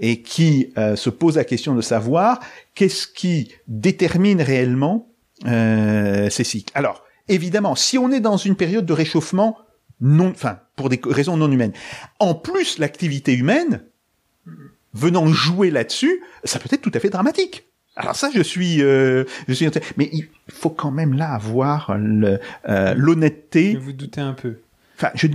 Et 0.00 0.22
qui 0.22 0.72
euh, 0.78 0.94
se 0.94 1.10
pose 1.10 1.36
la 1.36 1.44
question 1.44 1.74
de 1.74 1.80
savoir 1.80 2.40
qu'est-ce 2.74 3.06
qui 3.06 3.52
détermine 3.66 4.40
réellement 4.40 5.08
euh, 5.46 6.30
ces 6.30 6.44
cycles. 6.44 6.72
Alors, 6.76 7.04
évidemment, 7.28 7.74
si 7.74 7.98
on 7.98 8.10
est 8.12 8.20
dans 8.20 8.36
une 8.36 8.54
période 8.54 8.86
de 8.86 8.92
réchauffement 8.92 9.58
non, 10.00 10.30
enfin, 10.30 10.60
pour 10.76 10.88
des 10.88 11.00
raisons 11.04 11.36
non 11.36 11.50
humaines, 11.50 11.72
en 12.20 12.34
plus 12.34 12.78
l'activité 12.78 13.34
humaine 13.34 13.82
venant 14.94 15.26
jouer 15.26 15.70
là-dessus, 15.70 16.22
ça 16.44 16.58
peut 16.58 16.68
être 16.72 16.82
tout 16.82 16.92
à 16.94 17.00
fait 17.00 17.10
dramatique. 17.10 17.67
Alors 17.98 18.14
ça, 18.14 18.30
je 18.32 18.40
suis, 18.40 18.80
euh, 18.80 19.24
je 19.48 19.54
suis, 19.54 19.68
mais 19.96 20.08
il 20.12 20.28
faut 20.48 20.70
quand 20.70 20.92
même 20.92 21.14
là 21.14 21.32
avoir 21.32 21.90
euh, 21.90 22.94
l'honnêteté. 22.94 23.74
Vous 23.74 23.92
doutez 23.92 24.20
un 24.20 24.34
peu. 24.34 24.58
Enfin, 24.96 25.10
je, 25.16 25.26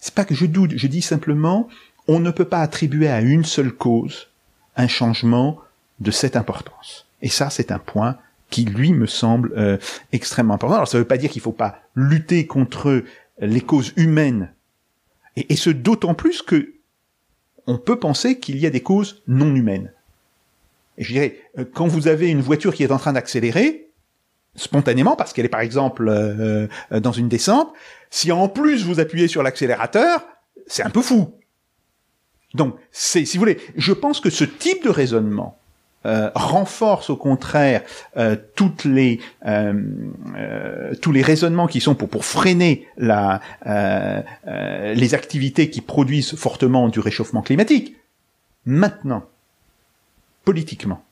c'est 0.00 0.14
pas 0.14 0.24
que 0.24 0.34
je 0.34 0.46
doute, 0.46 0.72
je 0.76 0.86
dis 0.86 1.02
simplement, 1.02 1.68
on 2.08 2.18
ne 2.18 2.30
peut 2.30 2.46
pas 2.46 2.60
attribuer 2.60 3.08
à 3.08 3.20
une 3.20 3.44
seule 3.44 3.70
cause 3.70 4.28
un 4.76 4.88
changement 4.88 5.60
de 6.00 6.10
cette 6.10 6.36
importance. 6.36 7.06
Et 7.20 7.28
ça, 7.28 7.50
c'est 7.50 7.70
un 7.70 7.78
point 7.78 8.16
qui, 8.48 8.64
lui, 8.64 8.94
me 8.94 9.06
semble 9.06 9.52
euh, 9.58 9.76
extrêmement 10.12 10.54
important. 10.54 10.76
Alors, 10.76 10.88
ça 10.88 10.96
ne 10.96 11.02
veut 11.02 11.08
pas 11.08 11.18
dire 11.18 11.30
qu'il 11.30 11.40
ne 11.40 11.44
faut 11.44 11.52
pas 11.52 11.80
lutter 11.94 12.46
contre 12.46 13.04
les 13.40 13.60
causes 13.60 13.92
humaines, 13.96 14.50
et, 15.36 15.52
et 15.52 15.56
ce 15.56 15.68
d'autant 15.68 16.14
plus 16.14 16.40
que 16.40 16.72
on 17.66 17.76
peut 17.76 17.98
penser 17.98 18.38
qu'il 18.38 18.56
y 18.56 18.66
a 18.66 18.70
des 18.70 18.82
causes 18.82 19.22
non 19.26 19.54
humaines. 19.54 19.92
Et 20.98 21.04
je 21.04 21.12
dirais, 21.12 21.40
euh, 21.58 21.64
quand 21.72 21.86
vous 21.86 22.08
avez 22.08 22.28
une 22.28 22.40
voiture 22.40 22.74
qui 22.74 22.82
est 22.82 22.92
en 22.92 22.98
train 22.98 23.12
d'accélérer, 23.12 23.90
spontanément, 24.54 25.16
parce 25.16 25.32
qu'elle 25.32 25.44
est 25.44 25.50
par 25.50 25.60
exemple 25.60 26.08
euh, 26.08 26.66
euh, 26.92 27.00
dans 27.00 27.12
une 27.12 27.28
descente, 27.28 27.72
si 28.10 28.32
en 28.32 28.48
plus 28.48 28.84
vous 28.84 29.00
appuyez 29.00 29.28
sur 29.28 29.42
l'accélérateur, 29.42 30.26
c'est 30.66 30.82
un 30.82 30.90
peu 30.90 31.02
fou. 31.02 31.34
Donc, 32.54 32.76
c'est, 32.90 33.24
si 33.24 33.36
vous 33.36 33.42
voulez, 33.42 33.58
je 33.76 33.92
pense 33.92 34.20
que 34.20 34.30
ce 34.30 34.44
type 34.44 34.82
de 34.84 34.88
raisonnement 34.88 35.58
euh, 36.06 36.30
renforce 36.34 37.10
au 37.10 37.16
contraire 37.16 37.82
euh, 38.16 38.36
toutes 38.54 38.84
les 38.84 39.18
euh, 39.44 39.74
euh, 40.36 40.94
tous 41.02 41.10
les 41.10 41.22
raisonnements 41.22 41.66
qui 41.66 41.80
sont 41.80 41.96
pour 41.96 42.08
pour 42.08 42.24
freiner 42.24 42.86
la 42.96 43.40
les 44.94 45.14
activités 45.14 45.68
qui 45.68 45.80
produisent 45.80 46.36
fortement 46.36 46.88
du 46.88 47.00
réchauffement 47.00 47.42
climatique. 47.42 47.96
Maintenant, 48.64 49.24
politiquement, 50.46 51.04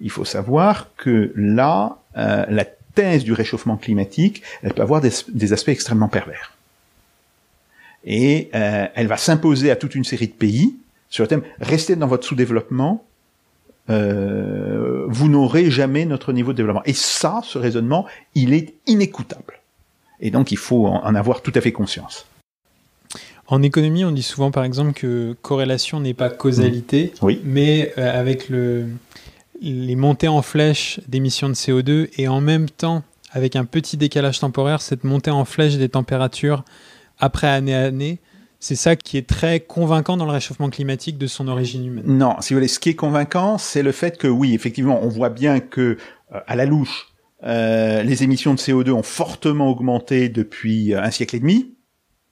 il 0.00 0.10
faut 0.10 0.26
savoir 0.26 0.90
que 0.96 1.32
là, 1.36 1.98
euh, 2.18 2.44
la 2.50 2.66
thèse 2.66 3.24
du 3.24 3.32
réchauffement 3.32 3.78
climatique, 3.78 4.42
elle 4.62 4.74
peut 4.74 4.82
avoir 4.82 5.00
des, 5.00 5.52
aspects 5.52 5.70
extrêmement 5.70 6.08
pervers. 6.08 6.52
Et 8.04 8.50
euh, 8.54 8.86
elle 8.94 9.06
va 9.06 9.16
s'imposer 9.16 9.70
à 9.70 9.76
toute 9.76 9.94
une 9.94 10.04
série 10.04 10.26
de 10.28 10.32
pays 10.32 10.76
sur 11.08 11.22
le 11.22 11.28
thème 11.28 11.42
restez 11.60 11.94
dans 11.94 12.08
votre 12.08 12.26
sous-développement, 12.26 13.04
euh, 13.88 15.04
vous 15.06 15.28
n'aurez 15.28 15.70
jamais 15.70 16.06
notre 16.06 16.32
niveau 16.32 16.52
de 16.52 16.56
développement. 16.56 16.82
Et 16.86 16.92
ça, 16.92 17.40
ce 17.44 17.56
raisonnement, 17.56 18.04
il 18.34 18.52
est 18.52 18.74
inécoutable. 18.88 19.60
Et 20.18 20.32
donc, 20.32 20.50
il 20.50 20.58
faut 20.58 20.88
en 20.88 21.14
avoir 21.14 21.40
tout 21.40 21.52
à 21.54 21.60
fait 21.60 21.70
conscience. 21.70 22.26
En 23.46 23.62
économie, 23.62 24.04
on 24.04 24.10
dit 24.12 24.22
souvent 24.22 24.50
par 24.50 24.64
exemple 24.64 24.92
que 24.92 25.36
corrélation 25.42 26.00
n'est 26.00 26.14
pas 26.14 26.30
causalité, 26.30 27.12
Oui. 27.22 27.40
mais 27.44 27.92
euh, 27.98 28.18
avec 28.18 28.48
le, 28.48 28.86
les 29.60 29.96
montées 29.96 30.28
en 30.28 30.40
flèche 30.42 31.00
d'émissions 31.08 31.48
de 31.48 31.54
CO2 31.54 32.08
et 32.16 32.26
en 32.28 32.40
même 32.40 32.70
temps, 32.70 33.02
avec 33.32 33.56
un 33.56 33.64
petit 33.64 33.96
décalage 33.96 34.40
temporaire, 34.40 34.80
cette 34.80 35.04
montée 35.04 35.30
en 35.30 35.44
flèche 35.44 35.76
des 35.76 35.88
températures 35.88 36.64
après 37.18 37.48
année 37.48 37.74
à 37.74 37.82
année, 37.84 38.18
c'est 38.60 38.76
ça 38.76 38.96
qui 38.96 39.18
est 39.18 39.26
très 39.28 39.60
convaincant 39.60 40.16
dans 40.16 40.24
le 40.24 40.32
réchauffement 40.32 40.70
climatique 40.70 41.18
de 41.18 41.26
son 41.26 41.48
origine 41.48 41.84
humaine. 41.84 42.04
Non, 42.06 42.36
si 42.40 42.54
vous 42.54 42.58
voulez, 42.58 42.68
ce 42.68 42.78
qui 42.78 42.88
est 42.90 42.94
convaincant, 42.94 43.58
c'est 43.58 43.82
le 43.82 43.92
fait 43.92 44.16
que 44.16 44.26
oui, 44.26 44.54
effectivement, 44.54 45.00
on 45.02 45.08
voit 45.08 45.28
bien 45.28 45.60
que 45.60 45.98
euh, 46.32 46.40
à 46.46 46.56
la 46.56 46.64
louche, 46.64 47.08
euh, 47.42 48.02
les 48.02 48.22
émissions 48.22 48.54
de 48.54 48.58
CO2 48.58 48.90
ont 48.92 49.02
fortement 49.02 49.68
augmenté 49.68 50.30
depuis 50.30 50.94
un 50.94 51.10
siècle 51.10 51.36
et 51.36 51.40
demi. 51.40 51.73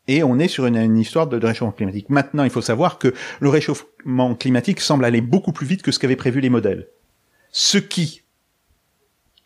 Et 0.08 0.22
on 0.24 0.38
est 0.38 0.48
sur 0.48 0.66
une, 0.66 0.76
une 0.76 0.98
histoire 0.98 1.26
de, 1.28 1.38
de 1.38 1.46
réchauffement 1.46 1.72
climatique. 1.72 2.10
Maintenant, 2.10 2.44
il 2.44 2.50
faut 2.50 2.60
savoir 2.60 2.98
que 2.98 3.14
le 3.40 3.48
réchauffement 3.48 4.34
climatique 4.34 4.80
semble 4.80 5.04
aller 5.04 5.20
beaucoup 5.20 5.52
plus 5.52 5.66
vite 5.66 5.82
que 5.82 5.92
ce 5.92 5.98
qu'avaient 5.98 6.16
prévu 6.16 6.40
les 6.40 6.50
modèles. 6.50 6.88
Ce 7.52 7.78
qui 7.78 8.22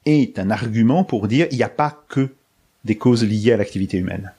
est 0.07 0.39
un 0.39 0.51
argument 0.51 1.05
pour 1.05 1.29
dire 1.29 1.47
il 1.51 1.57
n'y 1.57 1.63
a 1.63 1.69
pas 1.69 2.05
que 2.09 2.31
des 2.85 2.97
causes 2.97 3.25
liées 3.25 3.53
à 3.53 3.57
l'activité 3.57 3.99
humaine. 3.99 4.33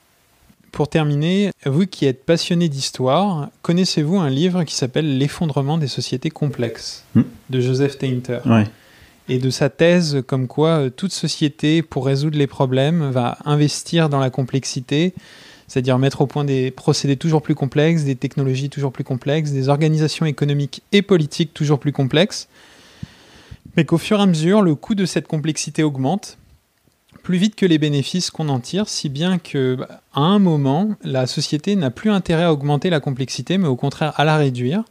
Pour 0.71 0.89
terminer, 0.89 1.51
vous 1.65 1.85
qui 1.85 2.05
êtes 2.05 2.25
passionné 2.25 2.69
d'histoire, 2.69 3.49
connaissez-vous 3.61 4.17
un 4.17 4.29
livre 4.29 4.63
qui 4.63 4.75
s'appelle 4.75 5.17
L'effondrement 5.17 5.77
des 5.77 5.87
sociétés 5.87 6.29
complexes 6.29 7.03
Hmm. 7.15 7.23
de 7.49 7.59
Joseph 7.61 7.97
Tainter 7.97 8.39
Ouais. 8.45 8.65
et 9.27 9.39
de 9.39 9.49
sa 9.49 9.69
thèse 9.69 10.23
comme 10.27 10.47
quoi 10.47 10.69
euh, 10.85 10.89
toute 10.89 11.13
société, 11.13 11.81
pour 11.81 12.05
résoudre 12.05 12.37
les 12.37 12.47
problèmes, 12.47 13.09
va 13.11 13.37
investir 13.45 14.07
dans 14.09 14.19
la 14.19 14.29
complexité, 14.29 15.13
c'est-à-dire 15.67 15.97
mettre 15.99 16.21
au 16.21 16.27
point 16.27 16.45
des 16.45 16.71
procédés 16.71 17.17
toujours 17.17 17.41
plus 17.41 17.55
complexes, 17.55 18.03
des 18.03 18.15
technologies 18.15 18.69
toujours 18.69 18.91
plus 18.91 19.03
complexes, 19.03 19.51
des 19.51 19.69
organisations 19.69 20.25
économiques 20.25 20.81
et 20.91 21.01
politiques 21.01 21.53
toujours 21.53 21.79
plus 21.79 21.91
complexes, 21.91 22.47
mais 23.75 23.85
qu'au 23.85 23.97
fur 23.97 24.19
et 24.19 24.23
à 24.23 24.25
mesure, 24.25 24.61
le 24.61 24.75
coût 24.75 24.95
de 24.95 25.05
cette 25.05 25.27
complexité 25.27 25.83
augmente 25.83 26.37
plus 27.27 27.37
vite 27.37 27.55
que 27.55 27.65
les 27.65 27.77
bénéfices 27.77 28.31
qu'on 28.31 28.47
en 28.47 28.61
tire, 28.61 28.87
si 28.87 29.09
bien 29.09 29.37
que 29.37 29.77
à 30.13 30.21
un 30.21 30.39
moment, 30.39 30.95
la 31.03 31.27
société 31.27 31.75
n'a 31.75 31.91
plus 31.91 32.09
intérêt 32.09 32.43
à 32.43 32.53
augmenter 32.53 32.89
la 32.89 33.01
complexité, 33.01 33.57
mais 33.57 33.67
au 33.67 33.75
contraire 33.75 34.13
à 34.17 34.23
la 34.23 34.37
réduire. 34.37 34.83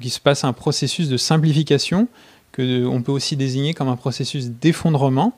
Il 0.00 0.10
se 0.10 0.18
passe 0.18 0.44
un 0.44 0.54
processus 0.54 1.10
de 1.10 1.18
simplification 1.18 2.08
que 2.52 2.86
on 2.86 3.02
peut 3.02 3.12
aussi 3.12 3.36
désigner 3.36 3.74
comme 3.74 3.88
un 3.88 3.96
processus 3.96 4.46
d'effondrement. 4.46 5.34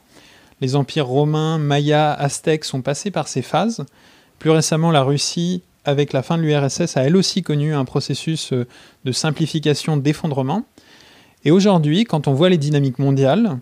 Les 0.61 0.77
empires 0.77 1.07
romains, 1.07 1.59
mayas, 1.59 2.13
aztèques 2.13 2.65
sont 2.65 2.83
passés 2.83 3.11
par 3.11 3.27
ces 3.27 3.43
phases. 3.43 3.85
Plus 4.39 4.51
récemment, 4.51 4.91
la 4.91 5.03
Russie, 5.03 5.63
avec 5.85 6.13
la 6.13 6.23
fin 6.23 6.37
de 6.37 6.43
l'URSS, 6.43 6.97
a 6.97 7.03
elle 7.03 7.17
aussi 7.17 7.43
connu 7.43 7.75
un 7.75 7.85
processus 7.85 8.53
euh, 8.53 8.67
de 9.05 9.13
simplification, 9.13 9.97
d'effondrement. 9.97 10.65
Et 11.45 11.51
aujourd'hui, 11.51 12.05
quand 12.05 12.29
on 12.29 12.35
voit 12.35 12.49
les 12.49 12.59
dynamiques 12.59 12.99
mondiales, 12.99 13.59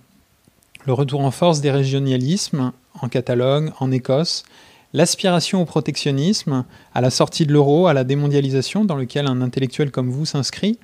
le 0.86 0.92
retour 0.92 1.20
en 1.20 1.30
force 1.30 1.60
des 1.60 1.70
régionalismes 1.70 2.72
en 3.00 3.08
Catalogne, 3.08 3.72
en 3.80 3.90
Écosse, 3.90 4.44
l'aspiration 4.92 5.62
au 5.62 5.64
protectionnisme, 5.64 6.64
à 6.94 7.00
la 7.00 7.10
sortie 7.10 7.46
de 7.46 7.52
l'euro, 7.52 7.86
à 7.86 7.92
la 7.92 8.04
démondialisation 8.04 8.84
dans 8.84 8.96
lequel 8.96 9.26
un 9.26 9.42
intellectuel 9.42 9.90
comme 9.90 10.10
vous 10.10 10.24
s'inscrit, 10.24 10.78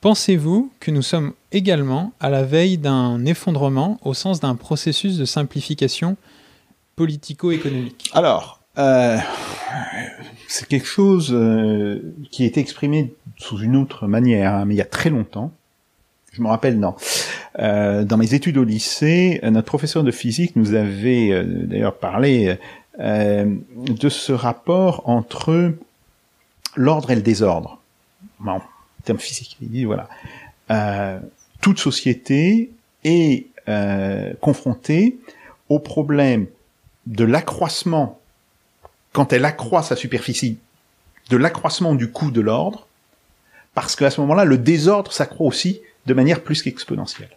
pensez-vous 0.00 0.72
que 0.80 0.90
nous 0.90 1.02
sommes 1.02 1.32
également 1.52 2.12
à 2.20 2.30
la 2.30 2.42
veille 2.42 2.78
d'un 2.78 3.24
effondrement 3.26 3.98
au 4.02 4.14
sens 4.14 4.40
d'un 4.40 4.54
processus 4.54 5.18
de 5.18 5.24
simplification 5.24 6.16
politico-économique? 6.96 8.10
Euh, 8.78 9.18
c'est 10.48 10.66
quelque 10.68 10.86
chose 10.86 11.30
euh, 11.32 12.14
qui 12.30 12.44
été 12.44 12.60
exprimé 12.60 13.14
sous 13.36 13.58
une 13.58 13.76
autre 13.76 14.06
manière, 14.06 14.54
hein, 14.54 14.64
mais 14.64 14.74
il 14.74 14.78
y 14.78 14.82
a 14.82 14.86
très 14.86 15.10
longtemps. 15.10 15.52
Je 16.32 16.42
me 16.42 16.48
rappelle, 16.48 16.80
non. 16.80 16.96
Euh, 17.60 18.02
dans 18.04 18.16
mes 18.16 18.34
études 18.34 18.58
au 18.58 18.64
lycée, 18.64 19.40
euh, 19.44 19.50
notre 19.50 19.66
professeur 19.66 20.02
de 20.02 20.10
physique 20.10 20.56
nous 20.56 20.74
avait 20.74 21.30
euh, 21.30 21.44
d'ailleurs 21.44 21.96
parlé 21.96 22.58
de 22.96 24.08
ce 24.08 24.32
rapport 24.32 25.08
entre 25.08 25.74
l'ordre 26.76 27.10
et 27.10 27.16
le 27.16 27.22
désordre. 27.22 27.80
En 28.46 28.60
termes 29.02 29.18
physiques, 29.18 29.56
il 29.60 29.68
dit 29.68 29.84
voilà, 29.84 30.08
toute 31.60 31.80
société 31.80 32.70
est 33.02 33.48
confrontée 34.40 35.18
au 35.68 35.80
problème 35.80 36.46
de 37.06 37.24
l'accroissement 37.24 38.20
quand 39.14 39.32
elle 39.32 39.44
accroît 39.46 39.82
sa 39.82 39.96
superficie, 39.96 40.58
de 41.30 41.36
l'accroissement 41.38 41.94
du 41.94 42.10
coût 42.10 42.30
de 42.30 42.42
l'ordre, 42.42 42.86
parce 43.72 43.96
qu'à 43.96 44.10
ce 44.10 44.20
moment-là, 44.20 44.44
le 44.44 44.58
désordre 44.58 45.12
s'accroît 45.12 45.46
aussi 45.46 45.80
de 46.04 46.12
manière 46.12 46.42
plus 46.42 46.62
qu'exponentielle. 46.62 47.30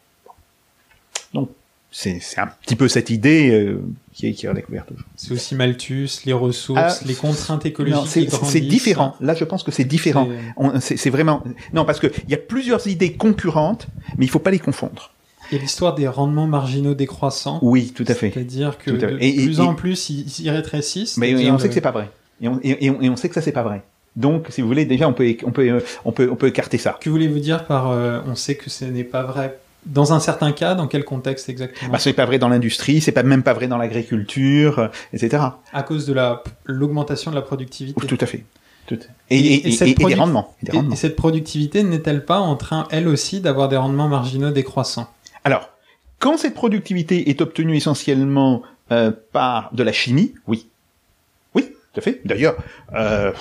Donc, 1.33 1.49
c'est 1.91 2.19
un 2.37 2.47
petit 2.47 2.75
peu 2.75 2.87
cette 2.87 3.09
idée 3.11 3.49
euh, 3.51 3.81
qui 4.13 4.27
est, 4.27 4.33
qui 4.33 4.45
est 4.45 4.49
redécouverte 4.49 4.91
aujourd'hui. 4.91 5.05
C'est 5.15 5.31
aussi 5.31 5.55
Malthus, 5.55 6.09
les 6.25 6.33
ressources, 6.33 6.79
Ah, 7.01 7.05
les 7.05 7.13
contraintes 7.15 7.65
écologiques 7.65 8.29
c'est 8.43 8.59
différent. 8.59 9.15
Là, 9.21 9.35
je 9.35 9.45
pense 9.45 9.63
que 9.63 9.71
c'est 9.71 9.85
différent. 9.85 10.27
C'est- 10.81 11.09
vraiment 11.09 11.43
non 11.73 11.85
parce 11.85 11.99
que 11.99 12.07
il 12.25 12.29
y 12.29 12.33
a 12.33 12.37
plusieurs 12.37 12.87
idées 12.87 13.13
concurrentes, 13.13 13.87
mais 14.17 14.25
il 14.25 14.29
faut 14.29 14.39
pas 14.39 14.51
les 14.51 14.59
confondre. 14.59 15.11
Il 15.52 15.56
y 15.56 15.60
a 15.60 15.61
l'histoire 15.61 15.95
des 15.95 16.07
rendements 16.07 16.48
marginaux 16.48 16.94
décroissants. 16.94 17.60
Oui, 17.61 17.94
tout 17.95 18.06
à 18.07 18.14
fait. 18.14 18.32
C'est-à-dire 18.34 18.78
que 18.78 18.91
à 18.91 18.94
de. 18.94 19.18
Et- 19.19 19.30
et- 19.30 19.45
plus 19.45 19.60
et- 19.60 19.61
en 19.61 19.76
plus, 19.76 20.10
ils 20.10 20.49
rétrécissent. 20.49 21.18
Mais 21.18 21.32
et 21.32 21.52
on 21.52 21.60
sait 21.60 21.68
que 21.68 21.74
c'est 21.74 21.82
pas 21.82 21.91
vrai. 21.91 22.10
Et 22.41 22.48
on, 22.48 22.60
et, 22.64 22.86
et 22.86 22.90
on, 22.90 23.02
et 23.02 23.10
on 23.10 23.15
sait 23.15 23.30
que 23.30 23.36
ça 23.36 23.41
c'est 23.41 23.52
pas 23.52 23.64
vrai. 23.64 23.82
Donc, 24.15 24.48
si 24.49 24.61
vous 24.61 24.68
voulez, 24.68 24.86
déjà 24.86 25.07
on 25.07 25.14
peut 25.14 25.36
on 25.45 25.52
peut 25.52 25.84
on 26.06 26.11
peut 26.11 26.30
on 26.32 26.36
peut 26.36 26.48
écarter 26.48 26.78
ça. 26.78 26.98
Que 26.99 27.10
voulez-vous 27.10 27.40
dire 27.40 27.65
par 27.65 27.91
euh, 27.91 28.19
on 28.28 28.36
sait 28.36 28.56
que 28.56 28.69
ce 28.69 28.86
n'est 28.86 29.03
pas 29.03 29.24
vrai? 29.24 29.57
Dans 29.86 30.11
un 30.11 30.19
certain 30.19 30.52
cas, 30.52 30.76
dans 30.76 30.88
quel 30.88 31.06
contexte 31.06 31.48
exactement? 31.49 31.91
Bah, 31.91 31.99
C'est 31.99 32.14
pas 32.14 32.26
vrai 32.26 32.40
dans 32.40 32.49
l'industrie, 32.49 32.99
c'est 32.99 33.11
pas 33.14 33.24
même 33.24 33.44
pas 33.44 33.53
vrai 33.53 33.68
dans 33.68 33.78
l'agriculture, 33.78 34.80
euh, 34.80 34.88
etc. 35.14 35.44
À 35.72 35.84
cause 35.84 36.06
de 36.06 36.14
la 36.14 36.44
l'augmentation 36.65 37.32
de 37.32 37.36
la 37.36 37.41
productivité. 37.41 38.06
Tout 38.06 38.18
à 38.19 38.26
fait. 38.26 38.44
Tout 38.88 38.98
et, 39.30 39.38
et, 39.38 39.68
et, 39.68 39.94
des 39.95 40.15
rendements. 40.15 40.56
Et, 40.65 40.95
cette 40.95 41.18
productivité 41.18 41.84
n'est-elle 41.84 42.24
pas 42.24 42.40
en 42.40 42.56
train, 42.56 42.88
elle 42.90 43.10
aussi, 43.10 43.41
d'avoir 43.41 43.68
des 43.68 43.76
rendements 43.76 44.07
marginaux 44.07 44.52
décroissants? 44.52 45.07
Alors, 45.48 45.69
quand 46.19 46.36
cette 46.36 46.56
productivité 46.56 47.30
est 47.30 47.40
obtenue 47.40 47.78
essentiellement 47.78 48.64
euh, 48.91 49.14
par 49.32 49.74
de 49.74 49.82
la 49.82 49.94
chimie, 49.94 50.34
oui. 50.45 50.68
Oui, 51.56 51.69
tout 51.94 51.99
à 51.99 52.02
fait. 52.02 52.19
D'ailleurs, 52.26 52.57
euh, 52.94 53.32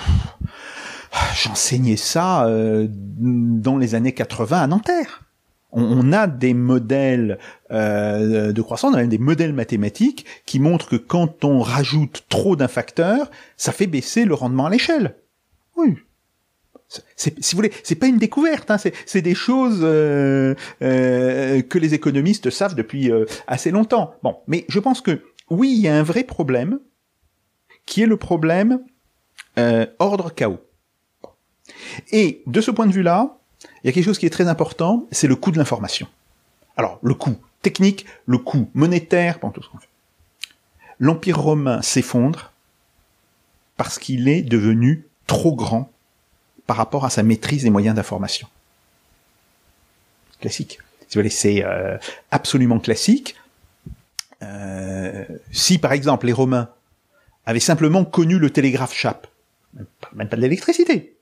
j'enseignais 1.35 1.97
ça 1.97 2.45
euh, 2.45 2.87
dans 2.89 3.77
les 3.77 3.93
années 3.93 4.13
80 4.13 4.61
à 4.61 4.67
Nanterre. 4.67 5.23
On, 5.73 6.13
a 6.13 6.27
des 6.27 6.53
modèles 6.53 7.39
de 7.69 8.61
croissance, 8.61 8.93
on 8.93 8.97
a 8.97 9.03
des 9.03 9.17
modèles 9.17 9.51
mathématiques 9.51 10.25
qui 10.45 10.61
montrent 10.61 10.87
que 10.87 10.95
quand 10.95 11.43
on 11.43 11.59
rajoute 11.59 12.23
trop 12.29 12.55
d'un 12.55 12.69
facteur, 12.69 13.29
ça 13.57 13.73
fait 13.73 13.85
baisser 13.85 14.23
le 14.23 14.33
rendement 14.33 14.67
à 14.67 14.69
l'échelle. 14.69 15.17
Oui. 15.75 15.97
Si 16.87 17.31
vous 17.31 17.57
voulez, 17.57 17.73
c'est 17.83 17.95
pas 17.95 18.07
une 18.07 18.17
découverte, 18.17 18.71
hein, 18.71 18.77
c'est 18.77 19.21
des 19.21 19.35
choses 19.35 19.79
euh, 19.81 20.55
euh, 20.81 21.61
que 21.61 21.77
les 21.77 21.93
économistes 21.93 22.49
savent 22.49 22.75
depuis 22.75 23.11
euh, 23.11 23.25
assez 23.45 23.71
longtemps. 23.71 24.15
Bon, 24.23 24.37
mais 24.47 24.65
je 24.69 24.79
pense 24.79 25.01
que 25.01 25.21
oui, 25.49 25.73
il 25.75 25.81
y 25.81 25.87
a 25.87 25.95
un 25.95 26.03
vrai 26.03 26.23
problème, 26.23 26.79
qui 27.85 28.01
est 28.01 28.05
le 28.05 28.17
problème 28.17 28.79
ordre 29.97 30.29
chaos. 30.29 30.59
Et 32.11 32.43
de 32.45 32.61
ce 32.61 32.69
point 32.69 32.85
de 32.85 32.91
vue-là, 32.91 33.39
il 33.83 33.87
y 33.87 33.89
a 33.89 33.91
quelque 33.91 34.05
chose 34.05 34.19
qui 34.19 34.27
est 34.27 34.31
très 34.31 34.47
important, 34.47 35.07
c'est 35.11 35.27
le 35.27 35.35
coût 35.35 35.49
de 35.49 35.57
l'information. 35.57 36.07
Alors, 36.75 36.99
le 37.01 37.15
coût 37.15 37.37
technique, 37.63 38.05
le 38.27 38.37
coût 38.37 38.69
monétaire, 38.75 39.39
tout 39.39 39.63
ce 39.63 39.69
qu'on 39.69 39.79
fait. 39.79 39.89
L'Empire 40.99 41.41
romain 41.41 41.81
s'effondre 41.81 42.51
parce 43.77 43.97
qu'il 43.97 44.27
est 44.27 44.43
devenu 44.43 45.07
trop 45.25 45.55
grand 45.55 45.91
par 46.67 46.75
rapport 46.75 47.05
à 47.05 47.09
sa 47.09 47.23
maîtrise 47.23 47.63
des 47.63 47.69
moyens 47.69 47.95
d'information. 47.95 48.47
Classique. 50.39 50.79
Si 51.07 51.15
vous 51.15 51.21
voulez, 51.21 51.29
c'est 51.29 51.63
euh, 51.63 51.97
absolument 52.29 52.79
classique. 52.79 53.35
Euh, 54.43 55.25
si 55.51 55.79
par 55.79 55.93
exemple 55.93 56.27
les 56.27 56.33
Romains 56.33 56.69
avaient 57.45 57.59
simplement 57.59 58.05
connu 58.05 58.37
le 58.37 58.51
télégraphe 58.51 58.93
chape, 58.93 59.27
même 60.13 60.29
pas 60.29 60.35
de 60.35 60.41
l'électricité, 60.41 61.15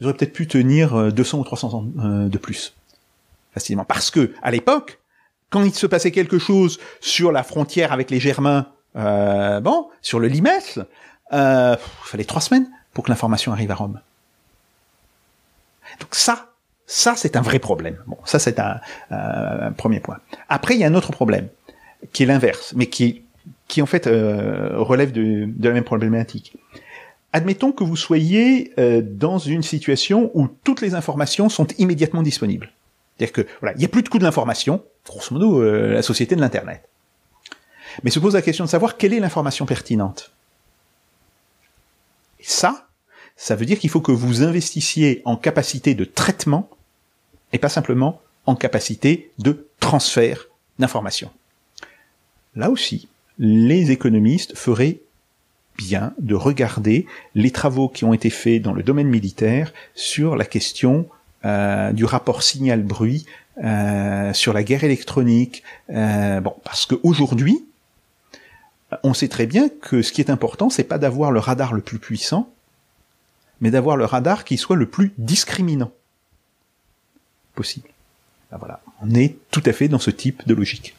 ils 0.00 0.04
auraient 0.04 0.16
peut-être 0.16 0.32
pu 0.32 0.48
tenir 0.48 1.12
200 1.12 1.38
euh, 1.38 1.40
ou 1.40 1.44
300 1.44 1.74
ans 1.74 1.82
de 1.82 2.38
plus 2.38 2.74
facilement. 3.52 3.84
Parce 3.84 4.10
que 4.10 4.34
à 4.42 4.50
l'époque, 4.50 4.98
quand 5.50 5.62
il 5.62 5.74
se 5.74 5.86
passait 5.86 6.10
quelque 6.10 6.38
chose 6.38 6.80
sur 7.00 7.30
la 7.32 7.42
frontière 7.42 7.92
avec 7.92 8.10
les 8.10 8.20
Germains, 8.20 8.66
bon, 8.94 9.88
sur 10.02 10.18
le 10.18 10.28
Limès, 10.28 10.80
il 11.32 11.78
fallait 12.04 12.24
trois 12.24 12.40
semaines 12.40 12.68
pour 12.96 13.04
que 13.04 13.10
l'information 13.10 13.52
arrive 13.52 13.70
à 13.70 13.74
Rome. 13.74 14.00
Donc 16.00 16.14
ça, 16.14 16.54
ça 16.86 17.14
c'est 17.14 17.36
un 17.36 17.42
vrai 17.42 17.58
problème. 17.58 17.98
Bon, 18.06 18.16
ça 18.24 18.38
c'est 18.38 18.58
un, 18.58 18.80
premier 19.76 20.00
point. 20.00 20.18
Après, 20.48 20.72
il 20.74 20.80
y 20.80 20.84
a 20.84 20.86
un 20.86 20.94
autre 20.94 21.12
problème 21.12 21.48
qui 22.14 22.22
est 22.22 22.26
l'inverse, 22.26 22.72
mais 22.74 22.86
qui, 22.86 23.22
en 23.82 23.84
fait 23.84 24.06
euh, 24.06 24.78
relève 24.78 25.12
de, 25.12 25.46
la 25.60 25.72
même 25.72 25.84
problématique. 25.84 26.56
Admettons 27.34 27.70
que 27.70 27.84
vous 27.84 27.96
soyez 27.96 28.72
euh, 28.78 29.02
dans 29.04 29.36
une 29.36 29.62
situation 29.62 30.30
où 30.32 30.48
toutes 30.48 30.80
les 30.80 30.94
informations 30.94 31.50
sont 31.50 31.66
immédiatement 31.76 32.22
disponibles. 32.22 32.72
C'est-à-dire 33.18 33.34
que 33.34 33.46
il 33.74 33.78
n'y 33.78 33.84
a 33.84 33.88
plus 33.88 34.04
de 34.04 34.08
coût 34.08 34.18
de 34.18 34.24
l'information, 34.24 34.82
grosso 35.04 35.34
modo 35.34 35.62
euh, 35.62 35.92
la 35.92 36.00
société 36.00 36.34
de 36.34 36.40
l'internet. 36.40 36.88
Mais 38.04 38.10
se 38.10 38.20
pose 38.20 38.32
la 38.32 38.42
question 38.42 38.64
de 38.64 38.70
savoir 38.70 38.96
quelle 38.96 39.12
est 39.12 39.20
l'information 39.20 39.66
pertinente. 39.66 40.32
Et 42.40 42.44
ça, 42.44 42.85
ça 43.36 43.54
veut 43.54 43.66
dire 43.66 43.78
qu'il 43.78 43.90
faut 43.90 44.00
que 44.00 44.12
vous 44.12 44.42
investissiez 44.42 45.22
en 45.24 45.36
capacité 45.36 45.94
de 45.94 46.04
traitement 46.04 46.68
et 47.52 47.58
pas 47.58 47.68
simplement 47.68 48.20
en 48.46 48.56
capacité 48.56 49.30
de 49.38 49.68
transfert 49.80 50.46
d'informations. 50.78 51.30
Là 52.54 52.70
aussi, 52.70 53.08
les 53.38 53.90
économistes 53.90 54.56
feraient 54.56 55.00
bien 55.76 56.14
de 56.18 56.34
regarder 56.34 57.06
les 57.34 57.50
travaux 57.50 57.88
qui 57.88 58.04
ont 58.04 58.14
été 58.14 58.30
faits 58.30 58.62
dans 58.62 58.72
le 58.72 58.82
domaine 58.82 59.08
militaire 59.08 59.72
sur 59.94 60.36
la 60.36 60.44
question 60.44 61.06
euh, 61.44 61.92
du 61.92 62.04
rapport 62.04 62.42
signal-bruit, 62.42 63.26
euh, 63.62 64.32
sur 64.32 64.52
la 64.52 64.62
guerre 64.62 64.84
électronique. 64.84 65.62
Euh, 65.90 66.40
bon, 66.40 66.54
parce 66.64 66.86
qu'aujourd'hui, 66.86 67.64
on 69.02 69.14
sait 69.14 69.28
très 69.28 69.46
bien 69.46 69.68
que 69.68 70.02
ce 70.02 70.12
qui 70.12 70.20
est 70.20 70.30
important, 70.30 70.70
c'est 70.70 70.84
pas 70.84 70.98
d'avoir 70.98 71.30
le 71.30 71.40
radar 71.40 71.74
le 71.74 71.82
plus 71.82 71.98
puissant, 71.98 72.50
mais 73.60 73.70
d'avoir 73.70 73.96
le 73.96 74.04
radar 74.04 74.44
qui 74.44 74.56
soit 74.56 74.76
le 74.76 74.86
plus 74.86 75.12
discriminant 75.18 75.92
possible. 77.54 77.88
Ben 78.50 78.58
voilà, 78.58 78.80
on 79.02 79.14
est 79.14 79.36
tout 79.50 79.62
à 79.66 79.72
fait 79.72 79.88
dans 79.88 79.98
ce 79.98 80.10
type 80.10 80.46
de 80.46 80.54
logique. 80.54 80.94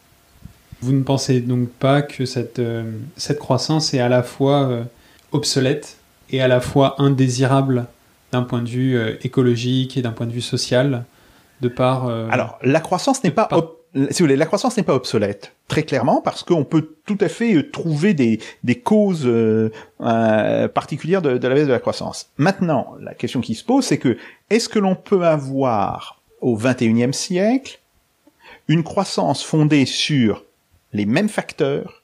Vous 0.82 0.92
ne 0.92 1.04
pensez 1.04 1.40
donc 1.40 1.70
pas 1.70 2.02
que 2.02 2.26
cette, 2.26 2.60
euh, 2.60 2.92
cette 3.16 3.40
croissance 3.40 3.94
est 3.94 4.00
à 4.00 4.10
la 4.10 4.22
fois 4.22 4.68
euh, 4.68 4.84
obsolète 5.32 5.98
et 6.30 6.42
à 6.42 6.48
la 6.48 6.60
fois 6.60 7.02
indésirable 7.02 7.86
d'un 8.32 8.44
point 8.44 8.62
de 8.62 8.70
vue 8.70 8.98
euh, 8.98 9.16
écologique 9.22 9.98
et 9.98 10.02
d'un 10.02 10.12
point 10.12 10.26
de 10.26 10.34
vue 10.34 10.42
social, 10.42 11.06
de 11.62 11.70
par... 11.70 12.08
Alors, 12.30 12.60
la 12.62 12.80
croissance 12.80 13.24
n'est 13.24 13.32
pas 13.32 13.48
si 14.12 14.22
vous 14.22 14.26
voulez, 14.26 14.36
la 14.36 14.46
croissance 14.46 14.78
n'est 14.78 14.84
pas 14.84 14.94
obsolète, 14.94 15.56
très 15.68 15.84
clairement, 15.84 16.22
parce 16.22 16.44
qu'on 16.44 16.64
peut 16.64 16.96
tout 17.06 17.18
à 17.22 17.30
fait 17.30 17.56
euh, 17.56 17.72
trouver 17.72 18.14
des, 18.14 18.40
causes 18.84 19.26
euh, 19.26 19.72
euh, 20.02 20.68
particulières 20.68 21.22
de, 21.22 21.30
la 21.30 21.56
baisse 21.56 21.68
de 21.68 21.72
la 21.72 21.80
croissance. 21.80 22.30
Maintenant, 22.38 22.96
la 23.00 23.14
question 23.14 23.42
qui 23.42 23.56
se 23.56 23.64
pose, 23.64 23.86
c'est 23.86 23.98
que 23.98 24.18
est-ce 24.50 24.70
que 24.70 24.80
l'on 24.80 24.96
peut 24.96 25.26
avoir 25.26 26.22
au 26.42 26.56
XXIe 26.56 27.14
siècle 27.14 27.80
une 28.68 28.84
croissance 28.84 29.44
fondée 29.44 29.86
sur 29.86 30.44
les 30.94 31.06
mêmes 31.06 31.30
facteurs 31.30 32.04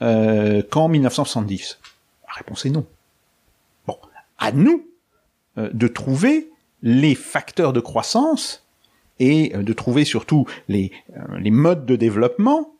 qu'en 0.00 0.88
1970 0.88 1.78
La 2.26 2.34
réponse 2.34 2.66
est 2.66 2.70
non. 2.70 2.84
Bon, 3.86 3.96
à 4.38 4.52
nous 4.52 4.86
de 5.56 5.88
trouver 5.88 6.50
les 6.82 7.14
facteurs 7.14 7.72
de 7.72 7.80
croissance 7.80 8.63
et 9.20 9.54
euh, 9.54 9.62
de 9.62 9.72
trouver 9.72 10.04
surtout 10.04 10.46
les, 10.68 10.92
euh, 11.16 11.38
les 11.38 11.50
modes 11.50 11.86
de 11.86 11.96
développement 11.96 12.74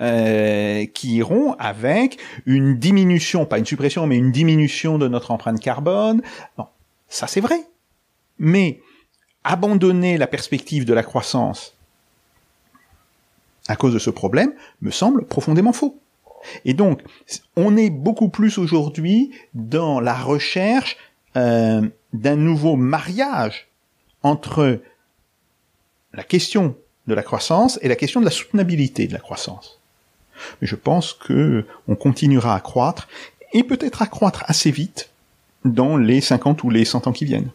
euh, 0.00 0.86
qui 0.86 1.16
iront 1.16 1.54
avec 1.54 2.18
une 2.46 2.76
diminution, 2.76 3.46
pas 3.46 3.58
une 3.58 3.66
suppression, 3.66 4.06
mais 4.06 4.16
une 4.16 4.32
diminution 4.32 4.98
de 4.98 5.06
notre 5.06 5.30
empreinte 5.30 5.60
carbone. 5.60 6.22
Bon, 6.56 6.66
ça 7.08 7.26
c'est 7.26 7.40
vrai. 7.40 7.60
Mais 8.38 8.80
abandonner 9.44 10.18
la 10.18 10.26
perspective 10.26 10.84
de 10.84 10.94
la 10.94 11.02
croissance 11.02 11.76
à 13.68 13.76
cause 13.76 13.94
de 13.94 13.98
ce 13.98 14.10
problème 14.10 14.52
me 14.82 14.90
semble 14.90 15.24
profondément 15.26 15.72
faux. 15.72 16.00
Et 16.64 16.74
donc, 16.74 17.02
on 17.56 17.76
est 17.76 17.90
beaucoup 17.90 18.28
plus 18.28 18.58
aujourd'hui 18.58 19.30
dans 19.54 20.00
la 20.00 20.14
recherche 20.14 20.96
euh, 21.36 21.88
d'un 22.12 22.36
nouveau 22.36 22.76
mariage 22.76 23.68
entre 24.22 24.80
la 26.14 26.22
question 26.24 26.76
de 27.06 27.14
la 27.14 27.22
croissance 27.22 27.78
et 27.82 27.88
la 27.88 27.96
question 27.96 28.20
de 28.20 28.24
la 28.24 28.30
soutenabilité 28.30 29.06
de 29.06 29.12
la 29.12 29.18
croissance. 29.18 29.80
Mais 30.60 30.66
je 30.66 30.76
pense 30.76 31.12
que 31.12 31.64
on 31.88 31.94
continuera 31.94 32.54
à 32.54 32.60
croître 32.60 33.08
et 33.52 33.62
peut-être 33.62 34.02
à 34.02 34.06
croître 34.06 34.44
assez 34.46 34.70
vite 34.70 35.10
dans 35.64 35.96
les 35.96 36.20
50 36.20 36.64
ou 36.64 36.70
les 36.70 36.84
100 36.84 37.06
ans 37.06 37.12
qui 37.12 37.24
viennent. 37.24 37.50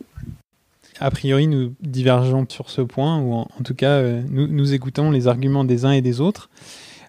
A 0.99 1.11
priori, 1.11 1.47
nous 1.47 1.73
divergeons 1.81 2.45
sur 2.49 2.69
ce 2.69 2.81
point, 2.81 3.19
ou 3.19 3.33
en, 3.33 3.47
tout 3.63 3.75
cas, 3.75 3.91
euh, 3.91 4.21
nous, 4.29 4.73
écoutons 4.73 5.11
les 5.11 5.27
arguments 5.27 5.63
des 5.63 5.85
uns 5.85 5.91
et 5.91 6.01
des 6.01 6.19
autres. 6.19 6.49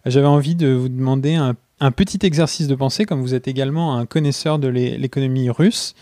J'avais 0.07 0.27
envie 0.27 0.55
de 0.55 0.69
vous 0.69 0.89
demander 0.89 1.35
un, 1.35 1.57
un, 1.81 1.91
petit 1.91 2.25
exercice 2.25 2.69
de 2.69 2.75
pensée, 2.77 3.05
comme 3.05 3.21
vous 3.21 3.35
êtes 3.35 3.49
également 3.49 3.97
un 3.97 4.07
connaisseur 4.07 4.61
de 4.61 4.69
l'économie 4.69 5.51
russe, 5.51 5.95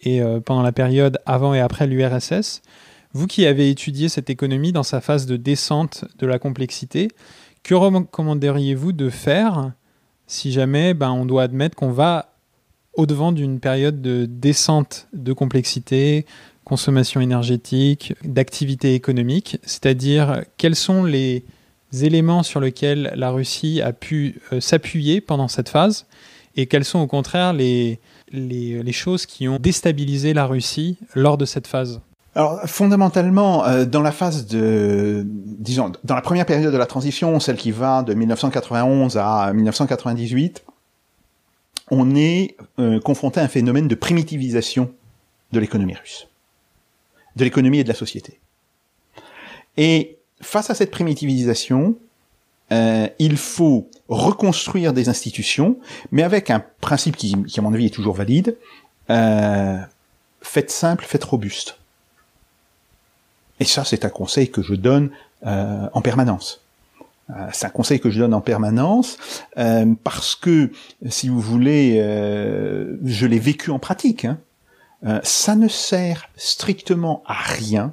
et 0.00 0.22
euh, 0.22 0.40
pendant 0.40 0.62
la 0.62 0.72
période 0.72 1.18
avant 1.26 1.52
et 1.52 1.60
après 1.60 1.86
l'URSS. 1.86 2.62
Vous 3.14 3.28
qui 3.28 3.46
avez 3.46 3.70
étudié 3.70 4.08
cette 4.08 4.28
économie 4.28 4.72
dans 4.72 4.82
sa 4.82 5.00
phase 5.00 5.26
de 5.26 5.36
descente 5.36 6.04
de 6.18 6.26
la 6.26 6.40
complexité, 6.40 7.08
que 7.62 7.74
recommanderiez-vous 7.74 8.90
de 8.90 9.08
faire 9.08 9.72
si 10.26 10.50
jamais 10.50 10.94
ben, 10.94 11.12
on 11.12 11.24
doit 11.24 11.44
admettre 11.44 11.76
qu'on 11.76 11.92
va 11.92 12.34
au-devant 12.94 13.30
d'une 13.30 13.60
période 13.60 14.02
de 14.02 14.26
descente 14.26 15.06
de 15.12 15.32
complexité, 15.32 16.26
consommation 16.64 17.20
énergétique, 17.20 18.14
d'activité 18.24 18.94
économique, 18.94 19.58
c'est-à-dire 19.62 20.42
quels 20.56 20.76
sont 20.76 21.04
les 21.04 21.44
éléments 21.92 22.42
sur 22.42 22.58
lesquels 22.58 23.12
la 23.14 23.30
Russie 23.30 23.80
a 23.80 23.92
pu 23.92 24.40
euh, 24.52 24.60
s'appuyer 24.60 25.20
pendant 25.20 25.46
cette 25.46 25.68
phase? 25.68 26.06
Et 26.56 26.66
quelles 26.66 26.84
sont 26.84 26.98
au 26.98 27.06
contraire 27.06 27.52
les, 27.52 28.00
les, 28.32 28.82
les, 28.82 28.92
choses 28.92 29.26
qui 29.26 29.46
ont 29.46 29.58
déstabilisé 29.58 30.34
la 30.34 30.46
Russie 30.46 30.98
lors 31.14 31.38
de 31.38 31.44
cette 31.44 31.66
phase? 31.66 32.00
Alors 32.34 32.60
fondamentalement, 32.66 33.64
euh, 33.64 33.84
dans 33.84 34.02
la 34.02 34.10
phase 34.10 34.46
de, 34.46 35.22
disons, 35.24 35.92
dans 36.02 36.14
la 36.14 36.20
première 36.20 36.46
période 36.46 36.72
de 36.72 36.78
la 36.78 36.86
transition, 36.86 37.38
celle 37.38 37.56
qui 37.56 37.70
va 37.70 38.02
de 38.02 38.12
1991 38.14 39.16
à 39.16 39.52
1998, 39.52 40.64
on 41.90 42.14
est 42.16 42.56
euh, 42.78 43.00
confronté 43.00 43.40
à 43.40 43.44
un 43.44 43.48
phénomène 43.48 43.88
de 43.88 43.94
primitivisation 43.94 44.92
de 45.52 45.60
l'économie 45.60 45.94
russe, 45.94 46.26
de 47.36 47.44
l'économie 47.44 47.78
et 47.78 47.84
de 47.84 47.88
la 47.88 47.94
société. 47.94 48.40
Et 49.76 50.18
face 50.40 50.70
à 50.70 50.74
cette 50.74 50.90
primitivisation, 50.90 51.96
euh, 52.72 53.08
il 53.18 53.36
faut 53.36 53.88
reconstruire 54.08 54.92
des 54.92 55.08
institutions, 55.08 55.78
mais 56.10 56.22
avec 56.22 56.50
un 56.50 56.64
principe 56.80 57.16
qui, 57.16 57.40
qui 57.44 57.60
à 57.60 57.62
mon 57.62 57.74
avis, 57.74 57.86
est 57.86 57.94
toujours 57.94 58.14
valide, 58.14 58.56
euh, 59.10 59.78
faites 60.40 60.70
simple, 60.70 61.04
faites 61.04 61.24
robuste. 61.24 61.78
Et 63.60 63.64
ça, 63.64 63.84
c'est 63.84 64.04
un 64.04 64.10
conseil 64.10 64.50
que 64.50 64.62
je 64.62 64.74
donne 64.74 65.10
euh, 65.46 65.88
en 65.92 66.00
permanence. 66.00 66.60
Euh, 67.30 67.48
c'est 67.52 67.66
un 67.66 67.70
conseil 67.70 68.00
que 68.00 68.10
je 68.10 68.18
donne 68.18 68.34
en 68.34 68.40
permanence 68.40 69.16
euh, 69.58 69.86
parce 70.02 70.34
que, 70.34 70.70
si 71.08 71.28
vous 71.28 71.40
voulez, 71.40 71.96
je 73.04 73.26
l'ai 73.26 73.38
vécu 73.38 73.70
en 73.70 73.78
pratique. 73.78 74.24
Hein. 74.24 74.38
Ça 75.22 75.54
ne 75.54 75.68
sert 75.68 76.28
strictement 76.36 77.22
à 77.26 77.34
rien 77.34 77.92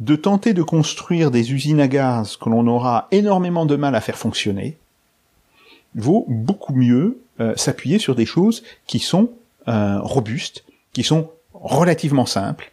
de 0.00 0.16
tenter 0.16 0.52
de 0.52 0.62
construire 0.62 1.30
des 1.30 1.52
usines 1.52 1.80
à 1.80 1.88
gaz 1.88 2.36
que 2.36 2.48
l'on 2.48 2.66
aura 2.66 3.08
énormément 3.10 3.64
de 3.66 3.76
mal 3.76 3.94
à 3.94 4.00
faire 4.00 4.18
fonctionner. 4.18 4.76
Vaut 5.94 6.26
beaucoup 6.28 6.74
mieux 6.74 7.18
s'appuyer 7.56 7.98
sur 7.98 8.14
des 8.14 8.26
choses 8.26 8.62
qui 8.86 8.98
sont 9.00 9.30
robustes, 9.66 10.64
qui 10.92 11.02
sont 11.02 11.30
relativement 11.52 12.26
simples, 12.26 12.72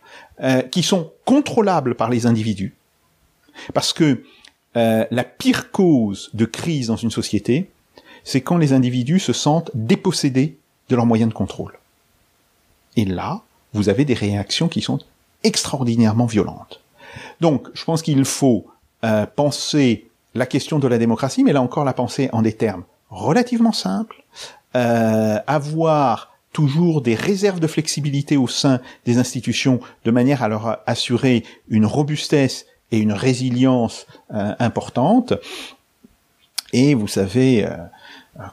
qui 0.72 0.84
sont 0.84 1.12
contrôlables 1.26 1.96
par 1.96 2.10
les 2.10 2.26
individus. 2.26 2.76
Parce 3.74 3.94
que 3.94 4.24
euh, 4.76 5.06
la 5.12 5.24
pire 5.24 5.72
cause 5.72 6.30
de 6.34 6.46
crise 6.46 6.88
dans 6.88 6.96
une 6.96 7.12
société, 7.12 7.70
c'est 8.24 8.42
quand 8.42 8.58
les 8.58 8.74
individus 8.74 9.20
se 9.20 9.34
sentent 9.34 9.72
dépossédés 9.74 10.58
de 10.90 10.96
leurs 10.96 11.06
moyens 11.06 11.30
de 11.30 11.34
contrôle. 11.36 11.78
Et 12.96 13.06
là, 13.06 13.42
vous 13.74 13.90
avez 13.90 14.06
des 14.06 14.14
réactions 14.14 14.68
qui 14.68 14.82
sont 14.82 15.00
extraordinairement 15.44 16.26
violentes. 16.26 16.80
Donc, 17.42 17.68
je 17.74 17.84
pense 17.84 18.02
qu'il 18.02 18.24
faut 18.26 18.66
euh, 19.04 19.26
penser 19.26 20.08
la 20.36 20.46
question 20.46 20.80
de 20.80 20.88
la 20.88 20.98
démocratie, 20.98 21.44
mais 21.44 21.54
là 21.54 21.62
encore 21.62 21.86
la 21.86 21.94
penser 21.94 22.30
en 22.34 22.42
des 22.42 22.54
termes 22.54 22.84
relativement 23.10 23.74
simples, 23.74 24.24
euh, 24.76 25.38
avoir 25.46 26.33
toujours 26.54 27.02
des 27.02 27.16
réserves 27.16 27.60
de 27.60 27.68
flexibilité 27.68 28.38
au 28.38 28.48
sein 28.48 28.80
des 29.06 29.18
institutions 29.18 29.80
de 30.06 30.12
manière 30.12 30.44
à 30.44 30.48
leur 30.48 30.80
assurer 30.88 31.44
une 31.68 31.86
robustesse 31.86 32.66
et 32.92 33.00
une 33.00 33.14
résilience 33.14 34.08
euh, 34.34 34.54
importante. 34.60 35.34
Et 36.72 36.94
vous 36.94 37.08
savez, 37.08 37.66
euh, 37.66 37.76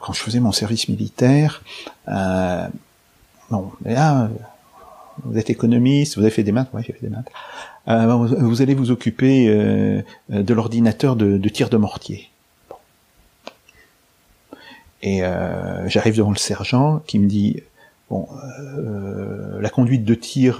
quand 0.01 0.13
je 0.13 0.21
faisais 0.21 0.39
mon 0.39 0.51
service 0.51 0.87
militaire, 0.89 1.63
euh, 2.07 2.67
là, 3.85 4.29
vous 5.23 5.37
êtes 5.37 5.49
économiste, 5.49 6.15
vous 6.15 6.21
avez 6.21 6.31
fait 6.31 6.43
des 6.43 6.51
maths, 6.51 6.69
ouais, 6.73 6.83
j'ai 6.85 6.93
fait 6.93 7.07
des 7.07 7.09
maths. 7.09 7.29
Euh, 7.87 8.05
vous 8.15 8.61
allez 8.61 8.75
vous 8.75 8.91
occuper 8.91 9.47
euh, 9.49 10.01
de 10.29 10.53
l'ordinateur 10.53 11.15
de, 11.15 11.49
tir 11.49 11.69
de 11.69 11.77
mortier. 11.77 12.29
Et 15.03 15.21
j'arrive 15.87 16.15
devant 16.15 16.29
le 16.29 16.37
sergent 16.37 17.01
qui 17.07 17.17
me 17.17 17.27
dit 17.27 17.63
bon, 18.11 18.27
la 19.59 19.69
conduite 19.69 20.05
de 20.05 20.13
tir 20.13 20.57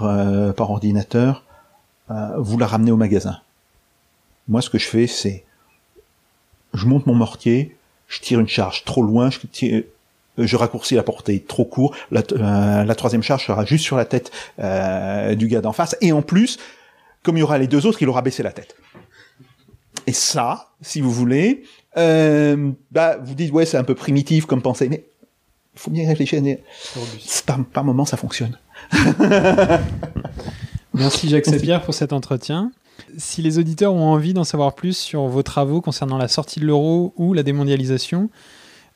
par 0.56 0.70
ordinateur, 0.70 1.44
vous 2.08 2.58
la 2.58 2.66
ramenez 2.66 2.90
au 2.90 2.96
magasin. 2.96 3.38
Moi, 4.48 4.60
ce 4.60 4.70
que 4.70 4.78
je 4.78 4.88
fais, 4.88 5.06
c'est 5.06 5.44
je 6.74 6.86
monte 6.86 7.06
mon 7.06 7.14
mortier, 7.14 7.76
je 8.08 8.20
tire 8.20 8.40
une 8.40 8.48
charge 8.48 8.84
trop 8.84 9.02
loin, 9.02 9.30
je, 9.30 10.56
raccourcis 10.56 10.94
la 10.94 11.02
portée 11.02 11.40
trop 11.40 11.64
court, 11.64 11.94
la, 12.10 12.22
euh, 12.32 12.94
troisième 12.94 13.22
charge 13.22 13.46
sera 13.46 13.64
juste 13.64 13.84
sur 13.84 13.96
la 13.96 14.04
tête 14.04 14.30
euh, 14.58 15.34
du 15.34 15.48
gars 15.48 15.60
d'en 15.60 15.72
face, 15.72 15.96
et 16.00 16.12
en 16.12 16.22
plus, 16.22 16.58
comme 17.22 17.36
il 17.36 17.40
y 17.40 17.42
aura 17.42 17.58
les 17.58 17.66
deux 17.66 17.86
autres, 17.86 18.02
il 18.02 18.08
aura 18.08 18.22
baissé 18.22 18.42
la 18.42 18.52
tête. 18.52 18.76
Et 20.06 20.12
ça, 20.12 20.70
si 20.80 21.00
vous 21.00 21.12
voulez, 21.12 21.62
euh, 21.96 22.70
bah, 22.90 23.18
vous 23.22 23.34
dites 23.34 23.52
ouais 23.52 23.66
c'est 23.66 23.76
un 23.76 23.84
peu 23.84 23.94
primitif 23.94 24.46
comme 24.46 24.62
pensée, 24.62 24.88
mais 24.88 25.04
il 25.74 25.80
faut 25.80 25.90
bien 25.90 26.06
réfléchir. 26.06 26.42
Par, 27.46 27.64
par 27.64 27.84
moment, 27.84 28.04
ça 28.04 28.16
fonctionne. 28.16 28.58
Merci 30.94 31.28
Jacques 31.28 31.46
Sapir 31.46 31.82
pour 31.82 31.94
cet 31.94 32.12
entretien. 32.12 32.72
Si 33.16 33.40
les 33.42 33.58
auditeurs 33.58 33.94
ont 33.94 34.12
envie 34.12 34.34
d'en 34.34 34.44
savoir 34.44 34.74
plus 34.74 34.96
sur 34.96 35.26
vos 35.26 35.42
travaux 35.42 35.80
concernant 35.80 36.18
la 36.18 36.28
sortie 36.28 36.60
de 36.60 36.66
l'euro 36.66 37.14
ou 37.16 37.32
la 37.32 37.42
démondialisation, 37.42 38.28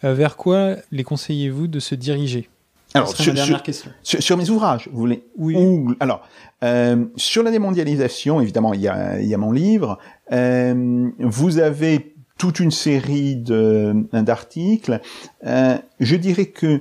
euh, 0.04 0.12
vers 0.14 0.36
quoi 0.36 0.76
les 0.92 1.04
conseillez-vous 1.04 1.66
de 1.66 1.80
se 1.80 1.94
diriger? 1.94 2.48
Alors, 2.94 3.08
sur, 3.08 3.34
dernière 3.34 3.56
sur, 3.56 3.62
question. 3.62 3.90
Sur, 4.02 4.22
sur, 4.22 4.36
mes 4.36 4.48
ouvrages, 4.48 4.88
vous 4.92 4.98
voulez 4.98 5.24
Oui. 5.36 5.56
Ou, 5.56 5.94
alors, 6.00 6.22
euh, 6.62 7.04
sur 7.16 7.42
la 7.42 7.50
démondialisation, 7.50 8.40
évidemment, 8.40 8.72
il 8.74 8.80
y 8.80 8.88
a, 8.88 9.20
il 9.20 9.26
y 9.26 9.34
a 9.34 9.38
mon 9.38 9.52
livre. 9.52 9.98
Euh, 10.32 11.10
vous 11.18 11.58
avez 11.58 12.15
toute 12.38 12.60
une 12.60 12.70
série 12.70 13.36
d'articles. 13.36 15.00
Euh, 15.46 15.78
je 16.00 16.16
dirais 16.16 16.46
que 16.46 16.80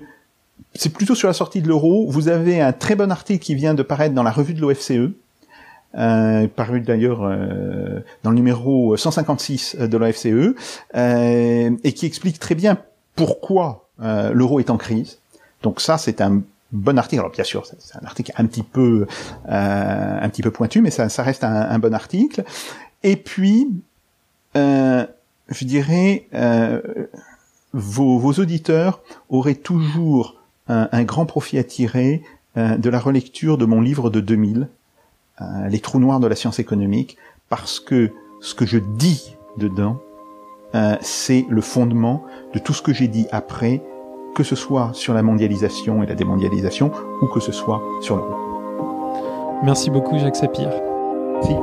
c'est 0.74 0.92
plutôt 0.92 1.16
sur 1.16 1.28
la 1.28 1.34
sortie 1.34 1.62
de 1.62 1.68
l'euro. 1.68 2.08
Vous 2.10 2.28
avez 2.28 2.62
un 2.62 2.74
très 2.74 2.96
bon 2.96 3.12
article 3.12 3.44
qui 3.44 3.56
vient 3.56 3.74
de 3.74 3.84
paraître 3.84 4.14
dans 4.14 4.24
la 4.24 4.32
revue 4.32 4.54
de 4.54 4.62
l'OFCE, 4.62 5.12
euh, 5.98 6.48
paru 6.48 6.82
d'ailleurs 6.82 7.24
euh, 7.24 8.02
dans 8.24 8.32
le 8.32 8.36
numéro 8.36 8.98
156 8.98 9.78
de 9.78 9.98
l'OFCE, 9.98 10.56
euh, 10.96 11.72
et 11.84 11.94
qui 11.94 12.06
explique 12.06 12.40
très 12.40 12.56
bien 12.56 12.78
pourquoi 13.16 13.88
euh, 14.02 14.32
l'euro 14.34 14.60
est 14.60 14.70
en 14.70 14.78
crise. 14.78 15.20
Donc 15.64 15.80
ça, 15.80 15.98
c'est 15.98 16.20
un 16.20 16.42
bon 16.72 16.98
article. 16.98 17.22
Alors 17.22 17.32
bien 17.32 17.46
sûr, 17.46 17.66
c'est 17.66 17.96
un 17.96 18.06
article 18.06 18.34
un 18.36 18.46
petit 18.46 18.64
peu 18.64 19.08
euh, 19.48 20.20
un 20.22 20.30
petit 20.30 20.42
peu 20.42 20.52
pointu, 20.52 20.82
mais 20.82 20.92
ça, 20.92 21.08
ça 21.08 21.24
reste 21.24 21.46
un, 21.46 21.70
un, 21.70 21.80
bon 21.80 21.94
article. 21.94 22.44
Et 23.04 23.16
puis, 23.16 23.70
euh, 24.58 25.06
je 25.50 25.66
dirais, 25.66 26.28
vos, 27.74 28.20
vos, 28.20 28.34
auditeurs 28.34 29.02
auraient 29.30 29.56
toujours 29.56 30.36
un, 30.68 30.90
un, 30.92 31.04
grand 31.04 31.26
profit 31.26 31.58
à 31.58 31.64
tirer 31.64 32.24
de 32.56 32.90
la 32.90 33.00
relecture 33.00 33.58
de 33.58 33.66
mon 33.66 33.82
livre 33.82 34.10
de 34.10 34.22
2000, 34.22 34.70
euh, 35.42 35.68
les 35.68 35.80
trous 35.80 36.00
noirs 36.00 36.22
de 36.22 36.28
la 36.28 36.36
science 36.36 36.60
économique, 36.60 37.18
parce 37.50 37.82
que 37.82 38.14
ce 38.40 38.56
que 38.56 38.66
je 38.66 38.78
dis 38.78 39.36
dedans, 39.58 40.02
euh, 40.76 40.96
c'est 41.02 41.46
le 41.50 41.60
fondement 41.60 42.24
de 42.54 42.60
tout 42.60 42.74
ce 42.74 42.82
que 42.82 42.94
j'ai 42.94 43.10
dit 43.10 43.28
après, 43.34 43.82
que 44.34 44.44
ce 44.44 44.56
soit 44.56 44.92
sur 44.94 45.14
la 45.14 45.24
mondialisation 45.24 46.04
et 46.04 46.06
la 46.06 46.16
démondialisation, 46.16 46.92
ou 47.22 47.28
que 47.28 47.42
ce 47.42 47.52
soit 47.52 47.82
sur 48.02 48.16
l'euro. 48.16 49.60
Merci 49.64 49.90
beaucoup 49.90 50.18
Jacques 50.18 50.38
Sapir. 50.38 50.70
Si. 51.44 51.54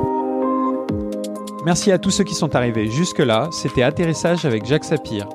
Merci 1.65 1.93
à 1.93 1.97
tous 1.97 2.11
ceux 2.11 2.25
qui 2.25 2.35
sont 2.35 2.55
arrivés 2.55 2.89
jusque-là. 2.89 3.47
C'était 3.51 3.83
Atterrissage 3.83 4.43
avec 4.43 4.65
Jacques 4.65 4.83
Sapir. 4.83 5.29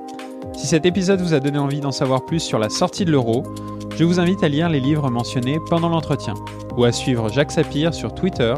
Si 0.55 0.67
cet 0.67 0.85
épisode 0.85 1.23
vous 1.23 1.33
a 1.33 1.41
donné 1.41 1.57
envie 1.57 1.81
d'en 1.81 1.91
savoir 1.91 2.27
plus 2.27 2.41
sur 2.41 2.59
la 2.59 2.69
sortie 2.69 3.07
de 3.07 3.11
l'euro, 3.11 3.45
je 3.97 4.05
vous 4.05 4.21
invite 4.21 4.45
à 4.45 4.49
lire 4.49 4.69
les 4.69 4.79
livres 4.79 5.09
mentionnés 5.09 5.59
pendant 5.71 5.89
l'entretien 5.89 6.35
ou 6.77 6.85
à 6.85 6.93
suivre 6.93 7.31
Jacques 7.31 7.53
Sapir 7.53 7.95
sur 7.95 8.15
Twitter 8.15 8.55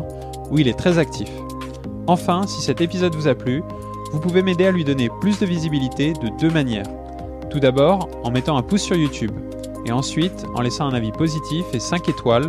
où 0.51 0.59
il 0.59 0.67
est 0.67 0.77
très 0.77 0.99
actif. 0.99 1.31
Enfin, 2.09 2.45
si 2.49 2.61
cet 2.61 2.81
épisode 2.81 3.15
vous 3.15 3.29
a 3.29 3.37
plu, 3.37 3.63
vous 4.11 4.19
pouvez 4.19 4.43
m'aider 4.43 4.67
à 4.67 4.73
lui 4.73 4.83
donner 4.83 5.09
plus 5.21 5.39
de 5.39 5.47
visibilité 5.47 6.13
de 6.15 6.29
deux 6.41 6.51
manières. 6.51 6.87
Tout 7.51 7.61
d'abord, 7.61 8.09
en 8.25 8.33
mettant 8.33 8.57
un 8.57 8.63
pouce 8.63 8.83
sur 8.83 8.97
YouTube 8.97 9.33
et 9.87 9.93
ensuite 9.93 10.45
en 10.57 10.61
laissant 10.61 10.87
un 10.87 10.95
avis 10.95 11.13
positif 11.13 11.67
et 11.73 11.79
5 11.79 12.09
étoiles 12.09 12.49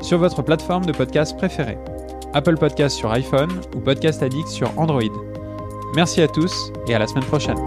sur 0.00 0.18
votre 0.18 0.42
plateforme 0.42 0.86
de 0.86 0.92
podcast 0.92 1.36
préférée. 1.36 1.78
Apple 2.34 2.56
Podcast 2.56 2.96
sur 2.96 3.10
iPhone 3.10 3.50
ou 3.76 3.80
Podcast 3.80 4.22
Addict 4.22 4.48
sur 4.48 4.70
Android. 4.78 5.02
Merci 5.94 6.22
à 6.22 6.28
tous 6.28 6.72
et 6.86 6.94
à 6.94 6.98
la 6.98 7.06
semaine 7.06 7.24
prochaine. 7.24 7.58